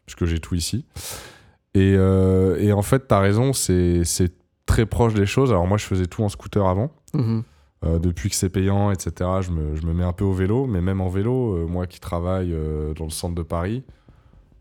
puisque 0.06 0.24
j'ai 0.24 0.38
tout 0.38 0.54
ici. 0.54 0.84
Et, 1.74 1.94
euh, 1.96 2.56
et 2.58 2.72
en 2.72 2.82
fait, 2.82 3.08
tu 3.08 3.14
as 3.14 3.20
raison, 3.20 3.52
c'est 3.52 4.04
très 4.66 4.86
proche 4.86 5.14
des 5.14 5.26
choses. 5.26 5.50
Alors 5.50 5.66
moi, 5.66 5.76
je 5.76 5.84
faisais 5.84 6.06
tout 6.06 6.22
en 6.22 6.28
scooter 6.28 6.66
avant. 6.66 6.90
Mhm. 7.12 7.42
Euh, 7.84 7.98
depuis 7.98 8.30
que 8.30 8.36
c'est 8.36 8.48
payant, 8.48 8.90
etc., 8.92 9.12
je 9.42 9.50
me, 9.50 9.76
je 9.76 9.86
me, 9.86 9.92
mets 9.92 10.04
un 10.04 10.12
peu 10.12 10.24
au 10.24 10.32
vélo. 10.32 10.66
Mais 10.66 10.80
même 10.80 11.00
en 11.00 11.08
vélo, 11.08 11.56
euh, 11.56 11.66
moi 11.66 11.86
qui 11.86 12.00
travaille 12.00 12.54
dans 12.96 13.04
le 13.04 13.10
centre 13.10 13.34
de 13.34 13.42
Paris, 13.42 13.82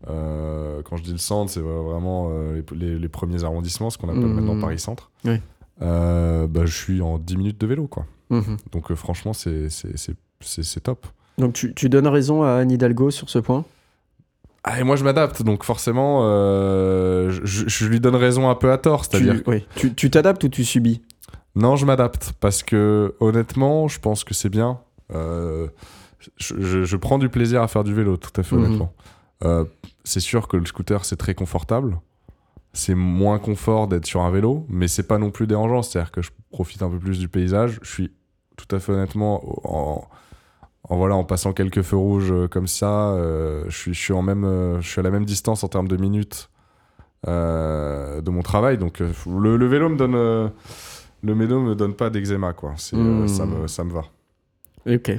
quand 0.06 0.96
je 0.96 1.02
dis 1.02 1.12
le 1.12 1.18
centre, 1.18 1.50
c'est 1.50 1.60
vraiment 1.60 2.30
les, 2.72 3.08
premiers 3.08 3.44
arrondissements, 3.44 3.90
ce 3.90 3.96
qu'on 3.96 4.08
appelle 4.08 4.26
maintenant 4.26 4.60
Paris 4.60 4.78
Centre. 4.78 5.10
bah, 5.24 6.66
je 6.66 6.74
suis 6.74 7.00
en 7.00 7.18
10 7.18 7.36
minutes 7.36 7.60
de 7.60 7.66
vélo, 7.66 7.86
quoi. 7.86 8.06
Mhm. 8.30 8.56
Donc 8.72 8.92
franchement, 8.94 9.32
c'est 9.32 10.82
top. 10.82 11.06
Donc 11.38 11.54
tu, 11.54 11.74
tu, 11.74 11.88
donnes 11.88 12.06
raison 12.06 12.42
à 12.42 12.52
Anne 12.52 12.70
Hidalgo 12.70 13.10
sur 13.10 13.28
ce 13.28 13.38
point? 13.38 13.64
Ah, 14.66 14.80
et 14.80 14.82
moi 14.82 14.96
je 14.96 15.04
m'adapte, 15.04 15.42
donc 15.42 15.62
forcément, 15.62 16.20
euh, 16.22 17.30
je, 17.44 17.86
lui 17.86 18.00
donne 18.00 18.16
raison 18.16 18.48
un 18.48 18.54
peu 18.54 18.72
à 18.72 18.78
tort. 18.78 19.04
C'est-à-dire. 19.04 19.42
Tu 19.94 20.10
t'adaptes 20.10 20.42
ou 20.44 20.48
tu 20.48 20.64
subis? 20.64 21.02
Non, 21.54 21.76
je 21.76 21.84
m'adapte 21.84 22.32
parce 22.40 22.62
que 22.62 23.14
honnêtement, 23.20 23.88
je 23.88 24.00
pense 24.00 24.24
que 24.24 24.32
c'est 24.32 24.48
bien. 24.48 24.80
Euh, 25.12 25.68
je, 26.38 26.96
prends 26.96 27.18
du 27.18 27.28
plaisir 27.28 27.60
à 27.60 27.68
faire 27.68 27.84
du 27.84 27.92
vélo, 27.92 28.16
tout 28.16 28.32
à 28.40 28.42
fait 28.42 28.56
mhm. 28.56 28.64
honnêtement. 28.64 28.94
Euh, 29.44 29.66
c'est 30.02 30.20
sûr 30.20 30.48
que 30.48 30.56
le 30.56 30.64
scooter 30.64 31.04
c'est 31.04 31.16
très 31.16 31.34
confortable. 31.34 32.00
C'est 32.72 32.94
moins 32.94 33.38
confort 33.38 33.86
d'être 33.86 34.06
sur 34.06 34.22
un 34.22 34.30
vélo, 34.30 34.64
mais 34.70 34.88
c'est 34.88 35.06
pas 35.06 35.18
non 35.18 35.30
plus 35.30 35.46
dérangeant. 35.46 35.82
C'est-à-dire 35.82 36.10
que 36.10 36.22
je 36.22 36.30
profite 36.50 36.82
un 36.82 36.88
peu 36.88 36.98
plus 36.98 37.18
du 37.18 37.28
paysage. 37.28 37.78
Je 37.82 37.90
suis 37.90 38.12
tout 38.56 38.74
à 38.74 38.80
fait 38.80 38.92
honnêtement 38.92 39.42
en 39.70 40.00
en 40.00 40.08
voilà 40.90 41.16
en 41.16 41.24
passant 41.24 41.52
quelques 41.52 41.82
feux 41.82 41.96
rouges 41.96 42.32
euh, 42.32 42.48
comme 42.48 42.66
ça 42.66 43.12
euh, 43.12 43.64
je 43.68 43.76
suis 43.76 43.94
je 43.94 44.00
suis 44.00 44.12
en 44.12 44.22
même 44.22 44.44
euh, 44.44 44.80
je 44.80 44.88
suis 44.88 45.00
à 45.00 45.02
la 45.02 45.10
même 45.10 45.24
distance 45.24 45.64
en 45.64 45.68
termes 45.68 45.88
de 45.88 45.96
minutes 45.96 46.50
de 47.26 48.30
mon 48.30 48.42
travail. 48.42 48.76
Donc 48.76 48.98
le, 48.98 49.66
vélo 49.66 49.88
me 49.88 49.96
donne 49.96 50.12
le 50.12 51.32
vélo 51.32 51.62
me 51.62 51.74
donne 51.74 51.94
pas 51.94 52.10
d'eczéma 52.10 52.52
quoi. 52.52 52.74
Hmm. 52.92 53.26
ça 53.26 53.46
me 53.46 53.66
ça 53.66 53.82
me 53.82 53.92
va. 53.92 54.02
Ok. 54.86 55.10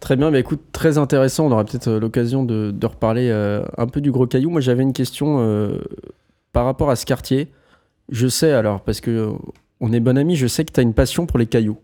Très 0.00 0.16
bien 0.16 0.30
mais 0.30 0.40
écoute 0.40 0.62
très 0.72 0.96
intéressant. 0.96 1.44
On 1.44 1.52
aura 1.52 1.66
peut-être 1.66 1.90
l'occasion 1.90 2.42
de, 2.42 2.70
de, 2.70 2.86
reparler 2.86 3.30
un 3.76 3.86
peu 3.86 4.00
du 4.00 4.12
gros 4.12 4.26
caillou. 4.26 4.48
Moi 4.48 4.62
j'avais 4.62 4.82
une 4.82 4.94
question 4.94 5.78
par 6.54 6.64
rapport 6.64 6.88
à 6.88 6.96
ce 6.96 7.04
quartier. 7.04 7.52
Je 8.08 8.28
sais 8.28 8.52
alors 8.52 8.80
parce 8.80 9.02
que 9.02 9.28
on 9.80 9.92
est 9.92 10.00
bon 10.00 10.16
amis 10.16 10.36
je 10.36 10.46
sais 10.46 10.64
que 10.64 10.72
tu 10.72 10.80
as 10.80 10.82
une 10.82 10.94
passion 10.94 11.26
pour 11.26 11.38
les 11.38 11.44
cailloux 11.44 11.76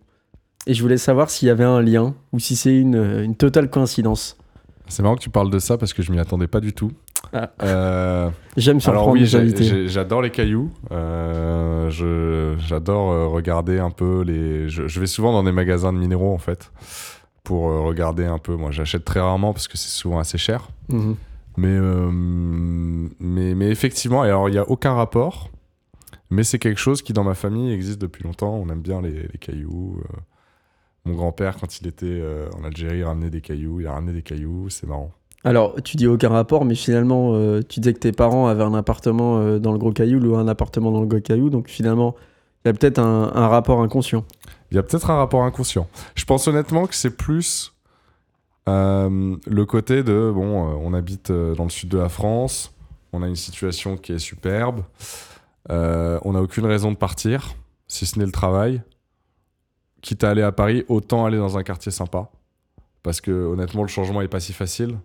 et 0.67 0.75
je 0.75 0.83
voulais 0.83 0.99
savoir 0.99 1.31
s'il 1.31 1.49
y 1.49 1.51
avait 1.51 1.65
un 1.65 1.81
lien 1.81 2.15
ou 2.33 2.39
si 2.39 2.57
c'est 2.57 2.77
une, 2.77 3.23
une, 3.25 3.35
totale 3.35 3.71
coïncidence. 3.71 4.37
C'est 4.89 5.03
marrant 5.03 5.17
que 5.17 5.23
tu 5.23 5.31
parles 5.31 5.51
de 5.51 5.59
ça 5.59 5.79
parce 5.79 5.93
que 5.93 6.03
je 6.03 6.13
m'y 6.13 6.19
attendais 6.19 6.47
pas 6.47 6.61
du 6.61 6.73
tout. 6.73 6.93
Ah. 7.33 7.51
Euh, 7.63 8.31
J'aime 8.57 8.81
surprendre 8.81 9.15
les 9.15 9.35
invités. 9.37 9.89
J'adore 9.89 10.23
les 10.23 10.31
cailloux. 10.31 10.71
Euh, 10.91 11.89
j'adore 12.59 13.11
euh, 13.11 13.27
regarder 13.27 13.79
un 13.79 13.91
peu 13.91 14.23
les. 14.23 14.69
Je, 14.69 15.01
vais 15.01 15.07
souvent 15.07 15.33
dans 15.33 15.43
des 15.43 15.53
magasins 15.53 15.93
de 15.93 15.99
minéraux 15.99 16.35
en 16.35 16.39
fait 16.39 16.73
pour 17.43 17.63
regarder 17.85 18.25
un 18.25 18.39
peu. 18.39 18.55
Moi, 18.55 18.71
j'achète 18.71 19.05
très 19.05 19.21
rarement 19.21 19.53
parce 19.53 19.69
que 19.69 19.79
c'est 19.79 19.91
souvent 19.91 20.19
assez 20.19 20.39
cher. 20.39 20.69
Mhm. 20.89 21.17
Mais, 21.59 21.79
mais, 23.21 23.55
mais 23.55 23.69
effectivement, 23.69 24.23
alors 24.23 24.49
il 24.49 24.53
n'y 24.53 24.59
a 24.59 24.69
aucun 24.69 24.95
rapport. 24.95 25.51
Mais 26.31 26.45
c'est 26.45 26.59
quelque 26.59 26.81
chose 26.81 27.03
qui 27.03 27.13
dans 27.13 27.25
ma 27.25 27.35
famille 27.35 27.73
existe 27.73 28.01
depuis 28.01 28.25
longtemps. 28.25 28.55
On 28.55 28.69
aime 28.71 28.81
bien 28.81 29.03
les, 29.03 29.29
les 29.31 29.39
cailloux. 29.39 30.01
Mon 31.05 31.15
grand-père, 31.15 31.57
quand 31.59 31.81
il 31.81 31.89
était 31.89 32.07
euh, 32.07 32.49
en 32.57 32.63
Algérie, 32.63 33.03
ramenait 33.03 33.31
des 33.31 33.41
cailloux. 33.41 33.81
Il 33.81 33.87
a 33.87 33.93
ramené 33.93 34.13
des 34.13 34.23
cailloux, 34.23 34.69
c'est 34.71 34.87
marrant. 34.87 35.11
Alors, 35.45 35.75
tu 35.83 35.97
dis 35.97 36.07
aucun 36.07 36.29
rapport, 36.29 36.65
mais 36.65 36.77
finalement, 36.77 37.35
euh, 37.35 37.61
tu 37.69 37.81
disais 37.81 37.93
que 37.93 37.99
tes 37.99 38.13
parents 38.13 38.47
avaient 38.47 38.63
un 38.63 38.75
appartement 38.75 39.39
euh, 39.39 39.59
dans 39.59 39.73
le 39.73 39.79
Gros 39.79 39.91
Caillou 39.91 40.25
ou 40.25 40.37
un 40.37 40.47
appartement 40.47 40.93
dans 40.93 41.01
le 41.01 41.07
Gros 41.07 41.21
Caillou, 41.21 41.51
donc 41.51 41.69
finalement, 41.69 42.15
il 42.65 42.69
y 42.69 42.71
a 42.71 42.75
peut-être 42.75 43.01
un, 43.01 43.49
rapport 43.49 43.83
inconscient. 43.83 44.25
Il 44.71 44.77
y 44.77 44.79
a 44.79 44.85
peut-être 44.85 45.11
un 45.11 45.17
rapport 45.17 45.43
inconscient. 45.43 45.89
Je 46.15 46.25
pense 46.25 46.47
honnêtement 46.47 46.87
que 46.87 46.95
c'est 46.95 47.17
plus 47.17 47.73
le 48.69 49.65
côté 49.65 50.05
de, 50.05 50.31
bon, 50.33 50.79
on 50.81 50.95
habite 50.95 51.33
dans 51.33 51.65
le 51.65 51.71
sud 51.71 51.89
de 51.89 51.99
la 51.99 52.09
France, 52.09 52.73
on 53.13 53.25
a 53.25 53.27
une 53.27 53.35
situation 53.35 53.97
qui 53.97 54.13
est 54.13 54.21
superbe, 54.21 54.83
on 55.69 56.33
n'a 56.33 56.41
aucune 56.41 56.67
raison 56.67 56.93
de 56.93 56.97
partir, 56.97 57.57
si 57.89 58.07
ce 58.07 58.21
n'est 58.21 58.27
le 58.27 58.31
travail 58.31 58.81
quitte 60.03 60.25
à 60.25 60.31
aller 60.31 60.43
à 60.43 60.53
Paris, 60.53 60.85
autant 60.89 61.25
aller 61.25 61.39
dans 61.39 61.57
un 61.57 61.63
quartier 61.63 61.91
sympa. 61.91 62.31
Parce 63.03 63.21
que 63.21 63.31
honnêtement, 63.31 63.83
le 63.83 63.89
changement 63.89 64.21
est 64.21 64.29
pas 64.29 64.41
si 64.41 64.53
facile. 64.53 64.99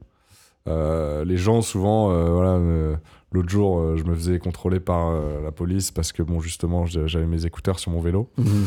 Euh, 0.67 1.23
les 1.23 1.37
gens, 1.37 1.61
souvent, 1.61 2.11
euh, 2.11 2.29
voilà, 2.29 2.51
euh, 2.51 2.95
l'autre 3.31 3.49
jour, 3.49 3.97
je 3.97 4.03
me 4.03 4.13
faisais 4.13 4.37
contrôler 4.39 4.79
par 4.79 5.13
la 5.41 5.51
police 5.51 5.91
parce 5.91 6.11
que, 6.11 6.21
bon, 6.23 6.39
justement, 6.39 6.85
j'avais 6.85 7.25
mes 7.25 7.45
écouteurs 7.45 7.79
sur 7.79 7.91
mon 7.91 8.01
vélo. 8.01 8.29
Mhm. 8.37 8.65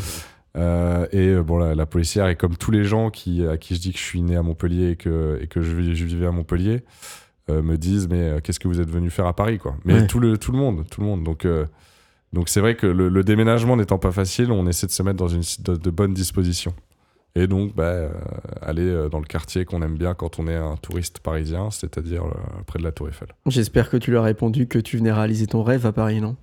et 1.13 1.37
bon, 1.37 1.59
la, 1.59 1.87
policière, 1.87 2.29
et 2.29 2.37
comme 2.37 2.57
tous 2.57 2.71
les 2.71 2.85
gens 2.85 3.11
qui, 3.11 3.47
à 3.47 3.57
qui 3.57 3.75
je 3.75 3.81
dis 3.81 3.93
que 3.93 3.99
je 3.99 4.05
suis 4.05 4.23
né 4.23 4.37
à 4.37 4.43
Montpellier 4.43 4.91
et 4.91 4.97
que, 4.97 5.39
et 5.43 5.47
que 5.47 5.61
je, 5.61 5.75
vivais 5.75 6.27
à 6.27 6.33
Montpellier, 6.33 6.83
me 7.49 7.77
disent 7.77 8.09
Mais 8.09 8.41
qu'est-ce 8.43 8.61
que 8.61 8.69
vous 8.69 8.81
êtes 8.81 8.91
venu 8.91 9.11
faire 9.11 9.27
à 9.27 9.35
Paris 9.35 9.59
quoi 9.59 9.75
Mais 9.85 10.07
tout, 10.07 10.21
le, 10.21 10.39
tout 10.39 10.53
le 10.53 10.59
monde, 10.59 10.85
tout 10.89 11.01
le 11.01 11.07
monde. 11.07 11.25
Donc, 11.25 11.47
donc 12.33 12.49
c'est 12.49 12.61
vrai 12.61 12.77
que 12.77 12.87
le, 12.87 13.25
déménagement 13.25 13.77
n'étant 13.77 13.99
pas 13.99 14.13
facile, 14.13 14.53
on 14.53 14.67
essaie 14.67 14.87
de 14.87 14.93
se 14.93 15.03
mettre 15.03 15.17
dans 15.17 15.29
une 15.29 15.43
de, 15.65 16.07
dispositions. 16.07 16.75
Et 17.37 17.47
donc, 17.47 17.75
bah, 17.77 17.85
euh, 17.85 18.11
aller 18.61 18.89
euh, 18.89 19.09
dans 19.09 19.21
le 19.21 19.25
quartier 19.25 19.65
qu'on 19.65 19.83
aime 19.83 19.97
bien 19.97 20.15
quand 20.15 20.41
on 20.41 20.49
est 20.49 20.57
un 20.57 20.77
touriste 20.77 21.21
parisien, 21.21 21.71
c'est-à-dire 21.71 22.25
euh, 22.25 22.63
près 22.67 22.81
de 22.81 22.85
la 22.85 22.91
Tour 22.91 23.09
Eiffel. 23.09 23.29
J'espère 23.47 23.89
que 23.89 23.97
tu 23.97 24.11
lui 24.11 24.17
as 24.17 24.23
répondu 24.23 24.67
que 24.67 24.81
tu 24.81 24.97
venais 24.97 25.13
réaliser 25.13 25.47
ton 25.47 25.63
rêve 25.63 25.87
à 25.87 25.93
Paris, 25.93 26.21
non? 26.21 26.37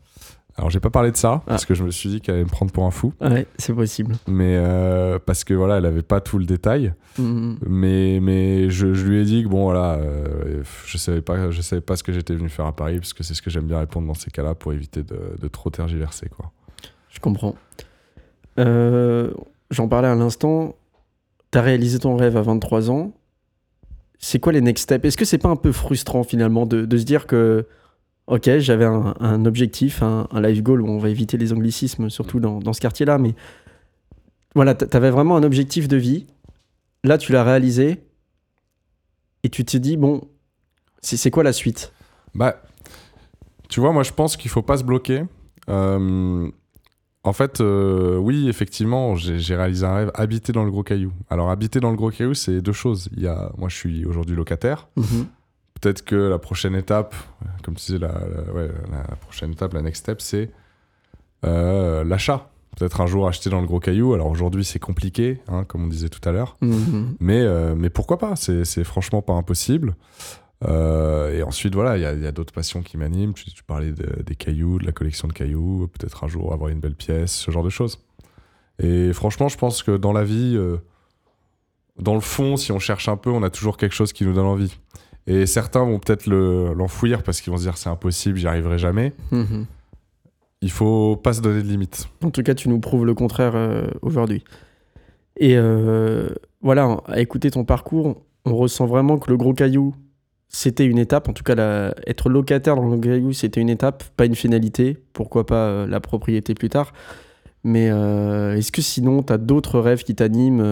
Alors 0.58 0.72
j'ai 0.72 0.80
pas 0.80 0.90
parlé 0.90 1.12
de 1.12 1.18
ça 1.18 1.44
parce 1.46 1.64
ah. 1.64 1.66
que 1.68 1.76
je 1.76 1.84
me 1.84 1.92
suis 1.92 2.10
dit 2.10 2.20
qu'elle 2.20 2.36
allait 2.36 2.44
me 2.44 2.50
prendre 2.50 2.72
pour 2.72 2.86
un 2.86 2.92
fou. 2.92 3.14
Ouais, 3.22 3.46
c'est 3.60 3.74
possible. 3.74 4.16
Mais 4.28 4.56
euh, 4.58 5.20
parce 5.24 5.44
que 5.44 5.54
voilà, 5.54 5.78
elle 5.78 5.86
avait 5.86 6.02
pas 6.02 6.20
tout 6.20 6.40
le 6.40 6.46
détail. 6.46 6.94
Mm-hmm. 7.20 7.58
Mais 7.68 8.20
mais 8.22 8.70
je, 8.72 8.88
lui 8.88 9.22
ai 9.22 9.24
dit 9.24 9.44
que 9.44 9.50
bon 9.50 9.66
voilà, 9.66 9.94
euh, 9.94 10.64
je 10.86 10.98
savais 10.98 11.22
pas 11.22 11.52
je 11.52 11.62
savais 11.62 11.82
pas 11.82 11.96
ce 11.96 12.02
que 12.02 12.12
j'étais 12.12 12.34
venu 12.34 12.50
faire 12.50 12.66
à 12.66 12.76
Paris 12.76 12.98
parce 12.98 13.14
que 13.14 13.22
c'est 13.22 13.36
ce 13.36 13.44
que 13.44 13.52
j'aime 13.52 13.68
bien 13.68 13.78
répondre 13.78 14.08
dans 14.08 14.16
ces 14.16 14.32
cas-là 14.32 14.56
pour 14.56 14.74
éviter 14.74 15.04
de, 15.04 15.36
de, 15.40 15.48
trop 15.48 15.70
tergiverser 15.70 16.28
quoi. 16.36 16.52
Je 17.10 17.20
comprends. 17.20 17.54
Euh, 18.58 19.32
j'en 19.70 19.88
parlais 19.88 20.08
à 20.08 20.16
l'instant. 20.16 20.76
T'as 21.52 21.62
réalisé 21.62 22.00
ton 22.00 22.18
rêve 22.18 22.36
à 22.36 22.42
23 22.42 22.90
ans. 22.90 23.14
C'est 24.18 24.40
quoi 24.40 24.54
les 24.54 24.62
next 24.62 24.86
steps? 24.86 25.06
Est-ce 25.06 25.18
que 25.18 25.26
c'est 25.26 25.38
pas 25.38 25.50
un 25.50 25.56
peu 25.56 25.72
frustrant 25.72 26.24
finalement 26.24 26.66
de, 26.66 26.86
de 26.86 26.98
se 26.98 27.06
dire 27.06 27.28
que 27.28 27.68
ok, 28.28 28.58
j'avais 28.60 28.86
un, 28.86 29.46
objectif, 29.46 30.04
un, 30.04 30.28
life 30.34 30.62
goal 30.62 30.82
où 30.82 30.88
on 30.88 31.00
va 31.00 31.10
éviter 31.10 31.38
les 31.38 31.54
anglicismes, 31.54 32.10
surtout 32.10 32.40
dans, 32.40 32.60
dans 32.60 32.74
ce 32.74 32.82
quartier-là, 32.82 33.18
mais 33.18 33.34
voilà, 34.54 34.76
tu 34.76 34.86
avais 34.96 35.10
vraiment 35.10 35.38
un 35.38 35.44
objectif 35.44 35.88
de 35.88 35.98
vie. 35.98 36.28
Là, 37.04 37.18
tu 37.18 37.32
l'as 37.32 37.44
réalisé 37.44 38.04
et 39.44 39.50
tu 39.50 39.64
te 39.64 39.78
dis, 39.78 39.98
bon, 39.98 40.28
c'est 41.02 41.32
quoi 41.32 41.44
la 41.44 41.54
suite? 41.54 41.94
Bah, 42.36 42.62
tu 43.70 43.80
vois, 43.80 43.92
moi, 43.94 44.04
je 44.04 44.12
pense 44.12 44.36
qu'il 44.36 44.52
faut 44.52 44.62
pas 44.62 44.78
se 44.78 44.84
bloquer. 44.84 45.24
Euh, 45.70 46.50
en 47.24 47.34
fait, 47.34 47.62
euh, 47.62 48.18
oui, 48.18 48.50
effectivement, 48.50 49.16
j'ai 49.16 49.56
réalisé 49.56 49.86
un 49.86 49.94
rêve, 49.94 50.12
habiter 50.16 50.52
dans 50.52 50.64
le 50.64 50.72
Gros 50.72 50.84
Caillou. 50.84 51.14
Alors, 51.30 51.50
habiter 51.50 51.80
dans 51.80 51.92
le 51.92 51.98
Gros 51.98 52.10
Caillou, 52.10 52.34
c'est 52.34 52.62
deux 52.62 52.74
choses. 52.74 53.10
Il 53.16 53.24
y 53.24 53.28
a, 53.28 53.52
moi, 53.58 53.70
je 53.70 53.76
suis 53.76 54.06
aujourd'hui 54.06 54.36
locataire. 54.36 54.90
Mm-hmm 54.98 55.26
peut-être 55.80 56.04
que 56.04 56.16
la 56.16 56.40
prochaine 56.40 56.76
étape, 56.76 57.16
comme 57.64 57.76
tu 57.76 57.86
disais, 57.86 58.00
la, 58.00 58.08
la, 58.10 59.16
prochaine 59.16 59.52
étape, 59.52 59.74
la 59.74 59.82
next 59.82 60.02
step, 60.02 60.22
c'est 60.22 60.52
euh, 61.46 62.04
l'achat. 62.04 62.50
Peut-être 62.76 63.02
un 63.02 63.08
jour 63.08 63.28
acheter 63.28 63.50
dans 63.50 63.60
le 63.60 63.68
gros 63.68 63.80
caillou. 63.80 64.14
Alors 64.14 64.28
aujourd'hui, 64.28 64.64
c'est 64.64 64.80
compliqué, 64.80 65.42
hein, 65.48 65.64
comme 65.64 65.86
on 65.86 65.88
disait 65.88 66.10
tout 66.10 66.28
à 66.28 66.32
l'heure. 66.32 66.58
Mhm. 66.62 67.16
mais, 67.20 67.42
euh, 67.42 67.76
mais 67.76 67.90
pourquoi 67.90 68.18
pas? 68.18 68.36
C'est 68.36 68.84
franchement 68.84 69.22
pas 69.22 69.34
impossible. 69.34 69.96
Euh, 70.68 71.38
et 71.38 71.44
ensuite, 71.44 71.76
voilà, 71.76 71.98
il 71.98 72.22
y 72.22 72.28
a, 72.28 72.32
d'autres 72.32 72.54
passions 72.54 72.82
qui 72.82 72.98
m'animent. 72.98 73.34
Tu, 73.34 73.64
parlais 73.64 73.92
des 73.92 74.36
cailloux, 74.36 74.80
de 74.80 74.86
la 74.86 74.92
collection 74.92 75.28
de 75.28 75.34
cailloux. 75.34 75.90
Peut-être 75.98 76.24
un 76.24 76.28
jour 76.28 76.54
avoir 76.54 76.70
une 76.70 76.80
belle 76.80 76.96
pièce, 76.96 77.34
ce 77.34 77.52
genre 77.52 77.64
de 77.64 77.70
choses. 77.70 78.00
Et 78.80 79.12
franchement, 79.14 79.50
je 79.50 79.58
pense 79.58 79.82
que 79.82 79.98
dans 79.98 80.14
la 80.14 80.24
vie, 80.24 80.60
dans 82.00 82.14
le 82.14 82.22
fond, 82.22 82.58
si 82.58 82.72
on 82.72 82.80
cherche 82.80 83.08
un 83.08 83.18
peu, 83.18 83.32
on 83.32 83.42
a 83.42 83.50
toujours 83.50 83.78
quelque 83.78 83.96
chose 83.96 84.14
qui 84.14 84.24
nous 84.24 84.34
donne 84.34 84.46
envie. 84.46 84.78
Et 85.28 85.46
certains 85.46 85.84
vont 85.84 86.00
peut-être 86.00 86.26
l'enfouir 86.28 87.22
parce 87.22 87.42
qu'ils 87.42 87.52
vont 87.52 87.58
se 87.58 87.64
dire 87.64 87.78
c'est 87.78 87.90
impossible, 87.90 88.38
j'y 88.38 88.48
arriverai 88.48 88.80
jamais. 88.80 89.14
Mhm. 89.32 89.66
Il 90.62 90.72
faut 90.72 91.18
pas 91.18 91.34
se 91.34 91.42
donner 91.42 91.62
de 91.62 91.68
limites. 91.68 92.08
En 92.24 92.32
tout 92.32 92.42
cas, 92.42 92.56
tu 92.56 92.70
nous 92.70 92.80
prouves 92.80 93.06
le 93.06 93.14
contraire 93.14 93.56
euh, 93.56 93.88
aujourd'hui. 94.02 94.44
Et 95.36 95.56
euh, 95.56 96.30
voilà, 96.62 96.98
à 97.06 97.20
écouter 97.20 97.52
ton 97.52 97.64
parcours, 97.64 98.24
on 98.46 98.56
ressent 98.56 98.88
vraiment 98.88 99.20
que 99.20 99.30
le 99.30 99.38
gros 99.38 99.54
caillou, 99.54 99.94
c'était 100.48 100.86
une 100.86 100.98
étape. 100.98 101.30
En 101.30 101.34
tout 101.34 101.44
cas, 101.44 101.94
être 102.08 102.30
locataire 102.30 102.76
dans 102.76 102.88
le 102.88 102.98
caillou, 102.98 103.34
c'était 103.34 103.62
une 103.62 103.70
étape, 103.70 104.04
pas 104.16 104.26
une 104.26 104.34
finalité. 104.34 104.98
Pourquoi 105.14 105.46
pas 105.46 105.68
euh, 105.68 105.88
la 105.88 106.00
propriété 106.00 106.56
plus 106.56 106.70
tard. 106.70 106.94
Mais 107.64 107.88
est-ce 107.88 108.72
que 108.72 108.82
sinon, 108.82 109.24
tu 109.24 109.34
as 109.34 109.38
d'autres 109.38 109.82
rêves 109.82 110.04
qui 110.04 110.16
t'animent, 110.16 110.64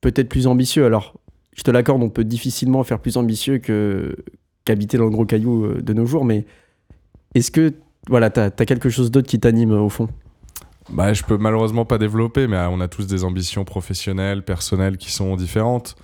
peut-être 0.00 0.30
plus 0.30 0.46
ambitieux 0.46 0.86
Alors, 0.86 1.14
je 1.54 1.62
te 1.62 1.70
l'accorde, 1.70 2.02
on 2.02 2.10
peut 2.10 2.24
difficilement 2.24 2.84
faire 2.84 3.00
plus 3.00 3.16
ambitieux 3.16 3.58
que 3.58 4.16
qu'habiter 4.64 4.96
dans 4.96 5.04
le 5.04 5.10
gros 5.10 5.26
caillou 5.26 5.64
euh, 5.64 5.82
de 5.82 5.92
nos 5.92 6.06
jours, 6.06 6.24
mais 6.24 6.46
est-ce 7.34 7.50
que 7.50 7.74
voilà, 8.08 8.30
tu 8.30 8.40
as, 8.40 8.50
quelque 8.50 8.88
chose 8.88 9.10
d'autre 9.10 9.28
qui 9.28 9.40
t'anime 9.40 9.72
au 9.72 9.88
fond? 9.88 10.08
Bah, 10.90 11.12
je 11.12 11.22
peux 11.22 11.38
malheureusement 11.38 11.84
pas 11.84 11.98
développer, 11.98 12.46
mais 12.46 12.56
euh, 12.56 12.68
on 12.68 12.80
a 12.80 12.88
tous 12.88 13.06
des 13.06 13.24
ambitions 13.24 13.64
professionnelles, 13.64 14.42
personnelles 14.42 14.96
qui 14.96 15.10
sont 15.10 15.36
différentes. 15.36 15.96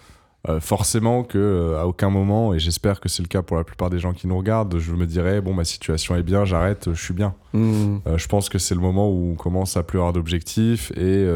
euh, 0.49 0.59
forcément 0.59 1.23
que 1.23 1.39
euh, 1.39 1.79
à 1.79 1.87
aucun 1.87 2.09
moment, 2.09 2.55
et 2.55 2.59
j'espère 2.59 3.01
que 3.01 3.11
c'est 3.11 3.23
le 3.23 3.29
cas 3.29 3.43
pour 3.43 3.59
la 3.59 3.65
plupart 3.65 3.91
des 3.91 3.99
gens 3.99 4.15
qui 4.15 4.27
nous 4.27 4.39
regardent, 4.39 4.79
je 4.79 4.93
me 4.93 5.07
dirais 5.07 5.43
bon 5.43 5.53
ma 5.53 5.65
situation 5.65 6.17
est 6.17 6.23
bien, 6.23 6.47
j'arrête, 6.47 6.89
je 6.93 7.03
suis 7.03 7.13
bien. 7.13 7.35
Mmh. 7.53 7.99
Euh, 8.07 8.17
je 8.17 8.27
pense 8.27 8.49
que 8.49 8.59
c'est 8.59 8.75
le 8.75 8.81
moment 8.81 9.11
où 9.11 9.33
on 9.33 9.35
commence 9.35 9.77
à 9.77 9.83
plus 9.83 9.99
avoir 9.99 10.15
d'objectifs 10.15 10.93
et 10.97 11.29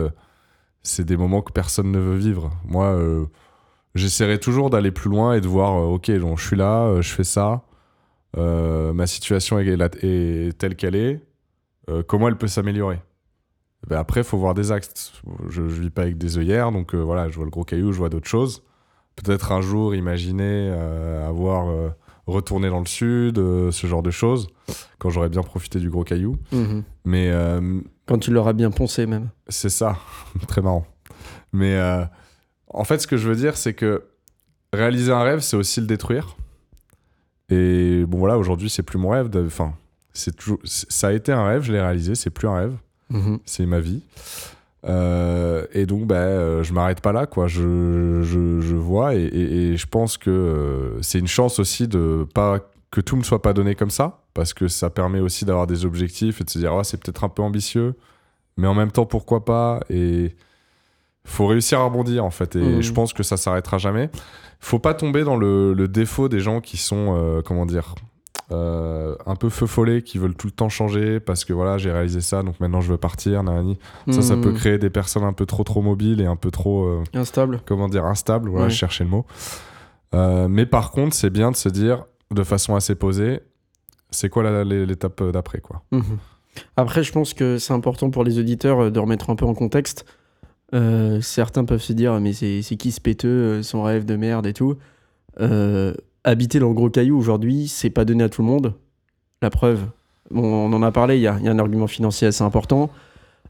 c'est 0.83 1.05
des 1.05 1.17
moments 1.17 1.43
que 1.43 1.53
personne 1.53 1.91
ne 1.91 1.99
veut 1.99 2.17
vivre. 2.17 2.51
Moi, 2.67 2.99
j'essaierai 3.95 4.39
toujours 4.39 4.71
d'aller 4.71 4.91
plus 4.91 5.11
loin 5.11 5.35
et 5.35 5.41
de 5.41 5.49
voir 5.49 5.75
euh, 5.75 5.87
ok, 5.95 6.11
donc, 6.13 6.39
je 6.39 6.47
suis 6.47 6.57
là, 6.57 6.83
euh, 6.87 7.03
je 7.03 7.13
fais 7.13 7.25
ça, 7.25 7.63
euh, 8.37 8.93
ma 8.93 9.07
situation 9.07 9.59
est, 9.59 9.77
la- 9.77 9.89
est 10.03 10.57
telle 10.59 10.77
qu'elle 10.77 10.97
est, 10.97 11.21
comment 12.07 12.29
elle 12.29 12.37
peut 12.39 12.49
s'améliorer? 12.49 13.01
Ben 13.87 13.99
après, 13.99 14.21
il 14.21 14.25
faut 14.25 14.39
voir 14.39 14.55
des 14.55 14.73
actes. 14.73 15.13
Je, 15.51 15.69
je 15.69 15.81
vis 15.83 15.91
pas 15.91 16.03
avec 16.03 16.17
des 16.17 16.39
œillères, 16.39 16.73
donc 16.73 16.95
voilà, 16.95 17.29
je 17.29 17.37
vois 17.37 17.45
le 17.45 17.51
gros 17.51 17.65
caillou, 17.65 17.93
je 17.93 17.99
vois 17.99 18.09
d'autres 18.09 18.27
choses. 18.29 18.63
Peut-être 19.17 19.53
un 19.53 19.61
jour, 19.61 19.95
imaginer 19.95 20.71
avoir 21.29 21.67
retourné 22.27 22.71
dans 22.71 22.81
le 22.81 22.87
sud, 22.87 23.37
ce 23.37 23.87
genre 23.87 24.03
de 24.03 24.11
choses, 24.11 24.49
quand 24.99 25.11
j'aurais 25.11 25.29
bien 25.29 25.43
profité 25.43 25.79
du 25.81 25.91
gros 25.91 26.03
caillou. 26.05 26.37
Mhm. 26.53 26.83
Mais 27.05 27.31
Quand 28.07 28.17
tu 28.19 28.31
l'auras 28.33 28.55
bien 28.55 28.71
poncé 28.71 29.05
même. 29.05 29.29
c'est 29.49 29.69
ça, 29.69 29.99
très 30.49 30.63
marrant. 30.63 30.87
Mais 31.53 31.79
en 32.75 32.85
fait, 32.85 32.99
ce 32.99 33.07
que 33.07 33.17
je 33.17 33.29
veux 33.29 33.37
dire, 33.37 33.57
c'est 33.57 33.73
que 33.75 34.03
réaliser 34.73 35.13
un 35.13 35.23
rêve, 35.23 35.41
c'est 35.41 35.57
aussi 35.57 35.81
le 35.81 35.87
détruire. 35.87 36.37
Et 37.51 38.05
bon, 38.07 38.19
voilà, 38.19 38.39
aujourd'hui, 38.39 38.71
c'est 38.71 38.83
plus 38.83 38.99
mon 38.99 39.11
rêve. 39.11 39.31
Enfin, 39.47 39.75
c'est 40.13 40.35
toujours, 40.37 40.59
ça 40.65 41.09
a 41.09 41.13
été 41.13 41.33
un 41.33 41.45
rêve, 41.45 41.63
je 41.63 41.73
l'ai 41.73 41.81
réalisé, 41.81 42.15
c'est 42.15 42.31
plus 42.31 42.49
un 42.49 42.55
rêve, 42.57 42.75
Mhm. 43.11 43.39
c'est 43.45 43.67
ma 43.67 43.81
vie. 43.81 44.03
Euh, 44.87 45.67
et 45.73 45.87
donc, 45.87 46.07
ben, 46.07 46.17
euh, 46.17 46.63
je 46.63 46.73
m'arrête 46.73 47.01
pas 47.01 47.13
là, 47.13 47.27
quoi. 47.27 47.47
Je, 47.47 48.21
je, 48.23 48.61
je 48.61 48.77
vois 48.77 49.15
et, 49.15 49.23
et- 49.25 49.69
et 49.73 49.77
je 49.77 49.87
pense 49.87 50.19
que 50.19 50.31
euh, 50.31 51.03
c'est 51.03 51.19
une 51.19 51.27
chance 51.27 51.59
aussi 51.59 51.89
de 51.89 52.27
pas 52.35 52.61
que 52.91 53.01
tout 53.01 53.17
ne 53.17 53.23
soit 53.23 53.41
pas 53.43 53.53
donné 53.55 53.75
comme 53.75 53.91
ça, 53.91 54.21
parce 54.35 54.53
que 54.55 54.69
ça 54.69 54.91
permet 54.91 55.21
aussi 55.21 55.45
d'avoir 55.45 55.67
des 55.67 55.85
objectifs 55.85 56.41
et 56.41 56.45
de 56.45 56.51
se 56.51 56.59
dire, 56.59 56.73
ah, 56.75 56.85
c'est 56.85 56.99
peut-être 57.03 57.25
un 57.25 57.29
peu 57.29 57.43
ambitieux, 57.43 57.95
mais 58.57 58.67
en 58.67 58.75
même 58.75 58.93
temps, 58.93 59.07
pourquoi 59.07 59.45
pas? 59.45 59.81
Et 59.91 60.37
faut 61.27 61.47
réussir 61.47 61.81
à 61.81 61.85
rebondir, 61.85 62.25
en 62.25 62.31
fait. 62.31 62.57
Et 62.57 62.83
je 62.83 62.93
pense 62.93 63.13
que 63.13 63.23
ça 63.23 63.37
s'arrêtera 63.37 63.79
jamais. 63.79 64.11
Faut 64.61 64.79
pas 64.79 64.95
tomber 64.95 65.25
dans 65.25 65.37
le, 65.37 65.73
le 65.75 65.89
défaut 65.89 66.29
des 66.29 66.41
gens 66.41 66.61
qui 66.61 66.77
sont, 66.77 67.15
euh, 67.17 67.43
comment 67.43 67.67
dire, 67.67 67.95
euh, 68.51 69.15
un 69.27 69.37
peu 69.37 69.49
feu 69.49 69.67
follet, 69.67 70.03
qui 70.03 70.19
veulent 70.19 70.35
tout 70.35 70.47
le 70.47 70.53
temps 70.53 70.69
changer 70.69 71.19
parce 71.21 71.45
que 71.45 71.53
voilà, 71.53 71.79
j'ai 71.79 71.91
réalisé 71.91 72.21
ça, 72.21 72.43
donc 72.43 72.61
maintenant 72.61 72.81
je 72.83 72.91
veux 72.93 72.99
partir. 72.99 73.43
nanani. 73.43 73.79
Ça, 74.11 74.21
ça 74.23 74.37
peut 74.37 74.53
créer 74.53 74.79
des 74.79 74.91
personnes 74.91 75.25
un 75.25 75.33
peu 75.33 75.47
trop 75.47 75.65
trop 75.65 75.81
mobiles 75.83 76.21
et 76.21 76.27
un 76.27 76.37
peu 76.37 76.51
trop, 76.51 76.85
euh, 76.87 77.03
Instable. 77.15 77.61
comment 77.67 77.89
dire, 77.89 78.05
instables. 78.05 78.49
Voilà, 78.51 78.67
Ouais. 78.67 78.71
je 78.71 78.77
cherchais 78.77 79.05
le 79.05 79.11
mot. 79.11 79.25
Euh, 80.15 80.47
mais 80.49 80.67
par 80.67 80.91
contre, 80.91 81.15
c'est 81.17 81.31
bien 81.31 81.51
de 81.51 81.57
se 81.57 81.69
dire 81.69 82.05
de 82.31 82.43
façon 82.45 82.75
assez 82.75 82.95
posée, 82.95 83.41
c'est 84.11 84.29
quoi 84.29 84.63
l'étape 84.65 85.23
d'après, 85.31 85.61
quoi. 85.61 85.83
Mhm. 85.91 86.19
Après, 86.77 87.03
je 87.03 87.13
pense 87.13 87.35
que 87.35 87.59
c'est 87.59 87.73
important 87.73 88.11
pour 88.11 88.25
les 88.25 88.39
auditeurs 88.39 88.91
de 88.93 89.01
remettre 89.01 89.31
un 89.31 89.37
peu 89.37 89.45
en 89.45 89.55
contexte. 89.55 90.05
Euh, 90.75 91.21
certains 91.21 91.65
peuvent 91.65 91.83
se 91.83 91.93
dire, 91.93 92.19
mais 92.21 92.33
c'est 92.33 92.77
qui 92.77 92.91
ce 92.91 93.01
péteux, 93.01 93.29
euh, 93.29 93.63
son 93.63 93.83
rêve 93.83 94.05
de 94.05 94.17
merde 94.17 94.47
et 94.47 94.53
tout. 94.53 94.77
Euh, 95.41 95.95
habiter 96.25 96.59
dans 96.59 96.69
le 96.69 96.75
gros 96.75 96.91
caillou 96.91 97.17
aujourd'hui, 97.17 97.69
c'est 97.69 97.91
pas 97.91 98.05
donné 98.05 98.25
à 98.25 98.29
tout 98.29 98.43
le 98.43 98.49
monde. 98.49 98.75
La 99.41 99.51
preuve, 99.51 99.83
bon, 100.31 100.43
on 100.43 100.73
en 100.73 100.83
a 100.83 100.91
parlé, 100.91 101.17
il 101.17 101.23
y 101.23 101.29
a, 101.29 101.35
un 101.35 101.59
argument 101.59 101.87
financier 101.87 102.27
assez 102.27 102.43
important. 102.43 102.91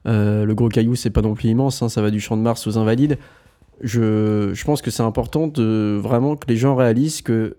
Le 0.06 0.52
gros 0.52 0.68
caillou, 0.68 0.96
c'est 0.96 1.10
pas 1.10 1.22
non 1.22 1.34
plus 1.34 1.48
immense, 1.48 1.82
hein, 1.82 1.88
ça 1.88 2.02
va 2.02 2.10
du 2.10 2.20
champ 2.20 2.36
de 2.36 2.42
Mars 2.42 2.66
aux 2.66 2.76
Invalides. 2.76 3.18
Je, 3.80 4.52
je 4.52 4.64
pense 4.64 4.82
que 4.82 4.90
c'est 4.90 5.02
important 5.02 5.46
de 5.46 5.98
vraiment 6.00 6.36
que 6.36 6.46
les 6.46 6.56
gens 6.56 6.76
réalisent 6.76 7.22
que 7.22 7.56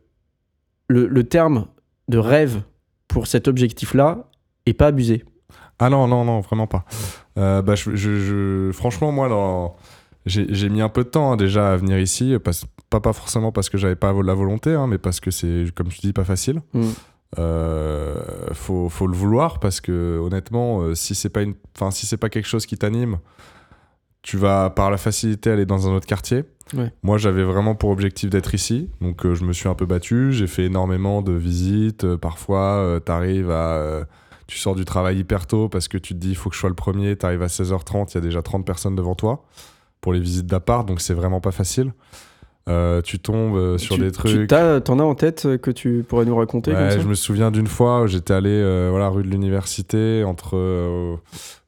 le, 0.88 1.08
le 1.08 1.23
terme 1.23 1.65
de 2.08 2.19
rêve 2.19 2.62
pour 3.08 3.25
cet 3.25 3.47
objectif-là 3.47 4.30
est 4.65 4.73
pas 4.73 4.88
abusé. 4.88 5.23
Ah 5.79 5.89
non, 5.89 6.07
non, 6.07 6.23
non, 6.25 6.39
vraiment 6.41 6.67
pas. 6.67 6.85
Euh, 7.38 7.61
bah, 7.61 7.75
je, 7.75 7.95
je- 7.95 8.19
je- 8.19 8.71
franchement, 8.73 9.11
moi, 9.11 9.27
dans- 9.29 9.75
j'ai 10.25 10.69
mis 10.69 10.81
un 10.81 10.89
peu 10.89 11.03
de 11.03 11.09
temps 11.09 11.31
hein, 11.33 11.38
déjà 11.38 11.73
à 11.73 11.77
venir 11.77 11.99
ici, 11.99 12.38
parce- 12.43 12.65
pas, 12.89 12.99
pas 12.99 13.13
forcément 13.13 13.51
parce 13.51 13.69
que 13.69 13.77
j'avais 13.77 13.95
pas 13.95 14.13
la 14.13 14.33
volonté, 14.33 14.73
hein, 14.73 14.88
mais 14.88 14.97
parce 14.97 15.19
que 15.19 15.31
c'est, 15.31 15.65
comme 15.75 15.88
tu 15.89 15.99
dis, 16.01 16.13
pas 16.13 16.23
facile. 16.23 16.61
Mm. 16.73 16.83
Euh, 17.39 18.15
faut, 18.53 18.88
faut 18.89 19.07
le 19.07 19.15
vouloir 19.15 19.59
parce 19.59 19.81
que 19.81 20.19
honnêtement, 20.23 20.81
euh, 20.81 20.95
si 20.95 21.15
c'est 21.15 21.29
pas 21.29 21.41
une, 21.41 21.55
enfin 21.75 21.91
si 21.91 22.05
c'est 22.05 22.17
pas 22.17 22.29
quelque 22.29 22.47
chose 22.47 22.65
qui 22.65 22.77
t'anime, 22.77 23.17
tu 24.21 24.38
vas 24.38 24.69
par 24.69 24.89
la 24.89 24.97
facilité 24.97 25.51
aller 25.51 25.65
dans 25.65 25.88
un 25.89 25.93
autre 25.93 26.05
quartier. 26.07 26.45
Ouais. 26.73 26.93
Moi, 27.03 27.17
j'avais 27.17 27.43
vraiment 27.43 27.75
pour 27.75 27.89
objectif 27.89 28.29
d'être 28.29 28.55
ici, 28.55 28.89
donc 29.01 29.25
euh, 29.25 29.35
je 29.35 29.43
me 29.43 29.51
suis 29.53 29.67
un 29.69 29.75
peu 29.75 29.85
battu. 29.85 30.31
J'ai 30.31 30.47
fait 30.47 30.63
énormément 30.65 31.21
de 31.21 31.33
visites. 31.33 32.15
Parfois, 32.15 32.99
t'arrives 33.05 33.51
à, 33.51 34.05
tu 34.47 34.58
sors 34.58 34.75
du 34.75 34.86
travail 34.86 35.17
hyper 35.19 35.47
tôt 35.47 35.69
parce 35.69 35.88
que 35.88 35.97
tu 35.97 36.13
te 36.13 36.19
dis 36.19 36.29
il 36.29 36.36
faut 36.36 36.49
que 36.49 36.55
je 36.55 36.60
sois 36.60 36.69
le 36.69 36.75
premier. 36.75 37.15
T'arrives 37.15 37.41
à 37.43 37.47
16h30, 37.47 38.12
il 38.12 38.15
y 38.15 38.17
a 38.17 38.21
déjà 38.21 38.41
30 38.41 38.65
personnes 38.65 38.95
devant 38.95 39.15
toi 39.15 39.43
pour 40.01 40.13
les 40.13 40.19
visites 40.19 40.45
d'appart, 40.47 40.88
donc 40.88 41.01
c'est 41.01 41.13
vraiment 41.15 41.41
pas 41.41 41.51
facile. 41.51 41.93
Euh, 42.67 43.03
tu 43.03 43.19
tombes 43.19 43.55
euh, 43.58 43.77
sur 43.77 43.95
Tu- 43.95 44.01
des 44.01 44.08
tu 44.12 44.17
trucs. 44.17 44.47
T'en 44.49 44.97
as 44.99 45.03
en 45.03 45.13
tête 45.13 45.45
euh, 45.45 45.58
que 45.60 45.69
tu 45.69 46.03
pourrais 46.08 46.25
nous 46.25 46.36
raconter 46.36 46.71
Ouais, 46.71 46.77
comme 46.77 46.89
ça 46.89 46.99
je 46.99 47.08
me 47.08 47.13
souviens 47.13 47.51
d'une 47.51 47.67
fois 47.67 48.01
où 48.01 48.08
j'étais 48.08 48.34
allé 48.34 48.49
euh, 48.49 48.88
voilà 48.89 49.10
rue 49.10 49.21
de 49.21 49.27
l'université 49.29 50.23
entre 50.23 50.58
euh, 50.58 51.15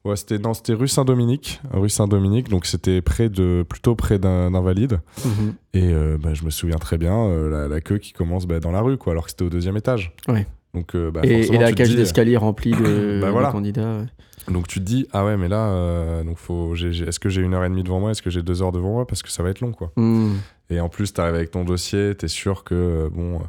ouais 0.04 0.16
c'était 0.16 0.38
non 0.40 0.54
c'était 0.54 0.72
rue 0.72 0.88
Saint-Dominique 0.88 1.60
rue 1.72 1.88
Saint-Dominique 1.88 2.48
donc 2.48 2.66
c'était 2.66 3.00
près 3.00 3.28
de 3.28 3.64
plutôt 3.68 3.94
près 3.94 4.18
d'un 4.18 4.52
invalide 4.54 4.98
Mhm. 5.24 5.54
et 5.72 5.92
bah, 6.20 6.34
je 6.34 6.44
me 6.44 6.50
souviens 6.50 6.78
très 6.78 6.98
bien 6.98 7.28
la, 7.48 7.68
la 7.68 7.80
queue 7.80 7.98
qui 7.98 8.12
commence 8.12 8.46
bah, 8.46 8.58
dans 8.58 8.72
la 8.72 8.80
rue 8.80 8.96
quoi 8.96 9.12
alors 9.12 9.26
que 9.26 9.30
c'était 9.30 9.44
au 9.44 9.50
deuxième 9.50 9.76
étage 9.76 10.16
Ouais. 10.26 10.48
Donc 10.78 10.94
euh, 10.94 11.10
bah, 11.10 11.20
et, 11.24 11.46
la 11.58 11.72
cage 11.72 11.88
dis- 11.90 11.96
d'escalier 11.96 12.36
remplie 12.36 12.70
de, 12.72 13.20
Bah 13.22 13.30
de 13.32 13.52
candidats. 13.52 13.98
ouais. 13.98 14.52
donc 14.54 14.68
tu 14.68 14.78
te 14.78 14.84
dis 14.84 15.06
ah 15.12 15.24
ouais 15.24 15.36
mais 15.36 15.48
là 15.48 15.68
euh, 15.68 16.22
donc 16.24 16.36
faut 16.38 16.74
est-ce 16.74 17.18
que 17.18 17.28
j'ai 17.28 17.42
une 17.42 17.54
heure 17.54 17.64
et 17.64 17.68
demie 17.68 17.82
devant 17.82 18.00
moi? 18.00 18.12
Est-ce 18.12 18.22
que 18.22 18.30
j'ai 18.30 18.42
deux 18.42 18.62
heures 18.62 18.72
devant 18.72 18.92
moi? 18.92 19.06
Parce 19.06 19.22
que 19.22 19.30
ça 19.30 19.42
va 19.42 19.50
être 19.50 19.60
long 19.60 19.72
quoi 19.72 19.90
Mm. 19.96 20.36
Et 20.70 20.80
en 20.80 20.90
plus, 20.90 21.14
tu 21.14 21.20
arrives 21.20 21.34
avec 21.34 21.50
ton 21.50 21.64
dossier, 21.64 22.14
tu 22.14 22.26
es 22.26 22.28
sûr 22.28 22.62
que, 22.62 22.74
euh, 22.74 23.08
bon, 23.10 23.36
euh, 23.36 23.44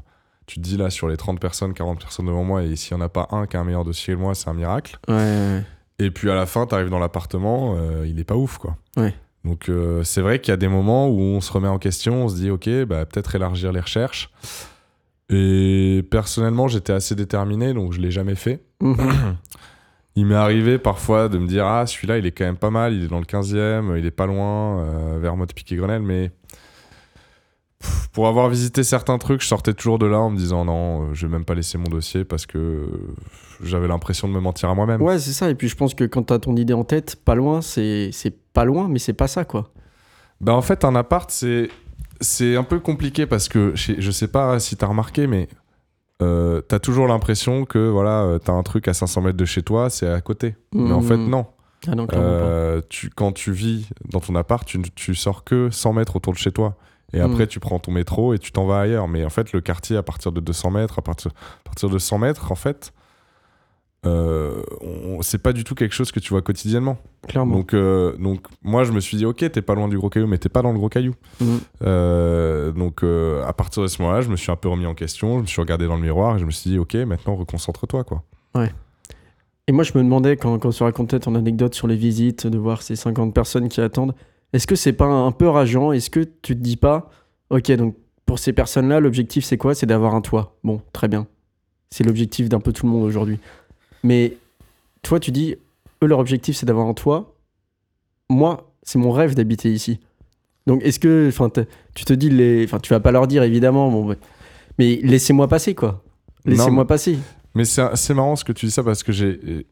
tu 0.47 0.55
te 0.55 0.61
dis 0.61 0.77
là, 0.77 0.89
sur 0.89 1.09
les 1.09 1.17
30 1.17 1.37
personnes, 1.37 1.73
40 1.73 1.99
personnes 1.99 2.27
devant 2.27 2.45
moi, 2.45 2.63
et 2.63 2.77
s'il 2.77 2.95
n'y 2.95 3.03
en 3.03 3.05
a 3.05 3.09
pas 3.09 3.27
un 3.31 3.45
qui 3.45 3.57
a 3.57 3.59
un 3.59 3.65
meilleur 3.65 3.83
dossier 3.83 4.13
que 4.13 4.19
moi, 4.19 4.33
c'est 4.35 4.49
un 4.49 4.53
miracle. 4.53 4.97
Ouais, 5.09 5.15
ouais. 5.15 5.63
Et 5.99 6.11
puis 6.11 6.31
à 6.31 6.35
la 6.35 6.45
fin, 6.45 6.65
tu 6.65 6.75
arrives 6.75 6.89
dans 6.89 6.97
l'appartement, 6.97 7.75
euh, 7.77 8.05
il 8.07 8.19
est 8.21 8.23
pas 8.23 8.37
ouf, 8.37 8.57
quoi. 8.57 8.77
Ouais. 8.95 9.13
Donc 9.43 9.67
euh, 9.67 10.01
c'est 10.05 10.21
vrai 10.21 10.39
qu'il 10.39 10.51
y 10.51 10.53
a 10.53 10.57
des 10.57 10.69
moments 10.69 11.09
où 11.09 11.19
on 11.19 11.41
se 11.41 11.51
remet 11.51 11.67
en 11.67 11.77
question, 11.77 12.23
on 12.23 12.29
se 12.29 12.35
dit, 12.35 12.49
ok, 12.51 12.69
bah, 12.87 13.05
peut-être 13.05 13.35
élargir 13.35 13.73
les 13.73 13.81
recherches. 13.81 14.31
Et 15.29 16.03
personnellement, 16.09 16.67
j'étais 16.67 16.93
assez 16.93 17.15
déterminé, 17.15 17.73
donc 17.73 17.93
je 17.93 18.01
l'ai 18.01 18.11
jamais 18.11 18.35
fait. 18.35 18.63
Mhm. 18.81 18.97
Il 20.15 20.25
m'est 20.25 20.35
arrivé 20.35 20.79
parfois 20.79 21.29
de 21.29 21.37
me 21.37 21.47
dire 21.47 21.65
Ah, 21.65 21.85
celui-là, 21.85 22.17
il 22.17 22.25
est 22.25 22.31
quand 22.31 22.43
même 22.43 22.57
pas 22.57 22.71
mal, 22.71 22.93
il 22.93 23.05
est 23.05 23.07
dans 23.07 23.19
le 23.19 23.25
15e, 23.25 23.97
il 23.97 24.05
est 24.05 24.11
pas 24.11 24.25
loin, 24.25 24.81
euh, 24.81 25.19
vers 25.21 25.37
Motte 25.37 25.53
Piquet 25.53 25.77
Grenelle, 25.77 26.01
mais 26.01 26.31
pff, 27.79 28.09
pour 28.11 28.27
avoir 28.27 28.49
visité 28.49 28.83
certains 28.83 29.17
trucs, 29.17 29.41
je 29.41 29.47
sortais 29.47 29.73
toujours 29.73 29.97
de 29.97 30.07
là 30.07 30.17
en 30.17 30.29
me 30.31 30.35
disant 30.35 30.65
Non, 30.65 31.03
euh, 31.03 31.13
je 31.13 31.25
vais 31.25 31.31
même 31.31 31.45
pas 31.45 31.53
laisser 31.53 31.77
mon 31.77 31.85
dossier 31.85 32.25
parce 32.25 32.45
que 32.45 32.89
j'avais 33.63 33.87
l'impression 33.87 34.27
de 34.27 34.33
me 34.33 34.41
mentir 34.41 34.69
à 34.69 34.75
moi-même. 34.75 35.01
Ouais, 35.01 35.19
c'est 35.19 35.31
ça. 35.31 35.49
Et 35.49 35.55
puis 35.55 35.69
je 35.69 35.75
pense 35.77 35.93
que 35.93 36.03
quand 36.03 36.23
t'as 36.23 36.39
ton 36.39 36.57
idée 36.57 36.73
en 36.73 36.83
tête, 36.83 37.15
pas 37.23 37.35
loin, 37.35 37.61
c'est 37.61 38.09
c'est 38.11 38.35
pas 38.51 38.65
loin, 38.65 38.89
mais 38.89 38.99
c'est 38.99 39.13
pas 39.13 39.27
ça, 39.27 39.45
quoi. 39.45 39.71
Bah, 40.41 40.53
en 40.53 40.61
fait, 40.61 40.83
un 40.85 40.95
appart, 40.95 41.29
c'est. 41.31 41.69
C'est 42.21 42.55
un 42.55 42.63
peu 42.63 42.79
compliqué 42.79 43.25
parce 43.25 43.47
que 43.47 43.73
je 43.75 44.11
sais 44.11 44.27
pas 44.27 44.59
si 44.59 44.75
t'as 44.75 44.87
remarqué, 44.87 45.27
mais 45.27 45.47
euh, 46.21 46.61
t'as 46.61 46.79
toujours 46.79 47.07
l'impression 47.07 47.65
que 47.65 47.79
voilà, 47.89 48.23
euh, 48.23 48.39
t'as 48.39 48.51
un 48.51 48.63
truc 48.63 48.87
à 48.87 48.93
500 48.93 49.21
mètres 49.21 49.37
de 49.37 49.45
chez 49.45 49.63
toi, 49.63 49.89
c'est 49.89 50.07
à 50.07 50.19
côté. 50.21 50.55
Mais 50.73 50.91
en 50.91 51.01
fait, 51.01 51.17
non. 51.17 51.45
Ah 51.87 51.95
non, 51.95 52.07
pas. 52.07 52.17
Euh, 52.17 52.81
tu, 52.89 53.09
quand 53.09 53.31
tu 53.31 53.53
vis 53.53 53.87
dans 54.09 54.19
ton 54.19 54.35
appart, 54.35 54.65
tu, 54.65 54.81
tu 54.95 55.15
sors 55.15 55.45
que 55.45 55.69
100 55.69 55.93
mètres 55.93 56.17
autour 56.17 56.33
de 56.33 56.37
chez 56.37 56.51
toi. 56.51 56.75
Et 57.13 57.21
après, 57.21 57.47
tu 57.47 57.59
prends 57.59 57.79
ton 57.79 57.91
métro 57.91 58.35
et 58.35 58.39
tu 58.39 58.51
t'en 58.51 58.65
vas 58.65 58.81
ailleurs. 58.81 59.07
Mais 59.07 59.25
en 59.25 59.29
fait, 59.29 59.51
le 59.51 59.61
quartier, 59.61 59.97
à 59.97 60.03
partir 60.03 60.31
de 60.31 60.39
200 60.39 60.71
mètres, 60.71 60.99
à 60.99 61.01
partir, 61.01 61.31
à 61.31 61.63
partir 61.63 61.89
de 61.89 61.97
100 61.97 62.19
mètres, 62.19 62.51
en 62.51 62.55
fait, 62.55 62.93
euh, 64.05 64.61
c'est 65.21 65.41
pas 65.41 65.51
du 65.51 65.63
tout 65.63 65.75
quelque 65.75 65.93
chose 65.93 66.11
que 66.11 66.19
tu 66.19 66.29
vois 66.29 66.41
quotidiennement. 66.41 66.97
Clairement. 67.27 67.55
Donc, 67.55 67.73
euh, 67.73 68.15
donc, 68.17 68.45
moi, 68.63 68.83
je 68.83 68.91
me 68.91 68.99
suis 68.99 69.17
dit, 69.17 69.25
ok, 69.25 69.51
t'es 69.51 69.61
pas 69.61 69.75
loin 69.75 69.87
du 69.87 69.97
gros 69.97 70.09
caillou, 70.09 70.27
mais 70.27 70.37
t'es 70.37 70.49
pas 70.49 70.61
dans 70.61 70.71
le 70.71 70.77
gros 70.77 70.89
caillou. 70.89 71.13
Mhm. 71.41 71.59
Euh, 71.83 72.71
donc, 72.71 73.03
à 73.03 73.53
partir 73.53 73.83
de 73.83 73.87
ce 73.87 74.01
moment-là, 74.01 74.21
je 74.21 74.29
me 74.29 74.35
suis 74.35 74.51
un 74.51 74.55
peu 74.55 74.69
remis 74.69 74.85
en 74.85 74.95
question. 74.95 75.37
Je 75.37 75.41
me 75.41 75.47
suis 75.47 75.61
regardé 75.61 75.87
dans 75.87 75.95
le 75.95 76.01
miroir 76.01 76.35
et 76.35 76.39
je 76.39 76.45
me 76.45 76.51
suis 76.51 76.69
dit, 76.69 76.77
ok, 76.77 76.95
maintenant, 76.95 77.35
reconcentre-toi, 77.35 78.03
quoi. 78.03 78.23
Et 79.67 79.71
moi, 79.71 79.83
je 79.83 79.91
me 79.95 80.03
demandais, 80.03 80.35
quand, 80.35 80.57
quand 80.57 80.71
tu 80.71 80.81
racontais 80.81 81.19
ton 81.19 81.35
anecdote 81.35 81.75
sur 81.75 81.87
les 81.87 81.95
visites, 81.95 82.47
de 82.47 82.57
voir 82.57 82.81
ces 82.81 82.95
50 82.95 83.33
personnes 83.35 83.69
qui 83.69 83.81
attendent, 83.81 84.15
est-ce 84.51 84.65
que 84.65 84.75
c'est 84.75 84.93
pas 84.93 85.05
un 85.05 85.31
peu 85.31 85.47
rageant? 85.47 85.91
Est-ce 85.91 86.09
que 86.09 86.21
tu 86.21 86.55
te 86.55 86.61
dis 86.61 86.77
pas, 86.77 87.11
ok, 87.49 87.71
donc 87.73 87.95
pour 88.25 88.39
ces 88.39 88.53
personnes-là, 88.53 88.99
l'objectif 88.99 89.45
c'est 89.45 89.57
quoi? 89.57 89.75
C'est 89.75 89.85
d'avoir 89.85 90.15
un 90.15 90.21
toit. 90.21 90.57
Bon, 90.63 90.81
très 90.93 91.07
bien. 91.07 91.27
C'est 91.91 92.03
l'objectif 92.03 92.49
d'un 92.49 92.59
peu 92.59 92.73
tout 92.73 92.85
le 92.85 92.91
monde 92.91 93.03
aujourd'hui. 93.03 93.39
Mais 94.03 94.37
toi, 95.01 95.19
tu 95.19 95.31
dis, 95.31 95.55
eux, 96.03 96.07
leur 96.07 96.19
objectif 96.19 96.55
c'est 96.55 96.65
d'avoir 96.65 96.87
un 96.87 96.93
toit. 96.93 97.35
Moi, 98.29 98.71
c'est 98.83 98.99
mon 98.99 99.11
rêve 99.11 99.35
d'habiter 99.35 99.71
ici. 99.71 99.99
Donc, 100.67 100.83
est-ce 100.83 100.99
que, 100.99 101.27
enfin, 101.29 101.49
tu 101.95 102.05
te 102.05 102.13
dis, 102.13 102.29
les, 102.29 102.63
enfin, 102.65 102.79
tu 102.79 102.93
vas 102.93 102.99
pas 102.99 103.11
leur 103.11 103.27
dire 103.27 103.43
évidemment, 103.43 103.89
bon, 103.91 104.15
mais 104.77 104.99
laissez-moi 105.03 105.47
passer, 105.47 105.73
quoi. 105.75 106.03
Laissez-moi 106.45 106.85
passer. 106.85 107.17
Mais 107.55 107.65
c'est 107.65 108.13
marrant 108.13 108.35
ce 108.35 108.43
que 108.43 108.51
tu 108.51 108.67
dis 108.67 108.71
ça 108.71 108.83
parce 108.83 109.03
que 109.03 109.11
j'ai 109.11 109.65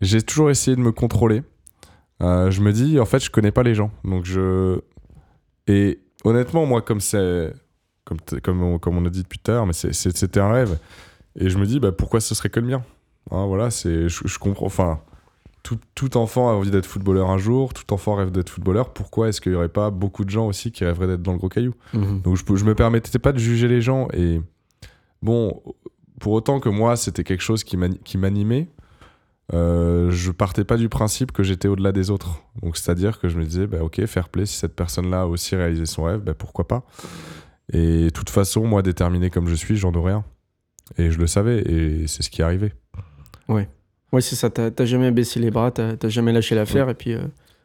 j'ai 0.00 0.20
toujours 0.20 0.50
essayé 0.50 0.76
de 0.76 0.80
me 0.80 0.92
contrôler. 0.92 1.42
Euh, 2.22 2.50
je 2.50 2.60
me 2.60 2.72
dis, 2.72 3.00
en 3.00 3.06
fait, 3.06 3.24
je 3.24 3.30
connais 3.30 3.52
pas 3.52 3.62
les 3.62 3.74
gens, 3.74 3.90
donc 4.04 4.24
je 4.24 4.80
et 5.66 6.00
honnêtement, 6.24 6.66
moi, 6.66 6.82
comme 6.82 7.00
c'est 7.00 7.52
comme 8.04 8.18
comme 8.42 8.62
on, 8.62 8.78
comme 8.78 8.96
on 8.98 9.06
a 9.06 9.10
dit 9.10 9.22
depuis 9.22 9.38
tout 9.38 9.50
à 9.50 9.54
l'heure, 9.54 9.66
mais 9.66 9.72
c'était 9.72 10.40
un 10.40 10.52
rêve. 10.52 10.78
Et 11.36 11.48
je 11.48 11.56
me 11.56 11.66
dis, 11.66 11.80
bah, 11.80 11.92
pourquoi 11.92 12.20
ce 12.20 12.34
serait 12.34 12.50
que 12.50 12.60
le 12.60 12.66
mien? 12.66 12.82
Hein, 13.30 13.46
Voilà, 13.46 13.70
c'est 13.70 14.08
je, 14.08 14.26
je 14.26 14.38
comprends. 14.38 14.66
Enfin, 14.66 15.00
tout, 15.62 16.16
enfant 16.16 16.50
a 16.50 16.52
envie 16.52 16.70
d'être 16.70 16.86
footballeur 16.86 17.30
un 17.30 17.38
jour, 17.38 17.72
tout 17.72 17.92
enfant 17.92 18.14
rêve 18.14 18.30
d'être 18.30 18.50
footballeur. 18.50 18.92
Pourquoi 18.92 19.28
est-ce 19.28 19.40
qu'il 19.40 19.52
n'y 19.52 19.58
aurait 19.58 19.68
pas 19.68 19.90
beaucoup 19.90 20.24
de 20.24 20.30
gens 20.30 20.46
aussi 20.46 20.72
qui 20.72 20.84
rêveraient 20.84 21.06
d'être 21.06 21.22
dans 21.22 21.32
le 21.32 21.38
gros 21.38 21.48
caillou? 21.48 21.74
Mhm. 21.94 22.22
Donc 22.22 22.36
je, 22.36 22.56
je 22.56 22.64
me 22.64 22.74
permettais 22.74 23.18
pas 23.18 23.32
de 23.32 23.38
juger 23.38 23.68
les 23.68 23.80
gens. 23.80 24.08
Et 24.12 24.40
bon, 25.22 25.62
pour 26.20 26.32
autant 26.32 26.60
que 26.60 26.68
moi, 26.68 26.96
c'était 26.96 27.24
quelque 27.24 27.42
chose 27.42 27.64
qui 27.64 27.76
m'animait, 28.16 28.68
euh, 29.54 30.10
je 30.10 30.30
partais 30.30 30.64
pas 30.64 30.76
du 30.76 30.88
principe 30.88 31.32
que 31.32 31.42
j'étais 31.42 31.68
au-delà 31.68 31.92
des 31.92 32.10
autres. 32.10 32.42
Donc 32.62 32.76
c'est-à-dire 32.76 33.20
que 33.20 33.28
je 33.28 33.38
me 33.38 33.44
disais, 33.44 33.66
bah, 33.66 33.78
ok, 33.82 34.04
fair 34.06 34.28
play, 34.28 34.46
si 34.46 34.56
cette 34.56 34.74
personne-là 34.74 35.22
a 35.22 35.26
aussi 35.26 35.56
réalisé 35.56 35.86
son 35.86 36.04
rêve, 36.04 36.20
bah, 36.20 36.34
pourquoi 36.34 36.66
pas? 36.66 36.84
Et 37.72 38.04
de 38.04 38.10
toute 38.10 38.30
façon, 38.30 38.66
moi, 38.66 38.82
déterminé 38.82 39.30
comme 39.30 39.48
je 39.48 39.54
suis, 39.54 39.76
j'en 39.76 39.92
aurais 39.92 40.12
rien. 40.12 40.24
Et 40.98 41.10
je 41.10 41.18
le 41.18 41.26
savais, 41.26 41.60
et 41.60 42.06
c'est 42.06 42.22
ce 42.22 42.30
qui 42.30 42.42
est 42.42 42.44
arrivé. 42.44 42.72
Ouais. 43.48 43.68
Ouais, 44.12 44.20
c'est 44.20 44.36
ça. 44.36 44.50
T'as 44.50 44.84
jamais 44.84 45.10
baissé 45.10 45.40
les 45.40 45.50
bras, 45.50 45.70
t'as 45.70 46.08
jamais 46.08 46.32
lâché 46.32 46.54
l'affaire. 46.54 46.88
Et 46.90 46.94
puis. 46.94 47.14
Euh, 47.14 47.22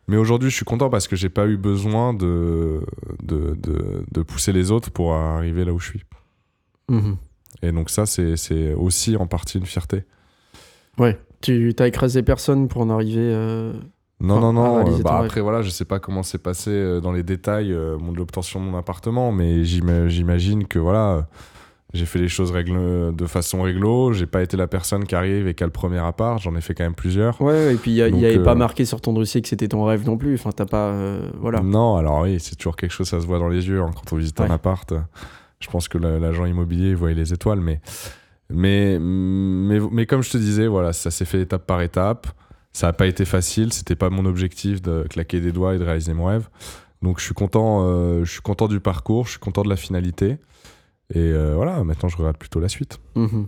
Mais 0.07 0.15
aujourd'hui, 0.17 0.49
je 0.49 0.55
suis 0.55 0.65
content 0.65 0.89
parce 0.89 1.07
que 1.07 1.15
j'ai 1.15 1.29
pas 1.29 1.45
eu 1.45 1.57
besoin 1.57 2.13
de 2.13 2.81
de, 3.21 3.55
de, 3.55 4.05
de, 4.09 4.21
pousser 4.21 4.53
les 4.53 4.71
autres 4.71 4.89
pour 4.89 5.13
arriver 5.13 5.65
là 5.65 5.73
où 5.73 5.79
je 5.79 5.89
suis. 5.89 6.03
Mhm. 6.89 7.17
Et 7.63 7.71
donc, 7.71 7.89
ça, 7.89 8.05
c'est 8.05 8.73
aussi 8.73 9.17
en 9.17 9.27
partie 9.27 9.57
une 9.57 9.65
fierté. 9.65 10.03
Ouais. 10.97 11.19
Tu 11.41 11.73
t'as 11.75 11.87
écrasé 11.87 12.23
personne 12.23 12.67
pour 12.67 12.81
en 12.81 12.89
arriver. 12.89 13.19
Euh, 13.19 13.73
non, 14.21 14.39
non, 14.39 14.53
non. 14.53 14.87
Euh, 14.87 15.01
bah, 15.03 15.19
après, 15.23 15.41
voilà, 15.41 15.61
je 15.61 15.69
sais 15.69 15.85
pas 15.85 15.99
comment 15.99 16.23
s'est 16.23 16.37
passé 16.37 17.01
dans 17.01 17.11
les 17.11 17.23
détails 17.23 17.75
l'obtention 18.15 18.61
de 18.61 18.65
mon 18.65 18.77
appartement, 18.77 19.33
mais 19.33 19.65
j'imagine 19.65 20.65
que 20.65 20.79
voilà 20.79 21.27
j'ai 21.93 22.05
fait 22.05 22.19
les 22.19 22.27
choses 22.27 22.51
règle, 22.51 23.15
de 23.15 23.25
façon 23.25 23.61
réglo. 23.61 24.11
J'ai 24.11 24.25
pas 24.25 24.41
été 24.41 24.57
la 24.57 24.67
personne 24.67 25.05
qui 25.05 25.15
arrive 25.15 25.47
et 25.47 25.53
qui 25.53 25.63
a 25.63 25.67
le 25.67 25.71
premier 25.71 25.99
appart. 25.99 26.41
J'en 26.41 26.55
ai 26.55 26.61
fait 26.61 26.73
quand 26.73 26.83
même 26.83 26.95
plusieurs. 26.95 27.41
Ouais, 27.41 27.73
et 27.73 27.77
puis 27.77 27.91
il 27.91 28.13
n'y 28.13 28.25
avait 28.25 28.43
pas 28.43 28.51
euh, 28.51 28.55
marqué 28.55 28.83
sur 28.83 28.99
ton 28.99 29.13
dossier 29.13 29.41
que 29.41 29.47
c'était 29.47 29.69
ton 29.69 29.85
rêve 29.85 30.05
non 30.05 30.17
plus. 30.17 30.35
Enfin, 30.35 30.49
t'as 30.51 30.65
pas. 30.65 30.89
Euh, 30.89 31.29
voilà. 31.39 31.61
Non, 31.61 31.95
alors 31.95 32.21
oui, 32.21 32.39
c'est 32.39 32.55
toujours 32.55 32.75
quelque 32.75 32.91
chose, 32.91 33.07
ça 33.07 33.21
se 33.21 33.25
voit 33.25 33.39
dans 33.39 33.47
les 33.47 33.67
yeux 33.67 33.81
hein, 33.81 33.91
quand 33.95 34.13
on 34.13 34.17
visite 34.17 34.39
un 34.41 34.49
appart. 34.49 34.93
Je 35.59 35.67
pense 35.69 35.87
que 35.87 35.97
l'agent 35.97 36.45
immobilier 36.45 36.93
voyait 36.93 37.15
les 37.15 37.33
étoiles, 37.33 37.61
mais, 37.61 37.79
mais, 38.49 38.99
mais, 38.99 39.79
mais 39.79 40.05
comme 40.05 40.21
je 40.21 40.29
te 40.29 40.37
disais, 40.37 40.67
voilà, 40.67 40.93
ça 40.93 41.09
s'est 41.09 41.25
fait 41.25 41.41
étape 41.41 41.65
par 41.65 41.81
étape. 41.81 42.27
Ça 42.73 42.87
n'a 42.87 42.93
pas 42.93 43.07
été 43.07 43.25
facile. 43.25 43.73
C'était 43.73 43.95
pas 43.95 44.09
mon 44.09 44.25
objectif 44.25 44.81
de 44.81 45.03
claquer 45.09 45.39
des 45.39 45.51
doigts 45.51 45.73
et 45.73 45.79
de 45.79 45.83
réaliser 45.83 46.13
mon 46.13 46.25
rêve. 46.25 46.49
Donc 47.01 47.19
je 47.19 47.25
suis 47.25 47.33
content, 47.33 47.83
euh, 47.83 48.23
je 48.23 48.31
suis 48.31 48.41
content 48.41 48.67
du 48.67 48.79
parcours, 48.79 49.25
je 49.25 49.31
suis 49.31 49.39
content 49.39 49.63
de 49.63 49.69
la 49.69 49.75
finalité. 49.77 50.37
Et 51.13 51.19
euh, 51.19 51.53
voilà, 51.55 51.83
maintenant 51.83 52.09
je 52.09 52.17
regarde 52.17 52.37
plutôt 52.37 52.59
la 52.59 52.69
suite. 52.69 52.99
Mhm. 53.15 53.47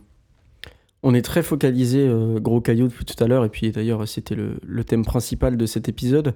On 1.01 1.13
est 1.13 1.21
très 1.21 1.43
focalisé 1.43 2.05
euh, 2.07 2.39
gros 2.39 2.59
caillou 2.59 2.87
depuis 2.87 3.05
tout 3.05 3.21
à 3.23 3.27
l'heure, 3.27 3.45
et 3.45 3.49
puis 3.49 3.71
d'ailleurs 3.71 4.07
c'était 4.07 4.35
le, 4.35 4.83
thème 4.83 5.05
principal 5.05 5.57
de 5.57 5.65
cet 5.65 5.87
épisode. 5.89 6.35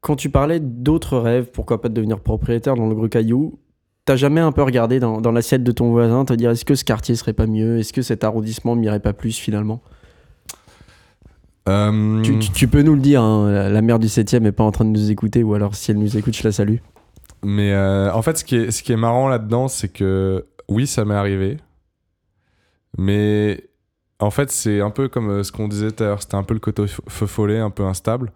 Quand 0.00 0.16
tu 0.16 0.28
parlais 0.28 0.60
d'autres 0.60 1.18
rêves, 1.18 1.50
pourquoi 1.52 1.80
pas 1.80 1.88
de 1.88 1.94
devenir 1.94 2.20
propriétaire 2.20 2.74
dans 2.74 2.88
le 2.88 2.94
gros 2.94 3.08
caillou, 3.08 3.58
t'as 4.04 4.16
jamais 4.16 4.40
un 4.40 4.52
peu 4.52 4.62
regardé 4.62 5.00
dans, 5.00 5.20
dans 5.20 5.32
l'assiette 5.32 5.64
de 5.64 5.72
ton 5.72 5.90
voisin, 5.90 6.24
te 6.24 6.34
dire 6.34 6.50
est-ce 6.50 6.64
que 6.64 6.74
ce 6.74 6.84
quartier 6.84 7.14
serait 7.14 7.32
pas 7.32 7.46
mieux, 7.46 7.78
est-ce 7.78 7.92
que 7.92 8.02
cet 8.02 8.24
arrondissement 8.24 8.76
m'irait 8.76 9.00
pas 9.00 9.12
plus 9.12 9.38
finalement? 9.38 9.82
Euh, 11.68 12.22
tu, 12.22 12.68
peux 12.68 12.82
nous 12.82 12.94
le 12.94 13.00
dire, 13.00 13.22
hein, 13.22 13.70
la, 13.70 13.82
mère 13.82 13.98
du 13.98 14.08
7 14.08 14.34
est 14.34 14.52
pas 14.52 14.64
en 14.64 14.70
train 14.70 14.84
de 14.84 14.90
nous 14.90 15.10
écouter, 15.10 15.42
ou 15.42 15.54
alors 15.54 15.74
si 15.74 15.90
elle 15.90 15.98
nous 15.98 16.16
écoute, 16.16 16.36
je 16.36 16.42
la 16.42 16.52
salue. 16.52 16.76
Mais 17.44 17.72
euh, 17.72 18.12
en 18.12 18.22
fait, 18.22 18.38
ce 18.38 18.44
qui 18.44 18.56
est, 18.56 18.70
ce 18.70 18.82
qui 18.82 18.92
est 18.92 18.96
marrant 18.96 19.28
là-dedans, 19.28 19.68
c'est 19.68 19.88
que 19.88 20.46
oui, 20.68 20.86
ça 20.86 21.04
m'est 21.04 21.14
arrivé. 21.14 21.58
Mais 22.96 23.68
en 24.18 24.30
fait, 24.30 24.50
c'est 24.50 24.80
un 24.80 24.90
peu 24.90 25.08
comme 25.08 25.30
euh, 25.30 25.42
ce 25.42 25.52
qu'on 25.52 25.68
disait 25.68 25.92
tout 25.92 26.02
à 26.02 26.06
l'heure. 26.06 26.22
C'était 26.22 26.36
un 26.36 26.42
peu 26.42 26.54
le 26.54 26.60
côté 26.60 26.86
feu 26.86 27.26
follet, 27.26 27.58
un 27.58 27.70
peu 27.70 27.84
instable. 27.84 28.32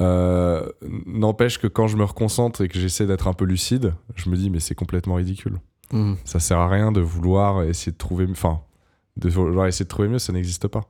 Euh, 0.00 0.66
n'empêche 1.06 1.58
que 1.58 1.66
quand 1.66 1.86
je 1.86 1.96
me 1.96 2.04
reconcentre 2.04 2.62
et 2.62 2.68
que 2.68 2.78
j'essaie 2.78 3.06
d'être 3.06 3.28
un 3.28 3.34
peu 3.34 3.44
lucide, 3.44 3.94
je 4.14 4.30
me 4.30 4.36
dis, 4.36 4.48
mais 4.48 4.60
c'est 4.60 4.74
complètement 4.74 5.16
ridicule. 5.16 5.58
Mmh. 5.92 6.14
Ça 6.24 6.38
sert 6.38 6.58
à 6.58 6.68
rien 6.68 6.92
de 6.92 7.00
vouloir 7.00 7.64
essayer 7.64 7.92
de 7.92 7.98
trouver. 7.98 8.26
Enfin, 8.30 8.60
de 9.16 9.28
vouloir 9.28 9.66
essayer 9.66 9.84
de 9.84 9.90
trouver 9.90 10.08
mieux, 10.08 10.18
ça 10.18 10.32
n'existe 10.32 10.68
pas. 10.68 10.82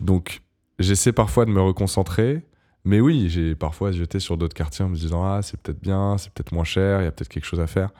Donc, 0.00 0.42
j'essaie 0.78 1.12
parfois 1.12 1.46
de 1.46 1.50
me 1.50 1.60
reconcentrer 1.60 2.44
mais 2.84 3.00
oui, 3.00 3.28
j'ai 3.30 3.54
parfois 3.54 3.92
jeté 3.92 4.20
sur 4.20 4.36
d'autres 4.36 4.54
quartiers 4.54 4.84
en 4.84 4.90
me 4.90 4.96
disant 4.96 5.24
Ah, 5.24 5.40
c'est 5.42 5.58
peut-être 5.58 5.80
bien, 5.80 6.18
c'est 6.18 6.30
peut-être 6.32 6.52
moins 6.52 6.64
cher, 6.64 7.00
il 7.00 7.04
y 7.04 7.06
a 7.06 7.12
peut-être 7.12 7.30
quelque 7.30 7.46
chose 7.46 7.60
à 7.60 7.66
faire. 7.66 7.90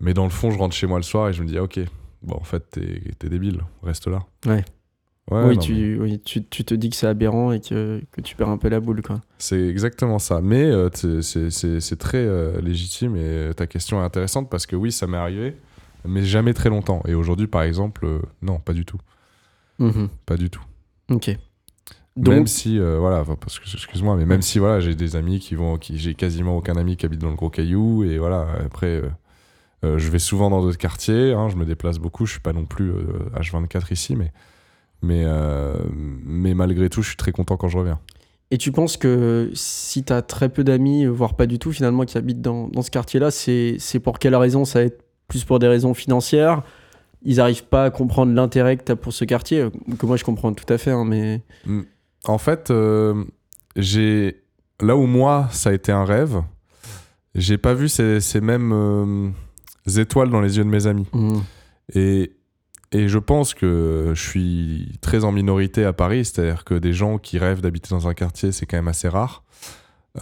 Mais 0.00 0.12
dans 0.12 0.24
le 0.24 0.30
fond, 0.30 0.50
je 0.50 0.58
rentre 0.58 0.74
chez 0.74 0.86
moi 0.86 0.98
le 0.98 1.02
soir 1.02 1.30
et 1.30 1.32
je 1.32 1.42
me 1.42 1.48
dis 1.48 1.56
ah, 1.56 1.62
Ok, 1.62 1.80
bon, 2.22 2.36
en 2.36 2.44
fait, 2.44 2.78
t'es 3.18 3.28
débile, 3.28 3.62
reste 3.82 4.06
là. 4.06 4.24
Ouais. 4.44 4.64
oui, 5.30 5.58
tu, 5.58 5.98
oui 5.98 6.20
tu, 6.20 6.44
tu, 6.44 6.64
te 6.64 6.74
dis 6.74 6.90
que 6.90 6.96
c'est 6.96 7.06
aberrant 7.06 7.52
et 7.52 7.60
que, 7.60 8.02
que, 8.12 8.20
tu 8.20 8.36
perds 8.36 8.50
un 8.50 8.58
peu 8.58 8.68
la 8.68 8.80
boule. 8.80 9.00
quoi. 9.00 9.22
C'est 9.38 9.66
exactement 9.66 10.18
ça. 10.18 10.42
Mais 10.42 10.64
euh, 10.64 10.90
c'est 10.92 11.98
très 11.98 12.18
euh, 12.18 12.60
légitime 12.60 13.16
et 13.16 13.50
ta 13.56 13.66
question 13.66 14.02
est 14.02 14.04
intéressante 14.04 14.50
parce 14.50 14.66
que 14.66 14.76
oui, 14.76 14.92
ça 14.92 15.06
m'est 15.06 15.16
arrivé, 15.16 15.56
mais 16.04 16.22
jamais 16.22 16.52
très 16.52 16.68
longtemps. 16.68 17.02
Et 17.06 17.14
aujourd'hui, 17.14 17.46
par 17.46 17.62
exemple, 17.62 18.04
euh, 18.04 18.20
non, 18.42 18.60
pas 18.60 18.74
du 18.74 18.84
tout. 18.84 19.00
Mm-hmm. 19.80 20.08
Pas 20.26 20.36
du 20.36 20.50
tout. 20.50 20.62
Ok. 21.10 21.34
Même 22.16 22.46
si, 22.46 22.78
euh, 22.78 22.98
voilà, 22.98 23.24
parce 23.24 23.58
que, 23.58 23.64
excuse-moi, 23.70 24.16
mais 24.16 24.24
même 24.24 24.40
si, 24.42 24.58
voilà, 24.58 24.80
j'ai 24.80 24.94
des 24.94 25.16
amis 25.16 25.38
qui 25.38 25.54
vont, 25.54 25.76
qui, 25.76 25.98
j'ai 25.98 26.14
quasiment 26.14 26.56
aucun 26.56 26.76
ami 26.76 26.96
qui 26.96 27.04
habite 27.04 27.20
dans 27.20 27.28
le 27.28 27.36
Gros 27.36 27.50
Caillou, 27.50 28.04
et 28.04 28.18
voilà, 28.18 28.46
après, 28.64 28.86
euh, 28.86 29.08
euh, 29.84 29.98
je 29.98 30.10
vais 30.10 30.18
souvent 30.18 30.48
dans 30.48 30.62
d'autres 30.62 30.78
quartiers, 30.78 31.34
hein, 31.34 31.48
je 31.50 31.56
me 31.56 31.66
déplace 31.66 31.98
beaucoup, 31.98 32.24
je 32.24 32.32
suis 32.32 32.40
pas 32.40 32.54
non 32.54 32.64
plus 32.64 32.92
H24 33.34 33.92
ici, 33.92 34.16
mais, 34.16 34.32
mais, 35.02 35.24
mais 36.24 36.54
malgré 36.54 36.88
tout, 36.88 37.02
je 37.02 37.08
suis 37.08 37.16
très 37.16 37.32
content 37.32 37.56
quand 37.56 37.68
je 37.68 37.76
reviens. 37.76 38.00
Et 38.50 38.58
tu 38.58 38.72
penses 38.72 38.96
que 38.96 39.50
si 39.54 40.04
tu 40.04 40.12
as 40.12 40.22
très 40.22 40.48
peu 40.48 40.64
d'amis, 40.64 41.04
voire 41.04 41.34
pas 41.34 41.46
du 41.46 41.58
tout, 41.58 41.72
finalement, 41.72 42.04
qui 42.04 42.16
habitent 42.16 42.40
dans, 42.40 42.68
dans 42.68 42.82
ce 42.82 42.90
quartier-là, 42.90 43.30
c'est, 43.30 43.76
c'est 43.78 43.98
pour 43.98 44.18
quelle 44.18 44.36
raison? 44.36 44.64
Ça 44.64 44.78
va 44.78 44.84
être 44.86 45.02
plus 45.28 45.44
pour 45.44 45.58
des 45.58 45.68
raisons 45.68 45.92
financières? 45.92 46.62
Ils 47.24 47.40
arrivent 47.40 47.64
pas 47.64 47.86
à 47.86 47.90
comprendre 47.90 48.32
l'intérêt 48.32 48.76
que 48.76 48.84
tu 48.84 48.92
as 48.92 48.96
pour 48.96 49.12
ce 49.12 49.24
quartier 49.24 49.68
Que 49.98 50.06
moi, 50.06 50.16
je 50.16 50.22
comprends 50.22 50.54
tout 50.54 50.72
à 50.72 50.78
fait, 50.78 50.92
hein, 50.92 51.04
mais. 51.04 51.42
Mm. 51.66 51.82
En 52.26 52.38
fait, 52.38 52.70
euh, 52.70 53.24
j'ai 53.76 54.42
là 54.80 54.96
où 54.96 55.06
moi 55.06 55.48
ça 55.52 55.70
a 55.70 55.72
été 55.72 55.92
un 55.92 56.04
rêve, 56.04 56.42
j'ai 57.34 57.58
pas 57.58 57.74
vu 57.74 57.88
ces, 57.88 58.20
mêmes 58.40 58.72
euh, 58.72 59.30
étoiles 60.00 60.30
dans 60.30 60.40
les 60.40 60.58
yeux 60.58 60.64
de 60.64 60.68
mes 60.68 60.86
amis. 60.86 61.06
Mmh. 61.12 61.38
Et, 61.94 62.32
et 62.92 63.08
je 63.08 63.18
pense 63.18 63.54
que 63.54 64.12
je 64.14 64.22
suis 64.28 64.98
très 65.00 65.24
en 65.24 65.32
minorité 65.32 65.84
à 65.84 65.92
Paris, 65.92 66.24
c'est-à-dire 66.24 66.64
que 66.64 66.74
des 66.74 66.92
gens 66.92 67.18
qui 67.18 67.38
rêvent 67.38 67.60
d'habiter 67.60 67.88
dans 67.90 68.08
un 68.08 68.14
quartier, 68.14 68.52
c'est 68.52 68.66
quand 68.66 68.76
même 68.76 68.88
assez 68.88 69.08
rare. 69.08 69.44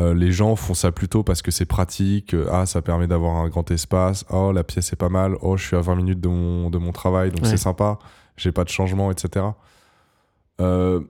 Euh, 0.01 0.13
les 0.13 0.33
gens 0.33 0.57
font 0.57 0.75
ça 0.75 0.91
plutôt 0.91 1.23
parce 1.23 1.41
que 1.41 1.51
c'est 1.51 1.67
pratique. 1.67 2.35
Ah, 2.51 2.67
ça 2.67 2.83
permet 2.83 3.07
d'avoir 3.07 3.37
un 3.37 3.49
grand 3.49 3.71
espace. 3.71 4.25
Oh, 4.31 4.51
la 4.53 4.65
pièce 4.65 4.93
est 4.93 4.97
pas 4.97 5.09
mal. 5.09 5.37
Oh, 5.41 5.57
je 5.57 5.65
suis 5.65 5.77
à 5.77 5.81
20 5.81 5.95
minutes 5.95 6.21
de 6.21 6.29
mon, 6.29 6.71
de 6.71 6.79
mon 6.79 6.93
travail, 6.93 7.31
donc 7.31 7.47
c'est 7.47 7.57
sympa. 7.57 7.99
J'ai 8.37 8.51
pas 8.51 8.65
de 8.65 8.71
changement, 8.71 9.13
etc. 9.13 9.47
Euh, 10.61 11.01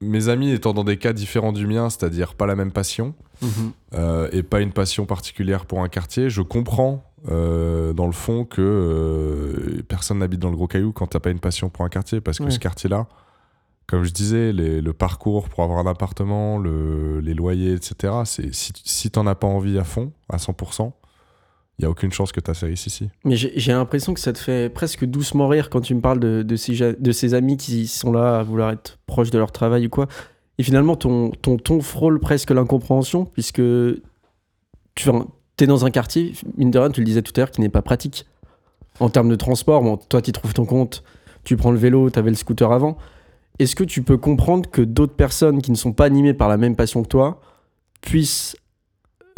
mes 0.00 0.28
amis 0.28 0.50
étant 0.50 0.72
dans 0.72 0.84
des 0.84 0.96
cas 0.96 1.12
différents 1.12 1.52
du 1.52 1.66
mien, 1.66 1.90
c'est-à-dire 1.90 2.34
pas 2.34 2.46
la 2.46 2.56
même 2.56 2.72
passion, 2.72 3.14
mhm. 3.42 3.72
euh, 3.94 4.28
et 4.32 4.42
pas 4.42 4.60
une 4.60 4.72
passion 4.72 5.06
particulière 5.06 5.66
pour 5.66 5.82
un 5.82 5.88
quartier, 5.88 6.30
je 6.30 6.42
comprends 6.42 7.04
euh, 7.28 7.92
dans 7.92 8.06
le 8.06 8.12
fond 8.12 8.44
que 8.44 8.62
euh, 8.62 9.82
personne 9.88 10.18
n'habite 10.18 10.40
dans 10.40 10.50
le 10.50 10.56
gros 10.56 10.68
caillou 10.68 10.92
quand 10.92 11.06
t'as 11.06 11.20
pas 11.20 11.30
une 11.30 11.40
passion 11.40 11.68
pour 11.68 11.84
un 11.84 11.90
quartier, 11.90 12.20
parce 12.20 12.38
que 12.38 12.48
ce 12.48 12.58
quartier-là, 12.58 13.06
comme 13.86 14.04
je 14.04 14.12
disais, 14.12 14.52
le 14.52 14.92
parcours 14.92 15.48
pour 15.48 15.64
avoir 15.64 15.80
un 15.80 15.90
appartement, 15.90 16.58
les 16.58 17.34
loyers, 17.34 17.72
etc., 17.72 18.14
si, 18.24 18.72
si 18.84 19.10
t'en 19.10 19.26
as 19.26 19.34
pas 19.34 19.48
envie 19.48 19.78
à 19.78 19.84
fond, 19.84 20.12
à 20.30 20.38
100%, 20.38 20.92
il 21.80 21.84
n'y 21.84 21.86
a 21.86 21.90
aucune 21.90 22.12
chance 22.12 22.30
que 22.30 22.40
ta 22.40 22.52
série 22.52 22.74
ici. 22.74 23.08
Mais 23.24 23.36
j'ai 23.36 23.72
l'impression 23.72 24.12
que 24.12 24.20
ça 24.20 24.34
te 24.34 24.38
fait 24.38 24.68
presque 24.68 25.06
doucement 25.06 25.48
rire 25.48 25.70
quand 25.70 25.80
tu 25.80 25.94
me 25.94 26.02
parles 26.02 26.20
de, 26.20 26.56
ces 26.56 27.34
amis 27.34 27.56
qui 27.56 27.86
sont 27.86 28.12
là 28.12 28.40
à 28.40 28.42
vouloir 28.42 28.70
être 28.70 28.98
proches 29.06 29.30
de 29.30 29.38
leur 29.38 29.50
travail 29.50 29.86
ou 29.86 29.88
quoi. 29.88 30.06
Et 30.58 30.62
finalement, 30.62 30.94
ton, 30.94 31.30
ton 31.30 31.56
ton 31.56 31.80
frôle 31.80 32.20
presque 32.20 32.50
l'incompréhension, 32.50 33.24
puisque 33.24 33.62
tu 34.94 35.10
es 35.58 35.66
dans 35.66 35.86
un 35.86 35.90
quartier, 35.90 36.34
mine 36.58 36.70
de 36.70 36.78
rien, 36.78 36.90
tu 36.90 37.00
le 37.00 37.06
disais 37.06 37.22
tout 37.22 37.32
à 37.36 37.40
l'heure, 37.40 37.50
qui 37.50 37.62
n'est 37.62 37.70
pas 37.70 37.80
pratique. 37.80 38.26
En 38.98 39.08
termes 39.08 39.30
de 39.30 39.36
transport, 39.36 39.82
bon, 39.82 39.96
toi, 39.96 40.20
tu 40.20 40.32
trouves 40.32 40.52
ton 40.52 40.66
compte, 40.66 41.02
tu 41.44 41.56
prends 41.56 41.70
le 41.70 41.78
vélo, 41.78 42.10
tu 42.10 42.18
avais 42.18 42.28
le 42.28 42.36
scooter 42.36 42.70
avant. 42.70 42.98
Est-ce 43.58 43.74
que 43.74 43.84
tu 43.84 44.02
peux 44.02 44.18
comprendre 44.18 44.68
que 44.68 44.82
d'autres 44.82 45.14
personnes 45.14 45.62
qui 45.62 45.70
ne 45.70 45.76
sont 45.76 45.94
pas 45.94 46.04
animées 46.04 46.34
par 46.34 46.50
la 46.50 46.58
même 46.58 46.76
passion 46.76 47.02
que 47.02 47.08
toi 47.08 47.40
puissent 48.02 48.54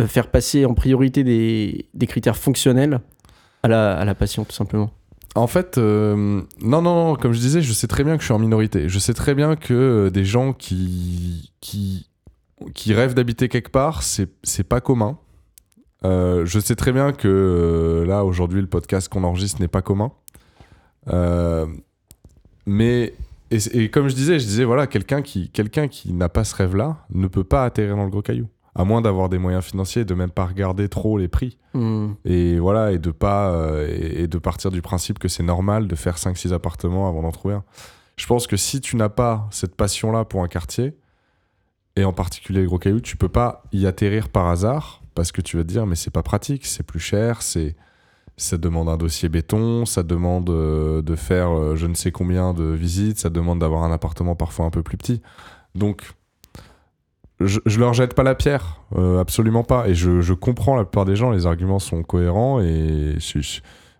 faire 0.06 0.28
passer 0.28 0.64
en 0.64 0.74
priorité 0.74 1.24
des, 1.24 2.06
critères 2.06 2.36
fonctionnels 2.36 3.00
à 3.62 3.68
la, 3.68 3.96
à 3.96 4.04
la 4.04 4.14
passion, 4.14 4.44
tout 4.44 4.52
simplement 4.52 4.90
en 5.34 5.46
fait, 5.46 5.78
non, 5.78 6.44
non, 6.60 6.82
non, 6.82 7.14
comme 7.14 7.32
je 7.32 7.38
disais, 7.38 7.62
je 7.62 7.72
sais 7.72 7.86
très 7.86 8.04
bien 8.04 8.16
que 8.16 8.20
je 8.20 8.26
suis 8.26 8.34
en 8.34 8.38
minorité. 8.38 8.90
Je 8.90 8.98
sais 8.98 9.14
très 9.14 9.34
bien 9.34 9.56
que 9.56 10.10
des 10.12 10.26
gens 10.26 10.52
qui, 10.52 11.54
qui, 11.62 12.06
qui 12.74 12.94
rêvent 12.94 13.14
d'habiter 13.14 13.48
quelque 13.48 13.70
part, 13.70 14.02
c'est 14.02 14.68
pas 14.68 14.82
commun. 14.82 15.18
Euh, 16.04 16.44
je 16.46 16.58
sais 16.58 16.74
très 16.74 16.92
bien 16.92 17.12
que 17.12 17.28
euh, 17.28 18.06
là, 18.06 18.24
aujourd'hui, 18.24 18.60
le 18.60 18.66
podcast 18.66 19.08
qu'on 19.08 19.24
enregistre 19.24 19.60
n'est 19.60 19.68
pas 19.68 19.82
commun. 19.82 20.12
Euh, 21.08 21.66
mais, 22.66 23.14
et, 23.50 23.88
comme 23.90 24.08
je 24.08 24.14
disais, 24.14 24.38
je 24.38 24.44
disais, 24.44 24.64
voilà, 24.64 24.86
quelqu'un 24.86 25.22
qui, 25.22 25.50
quelqu'un 25.50 25.88
qui 25.88 26.12
n'a 26.12 26.28
pas 26.28 26.44
ce 26.44 26.54
rêve-là 26.56 27.06
ne 27.10 27.28
peut 27.28 27.44
pas 27.44 27.64
atterrir 27.64 27.96
dans 27.96 28.04
le 28.04 28.10
gros 28.10 28.22
caillou. 28.22 28.48
À 28.74 28.84
moins 28.84 29.02
d'avoir 29.02 29.28
des 29.28 29.38
moyens 29.38 29.64
financiers 29.64 30.02
et 30.02 30.04
de 30.04 30.14
même 30.14 30.30
pas 30.30 30.46
regarder 30.46 30.88
trop 30.88 31.18
les 31.18 31.28
prix. 31.28 31.58
Hmm. 31.74 32.12
Et 32.24 32.58
voilà, 32.58 32.92
et 32.92 32.98
de 32.98 33.10
pas, 33.10 33.54
et, 33.86 34.26
de 34.26 34.38
partir 34.38 34.70
du 34.70 34.80
principe 34.80 35.18
que 35.18 35.28
c'est 35.28 35.42
normal 35.42 35.88
de 35.88 35.94
faire 35.94 36.16
5-6 36.16 36.52
appartements 36.54 37.08
avant 37.08 37.22
d'en 37.22 37.32
trouver 37.32 37.54
un. 37.54 37.64
Je 38.16 38.26
pense 38.26 38.46
que 38.46 38.56
si 38.56 38.80
tu 38.80 38.96
n'as 38.96 39.08
pas 39.08 39.48
cette 39.50 39.74
passion-là 39.74 40.24
pour 40.24 40.42
un 40.42 40.48
quartier, 40.48 40.94
et 41.96 42.04
en 42.04 42.12
particulier 42.12 42.62
le 42.62 42.68
gros 42.68 42.78
caillou, 42.78 43.00
tu 43.00 43.16
peux 43.16 43.28
pas 43.28 43.62
y 43.72 43.86
atterrir 43.86 44.28
par 44.28 44.48
hasard 44.48 45.02
parce 45.14 45.32
que 45.32 45.40
tu 45.40 45.56
vas 45.56 45.62
te 45.62 45.68
dire 45.68 45.86
mais 45.86 45.96
c'est 45.96 46.10
pas 46.10 46.22
pratique, 46.22 46.66
c'est 46.66 46.82
plus 46.82 47.00
cher, 47.00 47.42
c'est 47.42 47.76
ça 48.38 48.56
demande 48.56 48.88
un 48.88 48.96
dossier 48.96 49.28
béton, 49.28 49.84
ça 49.84 50.02
demande 50.02 50.48
euh, 50.48 51.02
de 51.02 51.14
faire 51.16 51.50
euh, 51.50 51.76
je 51.76 51.86
ne 51.86 51.94
sais 51.94 52.10
combien 52.12 52.54
de 52.54 52.64
visites, 52.64 53.18
ça 53.18 53.28
demande 53.28 53.58
d'avoir 53.58 53.82
un 53.84 53.92
appartement 53.92 54.34
parfois 54.34 54.64
un 54.64 54.70
peu 54.70 54.82
plus 54.82 54.96
petit. 54.96 55.20
Donc 55.74 56.12
je, 57.46 57.60
je 57.64 57.78
leur 57.80 57.94
jette 57.94 58.14
pas 58.14 58.22
la 58.22 58.34
pierre, 58.34 58.80
euh, 58.96 59.20
absolument 59.20 59.64
pas. 59.64 59.88
Et 59.88 59.94
je, 59.94 60.20
je, 60.20 60.34
comprends 60.34 60.76
la 60.76 60.84
plupart 60.84 61.04
des 61.04 61.16
gens, 61.16 61.30
les 61.30 61.46
arguments 61.46 61.78
sont 61.78 62.02
cohérents 62.02 62.60
et 62.60 63.16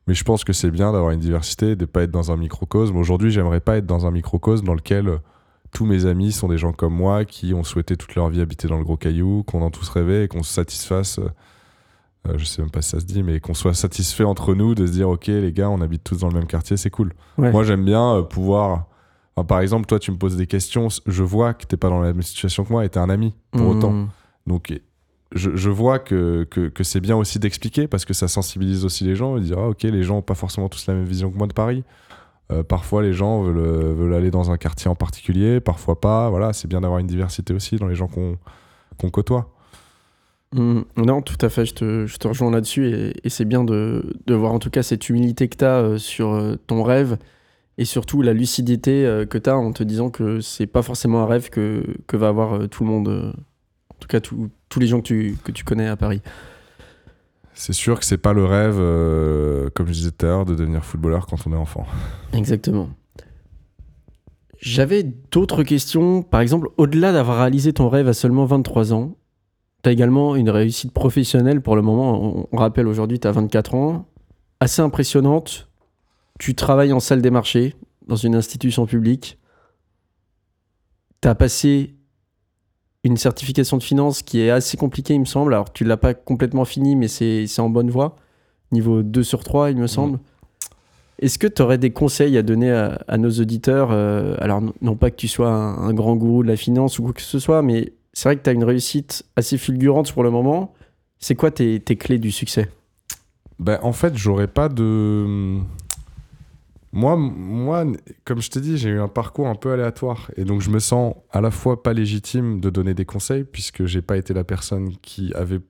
mais 0.09 0.15
je 0.15 0.25
pense 0.25 0.43
que 0.43 0.53
c'est 0.53 0.71
bien 0.71 0.93
d'avoir 0.93 1.13
une 1.13 1.21
diversité, 1.21 1.77
de 1.77 1.85
pas 1.85 2.03
être 2.03 2.11
dans 2.11 2.33
un 2.33 2.37
microcosme. 2.37 2.97
Aujourd'hui, 2.97 3.31
j'aimerais 3.31 3.61
pas 3.61 3.77
être 3.77 3.87
dans 3.87 4.05
un 4.05 4.11
microcosme 4.11 4.67
dans 4.67 4.75
lequel 4.75 5.21
tous 5.73 5.87
mes 5.87 6.07
amis 6.07 6.33
sont 6.33 6.49
des 6.49 6.59
gens 6.59 6.73
comme 6.73 6.95
moi 6.95 7.25
qui 7.25 7.55
ont 7.55 7.65
souhaité 7.65 7.97
toute 7.97 8.15
leur 8.15 8.29
vie 8.29 8.41
habiter 8.41 8.69
dans 8.69 8.79
le 8.79 8.85
gros 8.85 8.97
caillou, 8.97 9.43
qu'on 9.45 9.63
en 9.63 9.71
tous 9.71 9.89
rêvé 9.89 10.25
et 10.25 10.29
qu'on 10.29 10.43
se 10.43 10.53
satisfasse. 10.53 11.19
Euh, 11.19 11.31
euh, 12.29 12.35
je 12.37 12.45
sais 12.45 12.63
même 12.63 12.71
pas 12.71 12.83
si 12.83 12.91
ça 12.91 13.01
se 13.01 13.05
dit, 13.05 13.23
mais 13.23 13.41
qu'on 13.41 13.55
soit 13.55 13.75
satisfait 13.75 14.25
entre 14.25 14.55
nous 14.55 14.75
de 14.75 14.87
se 14.87 14.93
dire 14.93 15.09
ok 15.09 15.27
les 15.27 15.53
gars, 15.53 15.71
on 15.71 15.81
habite 15.81 16.05
tous 16.05 16.19
dans 16.19 16.29
le 16.29 16.35
même 16.35 16.47
quartier, 16.47 16.77
c'est 16.77 16.91
cool. 16.91 17.15
Moi 17.37 17.65
j'aime 17.65 17.85
bien 17.85 18.17
euh, 18.17 18.23
par 19.47 19.61
exemple, 19.61 19.87
toi 19.87 19.99
tu 19.99 20.11
me 20.11 20.17
poses 20.17 20.37
des 20.37 20.47
questions, 20.47 20.89
je 21.07 21.23
vois 21.23 21.55
que 21.55 21.65
t'es 21.65 21.77
pas 21.77 21.89
dans 21.89 22.01
la 22.01 22.13
même 22.13 22.23
situation 22.23 22.65
que 22.65 22.73
moi 22.73 22.85
et 22.85 22.89
t'es 22.89 22.99
un 22.99 23.11
ami 23.11 23.35
pour 23.51 23.63
mmh. 23.63 23.77
autant. 23.77 24.09
Donc 24.47 24.79
je, 25.33 25.57
je, 25.57 25.71
vois 25.71 25.99
que, 25.99 26.47
que, 26.51 26.69
que 26.69 26.85
c'est 26.85 27.01
bien 27.01 27.17
aussi 27.17 27.39
d'expliquer 27.39 27.89
parce 27.89 28.05
que 28.05 28.13
ça 28.13 28.29
sensibilise 28.29 28.85
aussi 28.85 29.05
les 29.05 29.17
gens 29.17 29.37
et 29.39 29.41
dire 29.41 29.59
ah, 29.59 29.69
ok 29.69 29.83
les 29.85 30.03
gens 30.03 30.19
ont 30.19 30.23
pas 30.23 30.35
forcément 30.35 30.69
tous 30.69 30.87
la 30.87 30.95
même 30.95 31.05
vision 31.05 31.31
que 31.31 31.39
moi 31.39 31.47
de 31.47 31.55
Paris. 31.55 31.85
Euh, 32.53 32.63
parfois, 32.63 33.03
les 33.03 33.13
gens 33.13 33.43
veulent, 33.43 33.59
euh, 33.59 33.95
veulent, 33.95 34.15
aller 34.15 34.31
dans 34.31 34.51
un 34.51 34.57
quartier 34.57 34.91
en 34.91 34.95
particulier, 34.95 35.61
parfois 35.61 36.01
pas. 36.01 36.29
Voilà, 36.29 36.53
c'est 36.53 36.69
bien 36.69 36.81
d'avoir 36.81 36.99
une 36.99 37.07
diversité 37.07 37.55
aussi 37.55 37.77
dans 37.77 37.87
les 37.87 37.95
gens 37.95 38.09
qu'on 38.09 39.11
côtoie. 39.11 39.51
Mmh. 40.55 40.83
non, 40.99 41.23
tout 41.23 41.39
à 41.41 41.49
fait, 41.49 41.65
je 41.65 41.73
te, 41.73 42.07
je 42.07 42.19
te 42.19 42.29
rejoins 42.29 42.51
là-dessus 42.51 43.15
et, 43.25 43.31
c'est 43.31 43.47
bien 43.47 43.65
de, 43.65 44.05
de, 44.27 44.35
voir 44.35 44.53
en 44.53 44.59
tout 44.59 44.69
cas 44.69 44.83
cette 44.83 45.09
humilité 45.09 45.49
que 45.49 45.57
tu 45.57 45.65
as 45.65 45.79
euh, 45.79 45.99
sur 45.99 46.59
ton 46.67 46.83
rêve 46.83 47.17
et 47.79 47.85
surtout 47.85 48.23
la 48.23 48.33
lucidité 48.33 49.25
que 49.29 49.39
tu 49.39 49.49
as 49.51 49.57
en 49.57 49.73
te 49.73 49.83
disant 49.83 50.11
que 50.11 50.41
c'est 50.41 50.67
pas 50.67 50.83
forcément 50.83 51.23
un 51.23 51.27
rêve 51.27 51.51
que, 51.51 51.85
que 52.07 52.17
va 52.17 52.29
avoir 52.29 52.69
tout 52.69 52.85
le 52.85 52.91
monde, 52.91 53.35
en 53.89 53.95
tout 53.99 54.09
cas 54.09 54.21
tous 54.21 54.81
les 54.81 54.87
gens 54.87 54.99
que 55.01 55.07
tu, 55.07 55.37
que 55.43 55.53
tu 55.53 55.65
connais 55.65 55.89
à 55.89 55.97
Paris. 55.97 56.21
C'est 57.55 57.73
sûr 57.73 57.99
que 57.99 58.05
c'est 58.05 58.19
pas 58.19 58.33
le 58.33 58.45
rêve, 58.45 58.77
euh, 58.79 59.69
comme 59.75 59.87
je 59.87 59.93
disais 59.93 60.11
tout 60.11 60.27
à 60.27 60.31
l'heure, 60.31 60.45
de 60.45 60.55
devenir 60.55 60.85
footballeur 60.85 61.27
quand 61.27 61.37
on 61.47 61.53
est 61.53 61.57
enfant. 61.57 61.87
Exactement. 62.33 62.89
J'avais 64.59 65.03
d'autres 65.03 65.63
questions. 65.63 66.23
Par 66.23 66.41
exemple, 66.41 66.69
au-delà 66.77 67.13
d'avoir 67.13 67.39
réalisé 67.39 67.73
ton 67.73 67.89
rêve 67.89 68.09
à 68.09 68.15
seulement 68.15 68.47
23 68.47 68.93
ans, 68.95 69.17
tu 69.83 69.91
as 69.91 69.93
également 69.93 70.37
une 70.37 70.51
réussite 70.51 70.93
professionnelle 70.93 71.61
pour 71.61 71.77
le 71.77 71.83
moment. 71.83 72.49
On, 72.51 72.57
rappelle 72.57 72.87
aujourd'hui, 72.87 73.19
tu 73.19 73.27
as 73.27 73.33
24 73.33 73.75
ans. 73.75 74.07
Assez 74.61 74.81
impressionnante. 74.81 75.69
Tu 76.39 76.55
travailles 76.55 76.93
en 76.93 77.01
salle 77.01 77.23
des 77.23 77.31
marchés 77.31 77.75
dans 78.07 78.17
une 78.17 78.35
institution 78.35 78.87
publique. 78.87 79.39
Tu 81.21 81.29
as 81.29 81.35
passé 81.35 81.95
une 83.05 83.17
certification 83.17 83.77
de 83.77 83.83
finance 83.83 84.23
qui 84.23 84.41
est 84.41 84.51
assez 84.51 84.77
compliquée, 84.77 85.15
il 85.15 85.21
me 85.21 85.25
semble. 85.25 85.55
Alors, 85.55 85.73
tu 85.73 85.85
l'as 85.85 85.97
pas 85.97 86.15
complètement 86.15 86.65
fini, 86.65 86.97
mais 86.97 87.09
c'est 87.09 87.47
en 87.59 87.69
bonne 87.69 87.91
voie. 87.91 88.17
Niveau 88.71 89.03
2 89.03 89.23
sur 89.23 89.45
3, 89.45 89.71
il 89.71 89.77
me 89.77 89.87
semble. 89.87 90.19
Est-ce 91.19 91.39
que 91.39 91.47
tu 91.47 91.63
aurais 91.63 91.79
des 91.79 91.91
conseils 91.91 92.37
à 92.39 92.43
donner 92.43 92.71
à, 92.71 93.19
nos 93.19 93.31
auditeurs 93.31 93.91
euh, 93.93 94.35
Alors, 94.39 94.63
non 94.81 94.97
pas 94.97 95.11
que 95.11 95.17
tu 95.17 95.29
sois 95.29 95.51
un, 95.51 95.93
grand 95.95 96.17
gourou 96.17 96.43
de 96.43 96.49
la 96.49 96.57
finance 96.57 96.99
ou 96.99 97.05
quoi 97.05 97.13
que 97.13 97.23
ce 97.23 97.39
soit, 97.39 97.63
mais 97.63 97.93
c'est 98.13 98.29
vrai 98.29 98.37
que 98.37 98.43
tu 98.43 98.51
as 98.51 98.53
une 98.53 98.65
réussite 98.65 99.25
assez 99.37 99.59
fulgurante 99.59 100.13
pour 100.13 100.23
le 100.23 100.31
moment. 100.31 100.75
C'est 101.19 101.35
quoi 101.35 101.51
tes, 101.51 101.81
tes, 101.81 101.97
clés 101.97 102.19
du 102.19 102.33
succès? 102.33 102.69
Ben, 103.59 103.79
En 103.83 103.93
fait, 103.93 104.17
j'aurais 104.17 104.49
pas 104.49 104.69
de 104.69 105.61
moi, 106.93 107.17
moi, 107.17 107.87
comme 108.25 108.43
je 108.43 108.51
t'ai 108.51 108.61
dit, 108.61 108.77
j'ai 108.77 108.91
eu 108.91 109.01
un 109.01 109.09
parcours 109.09 109.49
un 109.49 109.55
peu 109.55 109.73
aléatoire. 109.73 110.31
Et 110.37 110.45
donc, 110.45 110.61
je 110.61 110.69
me 110.69 110.79
sens 110.79 111.15
à 111.31 111.41
la 111.41 111.51
fois 111.51 111.83
pas 111.83 111.95
légitime 111.95 112.61
de 112.61 112.69
donner 112.69 112.93
des 112.93 113.07
conseils, 113.07 113.45
puisque 113.45 113.87
j'ai 113.87 114.03
pas 114.03 114.19
été 114.19 114.35
la 114.35 114.45
personne 114.45 114.95
qui 115.01 115.33
avait. 115.35 115.61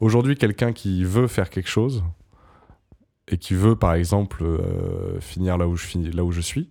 Aujourd'hui, 0.00 0.36
quelqu'un 0.36 0.72
qui 0.72 1.02
veut 1.02 1.28
faire 1.28 1.48
quelque 1.48 1.70
chose, 1.70 2.04
et 3.28 3.38
qui 3.38 3.54
veut, 3.54 3.74
par 3.74 3.94
exemple, 3.94 4.44
euh, 4.44 5.18
finir 5.20 5.56
là 5.56 5.66
où 5.66 5.76
je, 5.76 5.84
finis, 5.86 6.10
là 6.10 6.24
où 6.24 6.30
je 6.30 6.42
suis, 6.42 6.70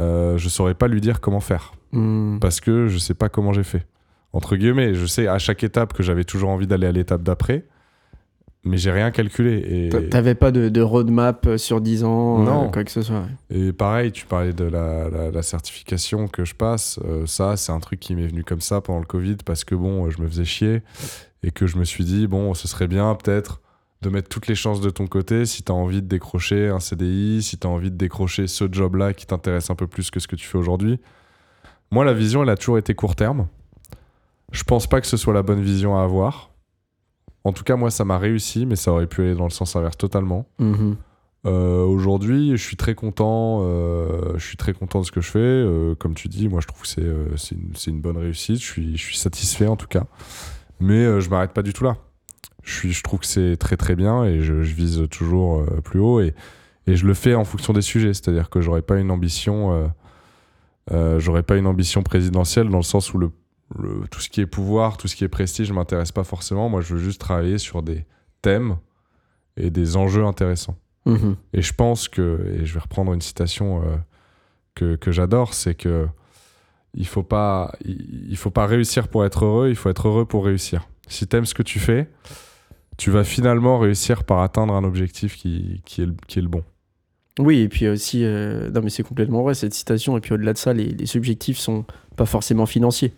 euh, 0.00 0.36
je 0.36 0.48
saurais 0.48 0.74
pas 0.74 0.86
lui 0.86 1.00
dire 1.00 1.20
comment 1.20 1.40
faire. 1.40 1.72
Hmm. 1.92 2.38
Parce 2.38 2.60
que 2.60 2.86
je 2.86 2.98
sais 2.98 3.14
pas 3.14 3.30
comment 3.30 3.54
j'ai 3.54 3.64
fait. 3.64 3.86
Entre 4.34 4.56
guillemets, 4.56 4.94
je 4.94 5.06
sais 5.06 5.26
à 5.26 5.38
chaque 5.38 5.64
étape 5.64 5.94
que 5.94 6.02
j'avais 6.02 6.24
toujours 6.24 6.50
envie 6.50 6.66
d'aller 6.66 6.86
à 6.86 6.92
l'étape 6.92 7.22
d'après 7.22 7.64
mais 8.66 8.78
j'ai 8.78 8.90
rien 8.90 9.10
calculé. 9.10 9.88
Et... 9.94 10.08
T'avais 10.10 10.34
pas 10.34 10.50
de, 10.50 10.80
roadmap 10.80 11.46
euh, 11.46 11.56
sur 11.56 11.80
10 11.80 12.04
ans, 12.04 12.40
euh, 12.40 12.44
non. 12.44 12.70
quoi 12.70 12.84
que 12.84 12.90
ce 12.90 13.00
soit. 13.00 13.26
Et 13.48 13.72
pareil, 13.72 14.10
tu 14.10 14.26
parlais 14.26 14.52
de 14.52 14.64
la, 14.64 15.42
certification 15.42 16.26
que 16.26 16.44
je 16.44 16.54
passe. 16.54 16.98
Euh, 17.04 17.26
ça, 17.26 17.56
c'est 17.56 17.70
un 17.70 17.78
truc 17.78 18.00
qui 18.00 18.16
m'est 18.16 18.26
venu 18.26 18.42
comme 18.42 18.60
ça 18.60 18.80
pendant 18.80 18.98
le 18.98 19.06
Covid 19.06 19.36
parce 19.44 19.64
que 19.64 19.74
bon, 19.74 20.10
je 20.10 20.20
me 20.20 20.26
faisais 20.26 20.44
chier 20.44 20.82
et 21.44 21.52
que 21.52 21.66
je 21.66 21.78
me 21.78 21.84
suis 21.84 22.04
dit, 22.04 22.26
bon, 22.26 22.52
ce 22.54 22.66
serait 22.66 22.88
bien 22.88 23.14
peut-être 23.14 23.60
de 24.02 24.10
mettre 24.10 24.28
toutes 24.28 24.48
les 24.48 24.56
chances 24.56 24.80
de 24.80 24.90
ton 24.90 25.06
côté 25.06 25.46
si 25.46 25.62
tu 25.62 25.70
as 25.70 25.74
envie 25.74 26.02
de 26.02 26.08
décrocher 26.08 26.68
un 26.68 26.80
CDI, 26.80 27.42
si 27.42 27.58
tu 27.58 27.66
as 27.66 27.70
envie 27.70 27.90
de 27.90 27.96
décrocher 27.96 28.48
ce 28.48 28.64
job-là 28.70 29.14
qui 29.14 29.26
t'intéresse 29.26 29.70
un 29.70 29.76
peu 29.76 29.86
plus 29.86 30.10
que 30.10 30.18
ce 30.18 30.26
que 30.26 30.36
tu 30.36 30.46
fais 30.46 30.58
aujourd'hui. 30.58 30.98
Moi, 31.92 32.04
la 32.04 32.12
vision, 32.12 32.42
elle 32.42 32.50
a 32.50 32.56
toujours 32.56 32.78
été 32.78 32.94
court 32.94 33.14
terme. 33.14 33.46
Je 34.50 34.64
pense 34.64 34.88
pas 34.88 35.00
que 35.00 35.06
ce 35.06 35.16
soit 35.16 35.34
la 35.34 35.42
bonne 35.42 35.62
vision 35.62 35.96
à 35.96 36.02
avoir 36.02 36.50
en 37.46 37.52
tout 37.52 37.62
cas, 37.62 37.76
moi, 37.76 37.90
ça 37.92 38.04
m'a 38.04 38.18
réussi, 38.18 38.66
mais 38.66 38.74
ça 38.74 38.90
aurait 38.90 39.06
pu 39.06 39.22
aller 39.22 39.36
dans 39.36 39.44
le 39.44 39.50
sens 39.50 39.76
inverse 39.76 39.96
totalement. 39.96 40.48
Mhm. 40.58 40.96
Euh, 41.46 41.84
aujourd'hui, 41.84 42.56
je 42.56 42.62
suis 42.62 42.76
très 42.76 42.96
content. 42.96 43.60
Euh, 43.62 44.36
je 44.36 44.44
suis 44.44 44.56
très 44.56 44.72
content 44.72 45.00
de 45.00 45.06
ce 45.06 45.12
que 45.12 45.20
je 45.20 45.30
fais. 45.30 45.38
Euh, 45.38 45.94
comme 45.94 46.14
tu 46.14 46.26
dis, 46.26 46.48
moi, 46.48 46.60
je 46.60 46.66
trouve 46.66 46.82
que 46.82 46.88
c'est 46.88 47.54
une, 47.54 47.72
une, 47.86 48.00
bonne 48.00 48.16
réussite. 48.16 48.56
Je 48.60 48.64
suis, 48.64 48.96
je 48.96 49.02
suis 49.02 49.16
satisfait 49.16 49.68
en 49.68 49.76
tout 49.76 49.86
cas. 49.86 50.06
Mais 50.80 51.20
je 51.20 51.30
m'arrête 51.30 51.52
pas 51.52 51.62
du 51.62 51.72
tout 51.72 51.84
là. 51.84 51.96
Je, 52.64 52.74
suis, 52.74 52.92
je 52.92 53.02
trouve 53.04 53.20
que 53.20 53.26
c'est 53.26 53.56
très 53.56 53.76
très 53.76 53.94
bien 53.94 54.24
et 54.24 54.40
je, 54.42 54.62
je 54.62 54.74
vise 54.74 55.04
toujours 55.08 55.64
plus 55.84 56.00
haut 56.00 56.20
et, 56.20 56.34
et, 56.88 56.96
je 56.96 57.06
le 57.06 57.14
fais 57.14 57.36
en 57.36 57.44
fonction 57.44 57.72
des 57.72 57.80
sujets. 57.80 58.12
C'est-à-dire 58.12 58.50
que 58.50 58.60
j'aurais 58.60 58.82
pas 58.82 58.98
une 58.98 59.12
ambition. 59.12 59.88
j'aurais 60.90 61.44
pas 61.44 61.56
une 61.56 61.68
ambition 61.68 62.02
présidentielle 62.02 62.70
dans 62.70 62.78
le 62.78 62.82
sens 62.82 63.14
où 63.14 63.18
le 63.18 63.30
tout 64.10 64.20
ce 64.20 64.28
qui 64.28 64.40
est 64.40 64.46
pouvoir, 64.46 64.96
tout 64.96 65.08
ce 65.08 65.16
qui 65.16 65.24
est 65.24 65.28
prestige, 65.28 65.70
ne 65.70 65.74
m'intéresse 65.74 66.12
pas 66.12 66.24
forcément. 66.24 66.68
Moi, 66.68 66.80
je 66.80 66.94
veux 66.94 67.00
juste 67.00 67.20
travailler 67.20 67.58
sur 67.58 67.82
des 67.82 68.04
thèmes 68.42 68.76
et 69.56 69.70
des 69.70 69.96
enjeux 69.96 70.24
intéressants. 70.24 70.76
Mhm. 71.06 71.36
Et 71.52 71.62
je 71.62 71.72
pense 71.72 72.08
que, 72.08 72.54
et 72.60 72.66
je 72.66 72.74
vais 72.74 72.80
reprendre 72.80 73.12
une 73.12 73.20
citation 73.20 73.82
euh, 73.82 73.96
que, 74.74 74.96
que 74.96 75.10
j'adore, 75.12 75.54
c'est 75.54 75.74
que 75.74 76.06
il 76.94 77.06
faut 77.06 77.22
pas, 77.22 77.72
il, 77.84 78.36
faut 78.38 78.50
pas 78.50 78.66
réussir 78.66 79.08
pour 79.08 79.24
être 79.26 79.44
heureux, 79.44 79.68
il 79.68 79.76
faut 79.76 79.90
être 79.90 80.08
heureux 80.08 80.24
pour 80.24 80.46
réussir. 80.46 80.88
Si 81.08 81.26
tu 81.26 81.36
aimes 81.36 81.44
ce 81.44 81.52
que 81.52 81.62
tu 81.62 81.78
fais, 81.78 82.08
tu 82.96 83.10
vas 83.10 83.22
finalement 83.22 83.78
réussir 83.78 84.24
par 84.24 84.40
atteindre 84.40 84.72
un 84.72 84.82
objectif 84.82 85.36
qui, 85.36 85.82
qui, 85.84 86.00
est, 86.00 86.06
le, 86.06 86.14
qui 86.26 86.38
est 86.38 86.42
le 86.42 86.48
bon. 86.48 86.64
Oui, 87.38 87.58
et 87.58 87.68
puis 87.68 87.86
aussi, 87.86 88.24
euh, 88.24 88.70
non 88.70 88.80
mais 88.80 88.88
c'est 88.88 89.02
complètement 89.02 89.42
vrai 89.42 89.52
cette 89.52 89.74
citation, 89.74 90.16
et 90.16 90.22
puis 90.22 90.32
au-delà 90.32 90.54
de 90.54 90.58
ça, 90.58 90.72
les, 90.72 90.86
les 90.86 91.16
objectifs 91.18 91.58
sont 91.58 91.84
pas 92.16 92.24
forcément 92.24 92.64
financiers 92.64 93.12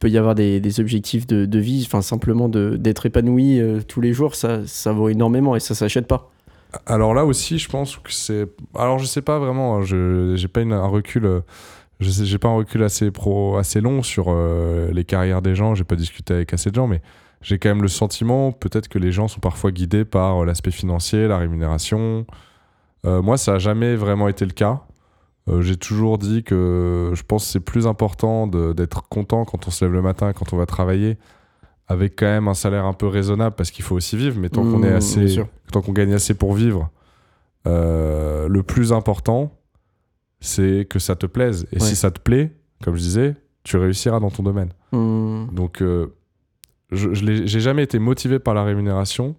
peut 0.00 0.08
y 0.08 0.18
avoir 0.18 0.34
des, 0.34 0.80
objectifs 0.80 1.26
de, 1.26 1.58
vie, 1.58 1.84
enfin 1.86 2.02
simplement 2.02 2.48
d'être 2.48 3.06
épanoui 3.06 3.60
euh, 3.60 3.80
tous 3.86 4.00
les 4.00 4.12
jours, 4.12 4.34
ça, 4.34 4.66
ça 4.66 4.92
vaut 4.92 5.10
énormément 5.10 5.54
et 5.54 5.60
ça 5.60 5.74
s'achète 5.76 6.08
pas. 6.08 6.30
Alors 6.86 7.14
là 7.14 7.24
aussi, 7.24 7.58
je 7.58 7.68
pense 7.68 7.96
que 7.96 8.12
c'est. 8.12 8.46
Alors 8.74 8.98
je 8.98 9.04
sais 9.04 9.22
pas 9.22 9.38
vraiment, 9.38 9.76
hein, 9.76 9.82
je 9.82 10.34
j'ai 10.36 10.48
pas 10.48 10.60
un 10.60 10.86
recul. 10.86 11.26
Euh, 11.26 11.40
je 11.98 12.10
j'ai 12.24 12.38
pas 12.38 12.48
un 12.48 12.54
recul 12.54 12.82
assez 12.82 13.10
pro, 13.10 13.58
assez 13.58 13.80
long 13.80 14.02
sur 14.02 14.26
euh, 14.28 14.90
les 14.92 15.04
carrières 15.04 15.42
des 15.42 15.54
gens. 15.54 15.74
J'ai 15.74 15.84
pas 15.84 15.96
discuté 15.96 16.32
avec 16.32 16.54
assez 16.54 16.70
de 16.70 16.76
gens, 16.76 16.86
mais 16.86 17.02
j'ai 17.42 17.58
quand 17.58 17.68
même 17.68 17.82
le 17.82 17.88
sentiment, 17.88 18.52
peut-être 18.52 18.88
que 18.88 18.98
les 18.98 19.12
gens 19.12 19.28
sont 19.28 19.40
parfois 19.40 19.70
guidés 19.70 20.04
par 20.04 20.44
l'aspect 20.46 20.70
financier, 20.70 21.26
la 21.26 21.38
rémunération. 21.38 22.24
moi, 23.04 23.36
ça 23.36 23.52
n'a 23.52 23.58
jamais 23.58 23.96
vraiment 23.96 24.28
été 24.28 24.44
le 24.44 24.52
cas. 24.52 24.82
J'ai 25.60 25.76
toujours 25.76 26.18
dit 26.18 26.44
que 26.44 27.12
je 27.14 27.22
pense 27.22 27.44
que 27.44 27.50
c'est 27.52 27.60
plus 27.60 27.86
important 27.86 28.46
d'être 28.46 29.08
content 29.08 29.44
quand 29.44 29.66
on 29.66 29.70
se 29.70 29.84
lève 29.84 29.92
le 29.92 30.02
matin, 30.02 30.32
quand 30.32 30.52
on 30.52 30.56
va 30.56 30.66
travailler, 30.66 31.18
avec 31.88 32.16
quand 32.16 32.26
même 32.26 32.46
un 32.46 32.54
salaire 32.54 32.84
un 32.84 32.92
peu 32.92 33.06
raisonnable, 33.06 33.56
parce 33.56 33.70
qu'il 33.70 33.84
faut 33.84 33.96
aussi 33.96 34.16
vivre, 34.16 34.38
mais 34.38 34.48
tant 34.48 34.62
qu'on 34.62 34.82
est 34.84 34.92
mmh, 34.92 34.94
assez, 34.94 35.42
tant 35.72 35.82
qu'on 35.82 35.92
gagne 35.92 36.12
assez 36.12 36.34
pour 36.34 36.54
vivre, 36.54 36.90
le 37.64 38.60
plus 38.60 38.92
important, 38.92 39.52
c'est 40.40 40.86
que 40.88 40.98
ça 40.98 41.16
te 41.16 41.26
plaise. 41.26 41.66
Et 41.72 41.80
si 41.80 41.96
ça 41.96 42.10
te 42.10 42.20
plaît, 42.20 42.52
comme 42.82 42.94
je 42.94 43.00
disais, 43.00 43.36
tu 43.62 43.76
réussiras 43.76 44.20
dans 44.20 44.30
ton 44.30 44.42
domaine. 44.42 44.70
Hmm. 44.92 45.46
Donc, 45.52 45.82
euh, 45.82 46.14
je 46.90 47.12
j'ai 47.12 47.60
jamais 47.60 47.82
été 47.82 47.98
motivé 47.98 48.38
par 48.38 48.54
la 48.54 48.64
rémunération, 48.64 49.36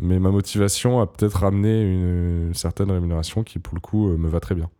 mais 0.00 0.18
ma 0.18 0.30
motivation 0.30 1.00
a 1.00 1.06
peut-être 1.06 1.44
amené 1.44 1.82
une, 1.82 2.54
certaine 2.54 2.90
rémunération 2.90 3.42
qui, 3.42 3.58
pour 3.58 3.74
le 3.74 3.80
coup, 3.80 4.08
euh, 4.08 4.16
me 4.16 4.28
va 4.28 4.40
très 4.40 4.54
bien. 4.54 4.70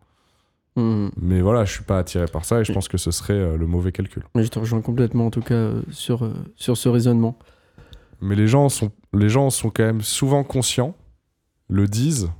Hmm. 0.77 1.09
Mais 1.21 1.41
voilà, 1.41 1.65
je 1.65 1.73
suis 1.73 1.85
pas 1.85 1.99
attiré 1.99 2.27
par 2.27 2.45
ça 2.45 2.61
et 2.61 2.65
je 2.65 2.73
pense 2.73 2.89
que 2.89 2.99
ce 2.99 3.11
serait 3.11 3.35
euh, 3.35 3.57
le 3.57 3.67
mauvais 3.67 3.93
calcul. 3.93 4.25
Mais 4.35 4.45
je 4.45 4.49
te 4.49 4.59
rejoins 4.59 4.81
complètement, 4.81 5.27
en 5.27 5.31
tout 5.31 5.43
cas, 5.43 5.71
sur, 5.91 6.31
sur 6.57 6.77
ce 6.77 6.89
raisonnement. 6.89 7.39
Mais 8.21 8.37
les 8.37 8.47
gens, 8.47 8.69
sont, 8.69 8.91
les 9.13 9.29
gens 9.29 9.51
sont 9.51 9.71
quand 9.71 9.85
même 9.85 10.01
souvent 10.01 10.45
conscients, 10.45 10.95
le 11.69 11.87
disent, 11.87 12.31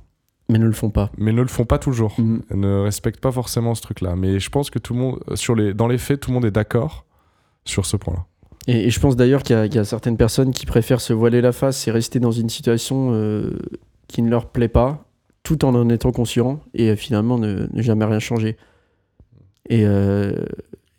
mais 0.49 0.59
ne 0.59 0.65
le 0.65 0.73
font 0.73 0.89
pas. 0.89 1.11
Mais 1.17 1.31
ne 1.31 1.41
le 1.41 1.47
font 1.47 1.65
pas 1.65 1.79
toujours. 1.79 2.13
Mhm. 2.19 2.41
Ne 2.53 2.81
respectent 2.81 3.21
pas 3.21 3.31
forcément 3.31 3.75
ce 3.75 3.81
truc-là. 3.81 4.15
Mais 4.15 4.39
je 4.39 4.49
pense 4.49 4.69
que 4.69 4.79
tout 4.79 4.93
le 4.93 4.99
monde, 4.99 5.19
sur 5.35 5.55
les, 5.55 5.73
dans 5.73 5.87
les 5.87 5.97
faits, 5.97 6.19
tout 6.19 6.31
le 6.31 6.35
monde 6.35 6.45
est 6.45 6.51
d'accord 6.51 7.05
sur 7.65 7.85
ce 7.85 7.97
point-là. 7.97 8.25
Et, 8.67 8.89
je 8.89 8.99
pense 8.99 9.15
d'ailleurs 9.15 9.43
qu'il 9.43 9.55
y, 9.55 9.77
a 9.77 9.83
certaines 9.83 10.17
personnes 10.17 10.51
qui 10.51 10.65
préfèrent 10.65 11.01
se 11.01 11.13
voiler 11.13 11.41
la 11.41 11.51
face 11.51 11.87
et 11.87 11.91
rester 11.91 12.19
dans 12.19 12.31
une 12.31 12.49
situation 12.49 13.09
euh, 13.13 13.57
qui 14.07 14.21
ne 14.21 14.29
leur 14.29 14.49
plaît 14.51 14.69
pas, 14.69 15.05
tout 15.43 15.65
en 15.65 15.75
en 15.75 15.89
étant 15.89 16.11
conscient 16.11 16.61
et 16.73 16.89
euh, 16.89 16.95
finalement 16.95 17.37
ne, 17.37 17.67
jamais 17.75 18.05
rien 18.05 18.19
changer. 18.19 18.57
Et, 19.69 19.85
euh, 19.85 20.33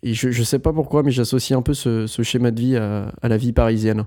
je, 0.03 0.27
ne 0.27 0.43
sais 0.45 0.59
pas 0.59 0.71
pourquoi, 0.71 1.03
mais 1.03 1.11
j'associe 1.11 1.57
un 1.57 1.61
peu 1.61 1.73
ce, 1.73 2.07
schéma 2.23 2.51
de 2.51 2.59
vie 2.59 2.75
à 2.77 3.27
la 3.27 3.37
vie 3.37 3.53
parisienne 3.53 4.05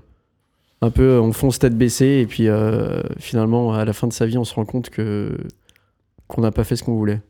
un 0.81 0.91
peu 0.91 1.19
on 1.19 1.33
fonce 1.33 1.59
tête 1.59 1.77
baissée 1.77 2.19
et 2.21 2.25
puis 2.25 2.47
euh, 2.47 3.01
finalement 3.17 3.73
à 3.73 3.85
la 3.85 3.93
fin 3.93 4.07
de 4.07 4.13
sa 4.13 4.25
vie 4.25 4.37
on 4.37 4.45
se 4.45 4.53
rend 4.53 4.65
compte 4.65 4.89
que 4.89 5.37
qu'on 6.27 6.41
n'a 6.41 6.51
pas 6.51 6.63
fait 6.63 6.75
ce 6.75 6.83
qu'on 6.83 6.95
voulait. 6.95 7.21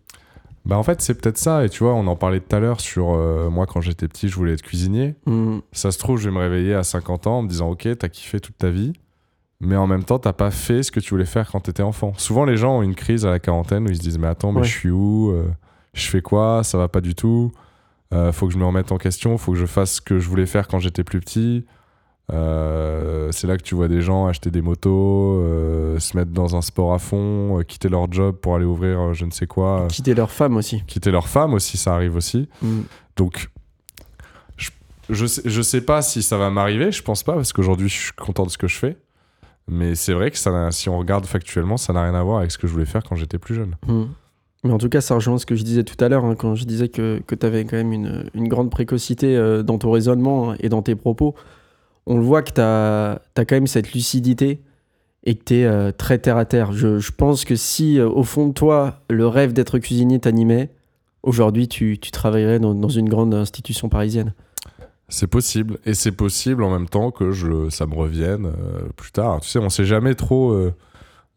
Bah 0.66 0.78
en 0.78 0.84
fait 0.84 1.02
c'est 1.02 1.16
peut-être 1.16 1.38
ça 1.38 1.66
et 1.66 1.70
tu 1.70 1.84
vois 1.84 1.96
on 1.96 2.06
en 2.08 2.16
parlait 2.16 2.42
tout 2.42 2.56
à 2.56 2.60
l'heure 2.60 2.82
sur 2.82 3.14
euh, 3.14 3.50
moi 3.50 3.66
quand 3.66 3.82
j'étais 3.82 4.08
petit 4.08 4.30
je 4.30 4.36
voulais 4.36 4.54
être 4.54 4.62
cuisinier. 4.62 5.16
Mm. 5.26 5.60
Ça 5.72 5.92
se 5.92 5.98
trouve 5.98 6.20
je 6.20 6.30
vais 6.30 6.36
me 6.36 6.40
réveiller 6.40 6.76
à 6.76 6.84
50 6.84 7.28
ans 7.28 7.40
en 7.40 7.42
me 7.44 7.50
disant 7.50 7.70
ok 7.72 7.88
t'as 7.98 8.10
kiffé 8.10 8.40
toute 8.40 8.58
ta 8.58 8.70
vie 8.70 8.94
mais 9.62 9.76
en 9.76 9.88
même 9.88 10.04
temps 10.04 10.20
t'as 10.20 10.34
pas 10.34 10.52
fait 10.52 10.84
ce 10.84 10.92
que 10.92 11.00
tu 11.00 11.10
voulais 11.12 11.26
faire 11.26 11.50
quand 11.52 11.62
t'étais 11.62 11.84
enfant. 11.84 12.14
Souvent 12.18 12.46
les 12.46 12.58
gens 12.58 12.78
ont 12.78 12.82
une 12.82 12.96
crise 12.96 13.26
à 13.26 13.30
la 13.30 13.40
quarantaine 13.40 13.86
où 13.86 13.90
ils 13.90 13.98
se 13.98 14.02
disent 14.02 14.18
mais 14.18 14.28
attends 14.28 14.52
mais 14.52 14.64
je 14.64 14.70
suis 14.70 14.90
où 14.90 15.32
euh, 15.32 15.48
Je 15.94 16.08
fais 16.08 16.22
quoi 16.22 16.64
Ça 16.64 16.78
va 16.78 16.88
pas 16.88 17.02
du 17.02 17.16
tout. 17.16 17.52
faut 18.12 18.48
que 18.48 18.54
je 18.54 18.58
me 18.58 18.66
remette 18.66 18.92
en 18.92 18.98
question. 18.98 19.38
Faut 19.38 19.52
que 19.52 19.58
je 19.58 19.66
fasse 19.66 19.96
ce 19.96 20.02
que 20.02 20.20
je 20.20 20.30
voulais 20.30 20.46
faire 20.46 20.68
quand 20.68 20.80
j'étais 20.80 21.04
plus 21.04 21.20
petit. 21.20 21.66
Euh, 22.32 23.32
c'est 23.32 23.48
là 23.48 23.58
que 23.58 23.64
tu 23.64 23.74
vois 23.76 23.88
des 23.88 24.02
gens 24.02 24.28
acheter 24.28 24.52
des 24.52 24.62
motos, 24.62 25.42
euh, 25.42 25.98
se 26.00 26.16
mettre 26.16 26.32
dans 26.32 26.56
un 26.56 26.62
sport 26.62 26.94
à 26.94 27.00
fond, 27.00 27.60
euh, 27.60 27.64
quitter 27.64 27.90
leur 27.90 28.12
job 28.12 28.36
pour 28.36 28.56
aller 28.56 28.66
ouvrir 28.66 29.14
je 29.14 29.26
ne 29.26 29.32
sais 29.32 29.48
quoi. 29.48 29.88
Quitter 29.90 30.14
leur 30.14 30.32
femme 30.32 30.58
aussi. 30.58 30.84
Quitter 30.86 31.12
leur 31.12 31.28
femme 31.28 31.54
aussi, 31.54 31.78
ça 31.78 31.96
arrive 31.96 32.16
aussi. 32.16 32.48
Mm. 32.62 32.82
Donc, 33.16 33.50
je, 34.58 34.70
je, 35.10 35.26
sais, 35.26 35.42
je 35.46 35.62
sais 35.62 35.82
pas 35.82 36.02
si 36.02 36.22
ça 36.22 36.38
va 36.38 36.50
m'arriver, 36.52 36.92
je 36.92 37.02
pense 37.02 37.24
pas, 37.24 37.34
parce 37.34 37.52
qu'aujourd'hui 37.52 37.90
je 37.90 38.00
suis 38.00 38.12
content 38.14 38.46
de 38.46 38.52
ce 38.52 38.58
que 38.58 38.68
je 38.68 38.76
fais. 38.78 38.98
Mais 39.70 39.96
c'est 39.96 40.14
vrai 40.14 40.32
que 40.32 40.38
ça, 40.38 40.72
si 40.72 40.90
on 40.90 40.98
regarde 40.98 41.26
factuellement, 41.26 41.78
ça 41.78 41.94
n'a 41.94 42.04
rien 42.04 42.16
à 42.16 42.24
voir 42.24 42.40
avec 42.40 42.52
ce 42.52 42.58
que 42.58 42.68
je 42.68 42.74
voulais 42.74 42.86
faire 42.86 43.04
quand 43.04 43.16
j'étais 43.16 43.38
plus 43.38 43.56
jeune. 43.56 43.76
Mm. 43.88 44.04
Mais 44.66 44.72
en 44.74 44.78
tout 44.78 44.90
cas, 44.90 45.00
ça 45.00 45.16
rejoint 45.16 45.38
ce 45.38 45.46
que 45.46 45.56
je 45.56 45.64
disais 45.64 45.84
tout 45.84 46.04
à 46.04 46.10
l'heure, 46.10 46.26
hein, 46.26 46.36
quand 46.36 46.56
je 46.56 46.66
disais 46.66 46.90
que, 46.90 47.22
que 47.26 47.36
tu 47.36 47.46
avais 47.46 47.64
quand 47.64 47.78
même 47.78 47.94
une, 47.94 48.30
une 48.34 48.50
grande 48.50 48.70
précocité 48.70 49.38
dans 49.64 49.78
ton 49.78 49.92
raisonnement 49.92 50.54
et 50.60 50.68
dans 50.68 50.82
tes 50.82 50.96
propos 50.96 51.36
on 52.10 52.18
le 52.18 52.24
voit 52.24 52.42
que 52.42 52.52
tu 52.52 52.62
as, 52.62 53.22
quand 53.36 53.52
même 53.52 53.68
cette 53.68 53.94
lucidité 53.94 54.62
et 55.24 55.36
que 55.36 55.44
tu 55.46 55.56
es 55.58 55.66
euh, 55.66 55.92
très 55.92 56.18
terre 56.18 56.38
à 56.38 56.46
terre. 56.46 56.74
Je, 56.74 57.12
pense 57.12 57.46
que 57.46 57.56
si, 57.56 58.00
euh, 58.00 58.10
au 58.10 58.24
fond 58.24 58.48
de 58.48 58.54
toi, 58.54 59.02
le 59.10 59.28
rêve 59.28 59.54
d'être 59.54 59.78
cuisinier 59.78 60.20
t'animait, 60.20 60.72
aujourd'hui, 61.22 61.68
tu, 61.68 62.00
travaillerais 62.00 62.60
dans, 62.60 62.90
une 62.90 63.08
grande 63.08 63.34
institution 63.36 63.90
parisienne. 63.90 64.34
C'est 65.10 65.28
possible. 65.28 65.80
Et 65.86 65.94
c'est 65.94 66.12
possible 66.12 66.64
en 66.64 66.72
même 66.72 66.88
temps 66.88 67.12
que 67.12 67.32
je, 67.32 67.70
ça 67.70 67.86
me 67.86 67.96
revienne 67.96 68.46
euh, 68.46 68.90
plus 68.96 69.12
tard. 69.12 69.42
Tu 69.42 69.50
sais, 69.50 69.60
on 69.60 69.70
sait 69.70 69.86
jamais 69.86 70.16
trop. 70.16 70.56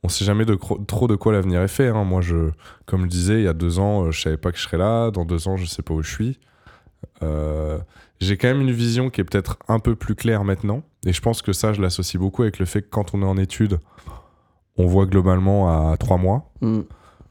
on 0.02 0.08
sait 0.08 0.24
jamais 0.24 0.44
de, 0.44 0.58
trop 0.86 1.08
de 1.08 1.16
quoi 1.16 1.32
l'avenir 1.32 1.60
est 1.62 1.68
fait. 1.68 1.88
Hein. 1.88 2.04
Moi, 2.04 2.20
je, 2.20 2.50
comme 2.86 3.02
je 3.02 3.08
disais, 3.08 3.34
il 3.40 3.44
y 3.44 3.48
a 3.48 3.54
deux 3.54 3.78
ans, 3.78 4.10
je 4.10 4.20
savais 4.20 4.36
pas 4.36 4.52
que 4.52 4.58
je 4.58 4.62
serais 4.62 4.78
là. 4.78 5.10
Dans 5.10 5.24
deux 5.24 5.48
ans, 5.48 5.56
je 5.56 5.66
sais 5.66 5.82
pas 5.82 5.94
où 5.94 6.02
je 6.02 6.10
suis. 6.10 6.38
Euh, 7.22 7.78
j'ai 8.20 8.36
quand 8.36 8.48
même 8.48 8.60
une 8.60 8.72
vision 8.72 9.10
qui 9.10 9.20
est 9.20 9.24
peut-être 9.24 9.58
un 9.68 9.78
peu 9.78 9.96
plus 9.96 10.14
claire 10.14 10.44
maintenant. 10.44 10.82
Et 11.06 11.12
je 11.12 11.20
pense 11.20 11.42
que 11.42 11.52
ça, 11.52 11.72
je 11.72 11.82
l'associe 11.82 12.20
beaucoup 12.20 12.42
avec 12.42 12.58
le 12.58 12.66
fait 12.66 12.82
que 12.82 12.88
quand 12.88 13.14
on 13.14 13.22
est 13.22 13.26
en 13.26 13.36
études, 13.36 13.80
on 14.76 14.86
voit 14.86 15.06
globalement 15.06 15.90
à 15.90 15.96
trois 15.96 16.18
mois. 16.18 16.52
Mm. 16.60 16.80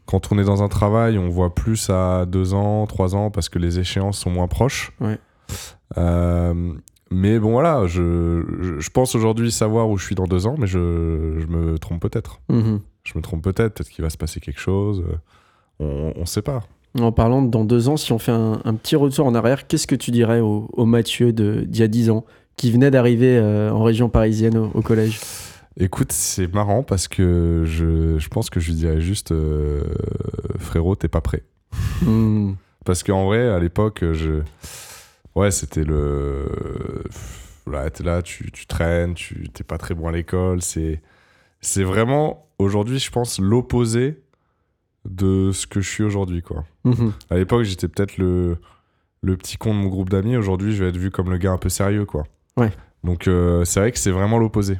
Quand 0.06 0.32
on 0.32 0.40
est 0.40 0.44
dans 0.44 0.64
un 0.64 0.68
travail, 0.68 1.18
on 1.18 1.30
voit 1.30 1.56
plus 1.56 1.90
à 1.90 2.26
deux 2.26 2.54
ans, 2.54 2.86
trois 2.88 3.16
ans, 3.16 3.32
parce 3.32 3.48
que 3.48 3.60
les 3.60 3.80
échéances 3.80 4.20
sont 4.20 4.30
moins 4.30 4.48
proches. 4.48 4.92
Euh, 5.02 5.16
mais 7.14 7.40
bon, 7.40 7.52
voilà, 7.52 7.88
je, 7.88 8.44
je, 8.80 8.90
pense 8.90 9.16
aujourd'hui 9.16 9.52
savoir 9.52 9.90
où 9.90 9.98
je 9.98 10.06
suis 10.06 10.16
dans 10.16 10.28
deux 10.28 10.48
ans, 10.48 10.56
mais 10.58 10.68
je, 10.68 11.38
je 11.40 11.48
me 11.48 11.78
trompe 11.78 12.02
peut-être. 12.02 12.40
Mm-hmm. 12.50 12.80
Je 13.04 13.14
me 13.18 13.22
trompe 13.22 13.44
peut-être, 13.44 13.74
peut-être 13.74 13.90
qu'il 13.90 14.04
va 14.04 14.10
se 14.10 14.18
passer 14.18 14.40
quelque 14.40 14.62
chose. 14.62 15.04
On 15.80 16.14
ne 16.18 16.26
sait 16.26 16.42
pas. 16.42 16.64
En 17.00 17.12
parlant 17.12 17.42
de 17.42 17.50
dans 17.50 17.64
deux 17.64 17.88
ans, 17.88 17.96
si 17.96 18.12
on 18.12 18.20
fait 18.20 18.32
un, 18.32 18.76
petit 18.76 18.96
retour 18.96 19.26
en 19.26 19.34
arrière, 19.34 19.66
qu'est-ce 19.68 19.88
que 19.88 19.96
tu 19.96 20.12
dirais 20.12 20.42
au, 20.42 20.86
Mathieu 20.86 21.32
d'il 21.32 21.78
y 21.78 21.84
a 21.84 21.88
dix 21.88 22.10
ans, 22.10 22.26
qui 22.58 22.72
venait 22.72 22.92
d'arriver 22.92 23.38
euh, 23.38 23.72
en 23.72 23.84
région 23.84 24.10
parisienne 24.10 24.58
au, 24.58 24.82
collège? 24.82 25.20
Écoute, 25.80 26.12
c'est 26.12 26.54
marrant 26.54 26.84
parce 26.84 27.08
que 27.08 27.64
je, 27.66 28.18
je, 28.20 28.28
pense 28.28 28.50
que 28.50 28.60
je 28.60 28.68
lui 28.68 28.76
dirais 28.76 29.00
juste 29.00 29.32
euh, 29.32 29.84
frérot, 30.60 30.96
t'es 30.96 31.08
pas 31.08 31.22
prêt. 31.22 31.44
Hmm. 32.02 32.54
Parce 32.84 33.04
qu'en 33.04 33.26
vrai, 33.26 33.48
à 33.48 33.60
l'époque, 33.60 34.04
je. 34.12 34.42
Ouais, 35.36 35.52
c'était 35.52 35.84
le. 35.84 36.46
Là, 37.68 37.90
t'es 37.90 38.04
là, 38.04 38.22
tu, 38.22 38.52
tu 38.52 38.66
traînes, 38.66 39.14
tu 39.14 39.50
t'es 39.50 39.64
pas 39.64 39.78
très 39.78 39.94
bon 39.94 40.08
à 40.08 40.12
l'école. 40.12 40.62
C'est, 40.62 41.02
c'est 41.62 41.84
vraiment, 41.84 42.48
aujourd'hui, 42.58 43.00
je 43.00 43.12
pense, 43.12 43.40
l'opposé 43.40 44.22
de 45.06 45.52
ce 45.52 45.68
que 45.68 45.82
je 45.82 45.90
suis 45.90 46.04
aujourd'hui, 46.04 46.42
quoi. 46.42 46.66
Mhm. 46.84 47.14
À 47.30 47.36
l'époque, 47.36 47.64
j'étais 47.64 47.88
peut-être 47.88 48.18
le, 48.18 48.58
le 49.22 49.38
petit 49.38 49.58
con 49.58 49.74
de 49.74 49.80
mon 49.80 49.88
groupe 49.88 50.10
d'amis. 50.10 50.36
Aujourd'hui, 50.36 50.74
je 50.74 50.84
vais 50.84 50.90
être 50.90 50.98
vu 50.98 51.12
comme 51.12 51.30
le 51.30 51.38
gars 51.38 51.52
un 51.52 51.58
peu 51.58 51.70
sérieux, 51.70 52.06
quoi. 52.06 52.24
Ouais. 52.58 52.72
Donc, 53.04 53.28
euh, 53.28 53.66
c'est 53.66 53.80
vrai 53.80 53.92
que 53.92 54.00
c'est 54.00 54.12
vraiment 54.12 54.38
l'opposé. 54.38 54.80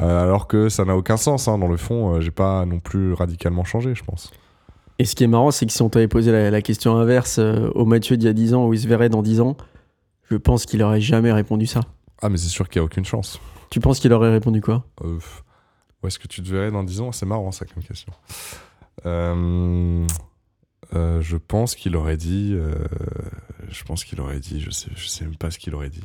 Euh, 0.00 0.22
alors 0.22 0.46
que 0.46 0.68
ça 0.68 0.84
n'a 0.84 0.96
aucun 0.96 1.16
sens, 1.16 1.48
hein. 1.48 1.58
dans 1.58 1.68
le 1.68 1.76
fond, 1.76 2.14
euh, 2.14 2.20
j'ai 2.20 2.30
pas 2.30 2.64
non 2.64 2.80
plus 2.80 3.12
radicalement 3.12 3.64
changé, 3.64 3.94
je 3.94 4.02
pense. 4.02 4.30
Et 4.98 5.04
ce 5.04 5.14
qui 5.14 5.24
est 5.24 5.28
marrant, 5.28 5.50
c'est 5.50 5.66
que 5.66 5.72
si 5.72 5.82
on 5.82 5.88
t'avait 5.88 6.08
posé 6.08 6.50
la, 6.50 6.62
question 6.62 6.96
inverse 6.96 7.38
au 7.38 7.86
Mathieu 7.86 8.18
d'il 8.18 8.26
y 8.26 8.28
a 8.28 8.34
10 8.34 8.52
ans, 8.54 8.66
où 8.66 8.74
il 8.74 8.80
se 8.80 8.86
verrait 8.86 9.08
dans 9.08 9.22
10 9.22 9.40
ans, 9.40 9.56
je 10.30 10.36
pense 10.36 10.64
qu'il 10.64 10.82
aurait 10.82 11.00
jamais 11.00 11.32
répondu 11.32 11.66
ça. 11.66 11.80
Ah, 12.22 12.28
mais 12.28 12.36
c'est 12.36 12.48
sûr 12.48 12.68
qu'il 12.68 12.80
n'y 12.80 12.84
a 12.84 12.86
aucune 12.86 13.04
chance. 13.04 13.40
Tu 13.70 13.80
penses 13.80 14.00
qu'il 14.00 14.12
aurait 14.12 14.30
répondu 14.30 14.60
quoi? 14.60 14.84
Où 15.02 16.06
est-ce 16.06 16.18
que 16.18 16.28
tu 16.28 16.42
te 16.42 16.48
verrais 16.48 16.70
dans 16.70 16.82
10 16.82 17.00
ans? 17.00 17.12
C'est 17.12 17.26
marrant, 17.26 17.50
ça, 17.52 17.64
comme 17.66 17.82
question. 17.82 18.12
Euh, 19.06 20.06
euh, 20.94 21.20
je 21.20 21.36
pense 21.36 21.74
qu'il 21.74 21.96
aurait 21.96 22.16
dit. 22.16 22.52
Euh, 22.54 22.74
je 23.68 23.84
pense 23.84 24.04
qu'il 24.04 24.20
aurait 24.20 24.40
dit. 24.40 24.60
Je 24.60 24.70
sais, 24.70 24.90
je 24.94 25.08
sais 25.08 25.24
même 25.24 25.36
pas 25.36 25.50
ce 25.50 25.58
qu'il 25.58 25.74
aurait 25.74 25.90
dit. 25.90 26.02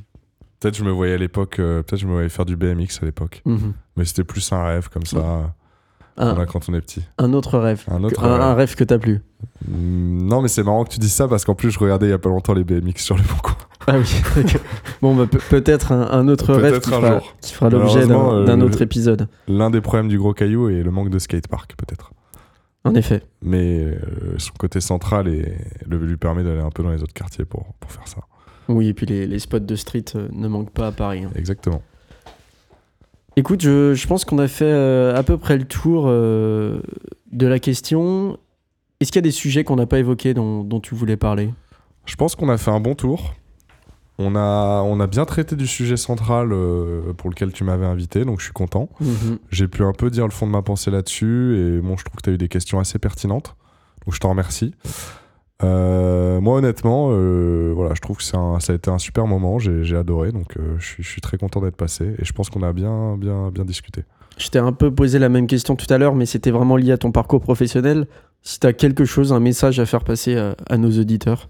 Peut-être 0.59 0.76
je 0.76 0.84
me 0.84 0.91
voyais 0.91 1.13
à 1.13 1.17
l'époque. 1.17 1.57
peut-être 1.57 1.97
je 1.97 2.07
me 2.07 2.13
voyais 2.13 2.30
faire 2.30 2.45
du 2.45 2.55
BMX 2.55 3.01
à 3.01 3.05
l'époque. 3.05 3.41
Mhm. 3.45 3.73
Mais 3.97 4.05
c'était 4.05 4.23
plus 4.23 4.51
un 4.51 4.63
rêve 4.63 4.89
comme 4.89 5.05
ça. 5.05 5.53
quand 6.17 6.69
on 6.69 6.73
est 6.73 6.82
petit. 6.82 7.03
Un 7.17 7.34
autre 7.34 7.59
rêve. 7.59 7.84
Un, 7.88 8.03
autre 8.03 8.21
rêve. 8.21 8.41
un 8.41 8.53
rêve 8.53 8.76
que 8.76 8.84
t'as 8.84 8.97
plu. 8.97 9.21
Mm, 9.67 10.28
non, 10.28 10.41
mais 10.41 10.47
c'est 10.47 10.63
marrant 10.63 10.84
que 10.84 10.91
tu 10.91 10.99
dises 10.99 11.13
ça 11.13 11.28
parce 11.28 11.45
qu'en 11.45 11.55
plus, 11.55 11.71
je 11.71 11.80
regardais 11.80 12.07
il 12.07 12.11
y 12.11 12.13
a 12.13 12.19
pas 12.19 12.30
longtemps 12.30 12.53
les 12.53 12.63
BMX 12.63 12.97
sur 12.97 13.17
le 13.17 13.23
bon 13.23 13.38
coin. 13.41 13.57
Ah 13.88 13.98
oui, 14.00 14.44
bon, 15.02 15.16
bah, 15.16 15.28
peut-être 15.50 15.92
un, 15.92 16.28
autre 16.28 16.54
rêve 16.54 16.80
qui, 16.80 16.90
fera, 16.90 17.22
qui 17.42 17.54
fera 17.54 17.70
l'objet 17.70 18.08
d'un 18.08 18.62
autre 18.62 18.82
épisode. 18.82 19.28
L'un 19.48 19.70
des 19.70 19.82
problèmes 19.82 20.08
du 20.08 20.18
gros 20.18 20.34
caillou 20.34 20.70
est 20.70 20.82
le 20.82 20.92
manque 20.92 21.10
de 21.10 21.20
skatepark, 21.20 21.76
peut-être. 21.78 22.12
En 22.86 22.94
effet. 22.94 23.24
Mais 23.42 23.80
euh, 23.80 23.96
son 24.38 24.54
côté 24.54 24.80
central 24.80 25.28
et, 25.28 25.58
le, 25.88 25.98
lui 25.98 26.18
permet 26.18 26.44
d'aller 26.44 26.62
un 26.62 26.70
peu 26.70 26.84
dans 26.84 26.92
les 26.92 27.02
autres 27.02 27.14
quartiers 27.14 27.44
pour, 27.44 27.74
pour 27.80 27.92
faire 27.92 28.08
ça. 28.08 28.20
Oui, 28.68 28.88
et 28.88 28.94
puis 28.94 29.08
les, 29.08 29.26
les 29.26 29.40
spots 29.40 29.60
de 29.60 29.76
street 29.76 30.06
euh, 30.16 30.28
ne 30.32 30.48
manquent 30.48 30.72
pas 30.72 30.88
à 30.88 30.92
Paris. 30.92 31.24
Hein. 31.24 31.32
Exactement. 31.36 31.82
Écoute, 33.36 33.62
je, 33.62 33.96
je 33.96 34.08
pense 34.08 34.24
qu'on 34.24 34.38
a 34.38 34.48
fait 34.48 34.66
euh, 34.66 35.16
à 35.16 35.24
peu 35.24 35.38
près 35.38 35.58
le 35.58 35.66
tour 35.66 36.06
de 36.08 36.80
la 37.48 37.60
question. 37.60 38.38
Est-ce 39.00 39.12
qu'il 39.12 39.20
y 39.20 39.24
a 39.24 39.30
des 39.30 39.32
sujets 39.32 39.64
qu'on 39.64 39.76
n'a 39.76 39.88
pas 39.88 40.00
évoqués 40.00 40.34
dont, 40.34 40.64
dont, 40.64 40.80
tu 40.80 40.96
voulais 40.96 41.18
parler? 41.18 41.50
Je 42.06 42.16
pense 42.16 42.36
qu'on 42.36 42.50
a 42.50 42.58
fait 42.58 42.72
un 42.72 42.80
bon 42.80 42.96
tour. 42.96 43.34
On 44.18 44.36
a, 44.36 44.82
on 44.86 44.99
a 45.01 45.07
bien 45.07 45.26
traité 45.26 45.55
du 45.57 45.68
sujet 45.68 45.97
central 45.97 46.49
euh, 46.53 47.11
pour 47.18 47.30
lequel 47.30 47.51
tu 47.51 47.63
m'avais 47.66 47.86
invité, 47.86 48.24
donc 48.24 48.39
je 48.39 48.45
suis 48.45 48.53
content. 48.53 48.88
Mhm. 49.01 49.39
J'ai 49.51 49.68
pu 49.68 49.84
un 49.84 49.91
peu 49.91 50.09
dire 50.09 50.24
le 50.26 50.32
fond 50.32 50.47
de 50.47 50.51
ma 50.51 50.61
pensée 50.61 50.89
là-dessus, 50.89 51.57
et 51.57 51.82
bon, 51.82 51.97
je 51.97 52.05
trouve 52.05 52.16
que 52.18 52.22
tu 52.22 52.30
as 52.30 52.34
eu 52.34 52.38
des 52.38 52.47
questions 52.47 52.80
assez 52.80 52.97
pertinentes, 52.97 53.55
donc 54.05 54.13
je 54.16 54.20
t'en 54.22 54.30
remercie. 54.30 54.74
Euh, 55.63 56.39
moi, 56.41 56.57
honnêtement, 56.57 57.09
euh, 57.11 57.72
voilà, 57.76 57.93
je 57.93 58.01
trouve 58.01 58.18
que 58.18 58.38
un- 58.38 58.59
ça 58.59 58.74
a 58.74 58.76
été 58.76 58.89
un 58.91 58.99
super 58.99 59.26
moment, 59.28 59.57
j'ai 59.59 59.95
adoré, 59.97 60.32
donc 60.32 60.55
je 60.78 60.86
suis- 60.86 61.03
je 61.03 61.09
suis 61.09 61.22
très 61.22 61.38
content 61.38 61.61
d'être 61.61 61.76
passé, 61.78 62.16
et 62.18 62.24
je 62.26 62.34
pense 62.34 62.49
qu'on 62.49 62.63
a 62.63 62.72
bien, 62.74 63.18
bien, 63.18 63.51
bien 63.51 63.66
discuté. 63.66 64.03
Je 64.38 64.49
t'ai 64.49 64.59
un 64.59 64.74
peu 64.74 64.93
posé 64.93 65.18
la 65.20 65.30
même 65.30 65.47
question 65.47 65.76
tout 65.78 65.91
à 65.93 65.97
l'heure, 65.97 66.13
mais 66.16 66.26
c'était 66.26 66.51
vraiment 66.51 66.76
lié 66.76 66.91
à 66.91 66.97
ton 66.97 67.11
parcours 67.11 67.39
professionnel. 67.41 68.05
Si 68.43 68.59
tu 68.59 68.68
as 68.68 68.74
quelque 68.74 69.05
chose, 69.05 69.32
un 69.32 69.39
message 69.39 69.80
à 69.80 69.86
faire 69.86 70.03
passer 70.03 70.36
à, 70.38 70.55
à 70.70 70.78
nos 70.78 70.91
auditeurs. 70.91 71.49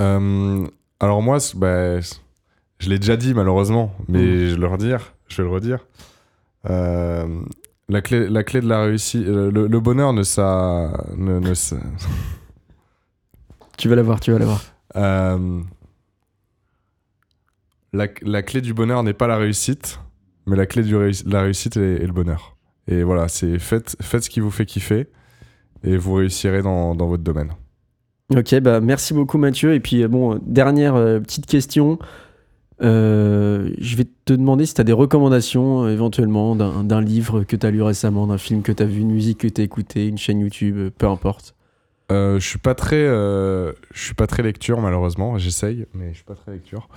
Euh, 0.00 0.66
alors 1.00 1.22
moi, 1.22 1.38
bah, 1.56 2.00
je 2.00 2.88
l'ai 2.88 2.98
déjà 2.98 3.16
dit 3.16 3.34
malheureusement, 3.34 3.94
mais 4.08 4.18
Mm. 4.22 4.46
je 4.48 4.54
vais 4.54 4.60
le 4.60 4.66
redire, 4.66 5.14
je 5.28 5.36
vais 5.38 5.42
le 5.48 5.54
redire. 5.54 5.86
Euh, 6.68 7.40
la 7.88 8.02
clé, 8.02 8.28
la 8.28 8.44
clé 8.44 8.60
de 8.60 8.68
la 8.68 8.82
réussite, 8.82 9.24
le, 9.26 9.50
le 9.50 9.80
bonheur 9.80 10.12
ne 10.12 10.22
ça, 10.22 10.92
ne, 11.16 11.38
ne 11.38 11.54
sa- 11.54 11.76
Tu 13.76 13.88
vas 13.88 13.94
l'avoir, 13.96 14.20
tu 14.20 14.32
vas 14.32 14.38
l'avoir. 14.38 14.62
euh, 14.96 15.60
la, 17.92 18.06
la 18.22 18.42
clé 18.42 18.60
du 18.60 18.74
bonheur 18.74 19.02
n'est 19.02 19.14
pas 19.14 19.26
la 19.26 19.36
réussite, 19.36 20.00
mais 20.46 20.56
la 20.56 20.66
clé 20.66 20.82
de 20.82 21.30
la 21.30 21.42
réussite 21.42 21.76
est, 21.76 22.02
est 22.02 22.06
le 22.06 22.12
bonheur. 22.12 22.56
Et 22.86 23.02
voilà, 23.02 23.28
c'est 23.28 23.58
faites, 23.58 23.96
faites 24.00 24.24
ce 24.24 24.30
qui 24.30 24.40
vous 24.40 24.50
fait 24.50 24.66
kiffer 24.66 25.06
et 25.84 25.96
vous 25.96 26.14
réussirez 26.14 26.62
dans, 26.62 26.94
dans 26.94 27.06
votre 27.06 27.22
domaine. 27.22 27.52
Ok, 28.36 28.60
bah 28.60 28.80
merci 28.80 29.14
beaucoup 29.14 29.38
Mathieu. 29.38 29.74
Et 29.74 29.80
puis 29.80 30.02
euh, 30.02 30.08
bon, 30.08 30.34
euh, 30.34 30.38
dernière 30.42 30.96
euh, 30.96 31.18
petite 31.18 31.46
question. 31.46 31.98
Euh, 32.82 33.70
je 33.78 33.96
vais 33.96 34.04
te 34.24 34.34
demander 34.34 34.66
si 34.66 34.74
tu 34.74 34.80
as 34.80 34.84
des 34.84 34.92
recommandations 34.92 35.84
euh, 35.84 35.92
éventuellement 35.92 36.54
d'un 36.54 37.00
livre 37.00 37.42
que 37.42 37.56
tu 37.56 37.66
as 37.66 37.70
lu 37.70 37.82
récemment, 37.82 38.26
d'un 38.26 38.36
film 38.38 38.62
que 38.62 38.70
tu 38.70 38.82
as 38.82 38.86
vu, 38.86 39.00
une 39.00 39.10
musique 39.10 39.38
que 39.38 39.48
tu 39.48 39.62
as 39.62 39.64
écouté, 39.64 40.06
une 40.06 40.18
chaîne 40.18 40.40
YouTube, 40.40 40.90
peu 40.98 41.06
importe. 41.06 41.54
Je 42.10 42.38
suis 42.40 42.58
pas 42.58 42.74
très, 42.74 43.04
je 43.06 43.74
suis 43.94 44.14
pas 44.14 44.26
très 44.26 44.42
lecture 44.42 44.80
malheureusement. 44.80 45.36
J'essaye, 45.38 45.86
mais 45.94 46.10
je 46.10 46.16
suis 46.16 46.24
pas 46.24 46.34
très 46.34 46.52
lecture. 46.52 46.88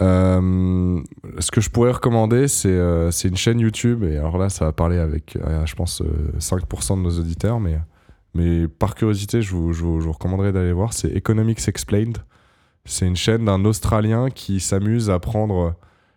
Ce 0.00 1.50
que 1.50 1.60
je 1.60 1.70
pourrais 1.70 1.92
recommander, 1.92 2.48
c'est 2.48 2.78
c'est 3.12 3.28
une 3.28 3.36
chaîne 3.36 3.60
YouTube. 3.60 4.04
Et 4.04 4.16
alors 4.16 4.38
là, 4.38 4.48
ça 4.48 4.64
va 4.66 4.72
parler 4.72 4.98
avec, 4.98 5.38
je 5.64 5.74
pense, 5.74 6.02
euh, 6.02 6.32
5% 6.38 6.96
de 6.96 7.02
nos 7.02 7.18
auditeurs, 7.18 7.60
mais 7.60 7.78
mais 8.34 8.68
par 8.68 8.94
curiosité, 8.94 9.42
je 9.42 9.54
vous, 9.54 9.72
je 9.72 9.82
vous, 9.82 10.00
je 10.00 10.06
vous 10.06 10.12
recommanderais 10.12 10.52
d'aller 10.52 10.72
voir. 10.72 10.92
C'est 10.92 11.08
Economics 11.08 11.66
Explained. 11.68 12.18
C'est 12.84 13.06
une 13.06 13.16
chaîne 13.16 13.44
d'un 13.44 13.64
Australien 13.64 14.30
qui 14.30 14.60
s'amuse 14.60 15.10
à 15.10 15.18
prendre 15.18 15.74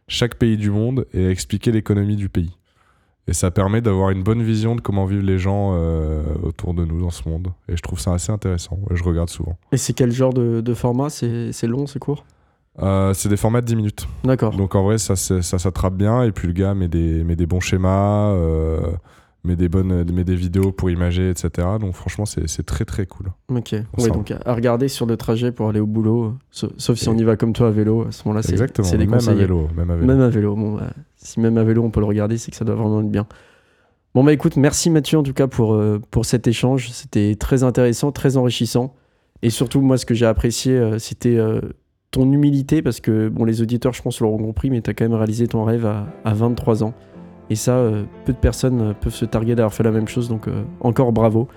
chaque 0.07 0.35
pays 0.35 0.57
du 0.57 0.69
monde 0.69 1.05
et 1.13 1.27
à 1.27 1.29
expliquer 1.29 1.71
l'économie 1.71 2.15
du 2.15 2.29
pays. 2.29 2.57
Et 3.27 3.33
ça 3.33 3.51
permet 3.51 3.81
d'avoir 3.81 4.09
une 4.09 4.21
bonne 4.21 4.43
vision 4.43 4.75
de 4.75 4.81
comment 4.81 5.05
vivent 5.05 5.23
les 5.23 5.39
gens 5.39 5.71
euh, 5.73 6.23
autour 6.43 6.73
de 6.73 6.83
nous 6.83 6.99
dans 6.99 7.09
ce 7.09 7.27
monde. 7.27 7.53
Et 7.69 7.77
je 7.77 7.81
trouve 7.81 7.99
ça 7.99 8.13
assez 8.13 8.31
intéressant. 8.31 8.79
Et 8.91 8.95
je 8.95 9.03
regarde 9.03 9.29
souvent. 9.29 9.57
Et 9.71 9.77
c'est 9.77 9.93
quel 9.93 10.11
genre 10.11 10.33
de, 10.33 10.59
de 10.59 10.73
format? 10.73 11.09
C'est 11.09 11.67
long, 11.67 11.87
c'est 11.87 11.99
court? 11.99 12.25
Euh, 12.81 13.13
c'est 13.13 13.29
des 13.29 13.37
formats 13.37 13.61
de 13.61 13.67
10 13.67 13.75
minutes. 13.75 14.07
D'accord. 14.23 14.55
Donc 14.55 14.75
en 14.75 14.83
vrai, 14.83 14.97
ça, 14.97 15.15
s'attrape 15.15 15.95
bien. 15.95 16.23
Et 16.23 16.31
puis 16.31 16.47
le 16.47 16.53
gars 16.53 16.73
met 16.73 16.89
des, 16.89 17.23
met 17.23 17.35
des 17.35 17.45
bons 17.45 17.61
schémas, 17.61 18.31
euh, 18.31 18.91
met, 19.43 19.55
des 19.55 19.69
bonnes, 19.69 20.11
met 20.11 20.23
des 20.23 20.35
vidéos 20.35 20.71
pour 20.71 20.89
imager, 20.89 21.29
etc. 21.29 21.67
Donc 21.79 21.93
franchement, 21.93 22.25
c'est 22.25 22.65
très 22.65 22.85
très 22.85 23.05
cool. 23.05 23.27
Ok. 23.49 23.75
Ouais, 23.97 24.09
donc 24.09 24.31
à 24.31 24.53
regarder 24.53 24.87
sur 24.87 25.05
le 25.05 25.17
trajet 25.17 25.51
pour 25.51 25.69
aller 25.69 25.79
au 25.79 25.87
boulot, 25.87 26.35
sauf, 26.51 26.71
sauf 26.77 26.97
si 26.97 27.09
on 27.09 27.17
y 27.17 27.23
va 27.23 27.35
comme 27.35 27.53
toi 27.53 27.67
à 27.67 27.71
vélo, 27.71 28.05
à 28.07 28.11
ce 28.11 28.23
moment-là, 28.25 28.41
c'est 28.43 28.51
Exactement. 28.53 28.87
c'est 28.87 28.97
Même 28.97 29.13
à 29.13 29.17
vélo. 29.33 29.67
Même 29.75 29.89
à 29.89 29.95
vélo. 29.95 30.07
Même 30.07 30.21
à 30.21 30.29
vélo. 30.29 30.55
Bon, 30.55 30.75
bah, 30.75 30.89
si 31.15 31.39
même 31.39 31.57
à 31.57 31.63
vélo 31.63 31.83
on 31.83 31.89
peut 31.89 31.99
le 31.99 32.05
regarder, 32.05 32.37
c'est 32.37 32.51
que 32.51 32.57
ça 32.57 32.65
doit 32.65 32.75
vraiment 32.75 33.01
être 33.01 33.09
bien. 33.11 33.27
Bon 34.15 34.23
bah 34.23 34.31
écoute, 34.31 34.57
merci 34.57 34.91
Mathieu 34.91 35.17
en 35.17 35.23
tout 35.23 35.33
cas 35.33 35.47
pour, 35.47 35.73
euh, 35.73 35.99
pour 36.11 36.25
cet 36.25 36.47
échange. 36.47 36.91
C'était 36.91 37.35
très 37.35 37.63
intéressant, 37.63 38.11
très 38.11 38.37
enrichissant. 38.37 38.93
Et 39.41 39.49
surtout, 39.49 39.81
moi, 39.81 39.97
ce 39.97 40.05
que 40.05 40.13
j'ai 40.13 40.25
apprécié, 40.25 40.73
euh, 40.77 40.99
c'était 40.99 41.35
euh, 41.35 41.59
ton 42.11 42.31
humilité, 42.31 42.81
parce 42.81 43.01
que 43.01 43.27
bon, 43.27 43.43
les 43.43 43.61
auditeurs, 43.61 43.91
je 43.91 44.01
pense, 44.01 44.21
l'auront 44.21 44.37
compris, 44.37 44.69
mais 44.69 44.81
tu 44.81 44.89
as 44.89 44.93
quand 44.93 45.03
même 45.03 45.15
réalisé 45.15 45.47
ton 45.47 45.65
rêve 45.65 45.85
à, 45.85 46.07
à 46.23 46.33
23 46.33 46.83
ans. 46.83 46.93
Et 47.53 47.55
ça, 47.55 47.75
euh, 47.75 48.03
peu 48.25 48.33
de 48.33 48.37
personnes 48.39 48.81
euh, 48.81 48.93
peuvent 48.99 49.13
se 49.13 49.25
targuer 49.25 49.53
d'avoir 49.53 49.73
fait 49.73 49.83
la 49.83 49.91
même 49.91 50.07
chose, 50.07 50.27
donc 50.27 50.47
euh, 50.47 50.63
encore 50.79 51.11
bravo. 51.11 51.47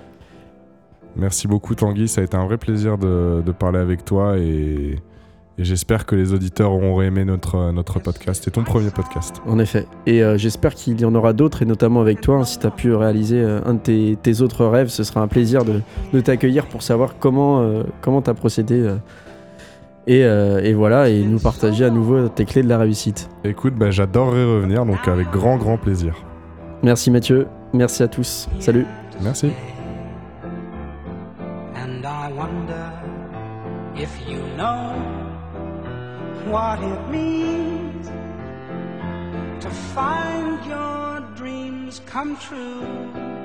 Merci 1.16 1.48
beaucoup 1.48 1.74
Tanguy, 1.74 2.06
ça 2.06 2.20
a 2.20 2.24
été 2.24 2.36
un 2.36 2.44
vrai 2.44 2.58
plaisir 2.58 2.98
de, 2.98 3.40
de 3.44 3.52
parler 3.52 3.78
avec 3.78 4.04
toi 4.04 4.36
et, 4.36 4.96
et 5.58 5.64
j'espère 5.64 6.04
que 6.04 6.14
les 6.14 6.34
auditeurs 6.34 6.70
auront 6.70 7.00
aimé 7.00 7.24
notre, 7.24 7.72
notre 7.72 7.98
podcast 8.00 8.46
et 8.46 8.50
ton 8.50 8.62
premier 8.62 8.90
podcast. 8.90 9.40
En 9.46 9.58
effet. 9.58 9.86
Et 10.04 10.22
euh, 10.22 10.36
j'espère 10.36 10.74
qu'il 10.74 11.00
y 11.00 11.06
en 11.06 11.14
aura 11.14 11.32
d'autres, 11.32 11.62
et 11.62 11.64
notamment 11.64 12.02
avec 12.02 12.20
toi. 12.20 12.36
hein, 12.40 12.44
si 12.44 12.58
tu 12.58 12.66
as 12.66 12.70
pu 12.70 12.92
réaliser 12.94 13.40
euh, 13.40 13.60
un 13.64 13.72
de 13.72 13.78
tes, 13.78 14.18
tes 14.22 14.42
autres 14.42 14.66
rêves, 14.66 14.88
ce 14.88 15.02
sera 15.02 15.22
un 15.22 15.28
plaisir 15.28 15.64
de, 15.64 15.80
de 16.12 16.20
t'accueillir 16.20 16.66
pour 16.66 16.82
savoir 16.82 17.14
comment 17.18 17.62
euh, 17.62 17.84
comment 18.02 18.20
tu 18.20 18.28
as 18.28 18.34
procédé. 18.34 18.94
Euh, 20.08 20.12
et, 20.12 20.24
euh, 20.24 20.60
et 20.62 20.74
voilà, 20.74 21.08
et 21.08 21.22
nous 21.22 21.38
partager 21.38 21.84
à 21.84 21.90
nouveau 21.90 22.28
tes 22.28 22.44
clés 22.44 22.62
de 22.62 22.68
la 22.68 22.78
réussite. 22.78 23.28
Écoute, 23.44 23.74
bah, 23.74 23.90
j'adorerais 23.90 24.44
revenir, 24.44 24.86
donc 24.86 25.06
avec 25.08 25.30
grand 25.30 25.56
grand 25.56 25.78
plaisir. 25.78 26.14
Merci 26.82 27.10
Mathieu, 27.10 27.46
merci 27.72 28.02
à 28.02 28.08
tous. 28.08 28.48
Salut. 28.60 28.86
Merci. 29.22 29.50
And 31.74 32.04
I 32.04 32.32
wonder 32.32 32.92
if 33.96 34.10
you 34.28 34.38
know 34.56 34.92
what 36.50 36.78
it 36.82 37.10
means 37.10 38.10
to 39.60 39.70
find 39.70 40.58
your 40.66 41.22
dreams 41.34 42.00
come 42.06 42.36
true. 42.36 43.35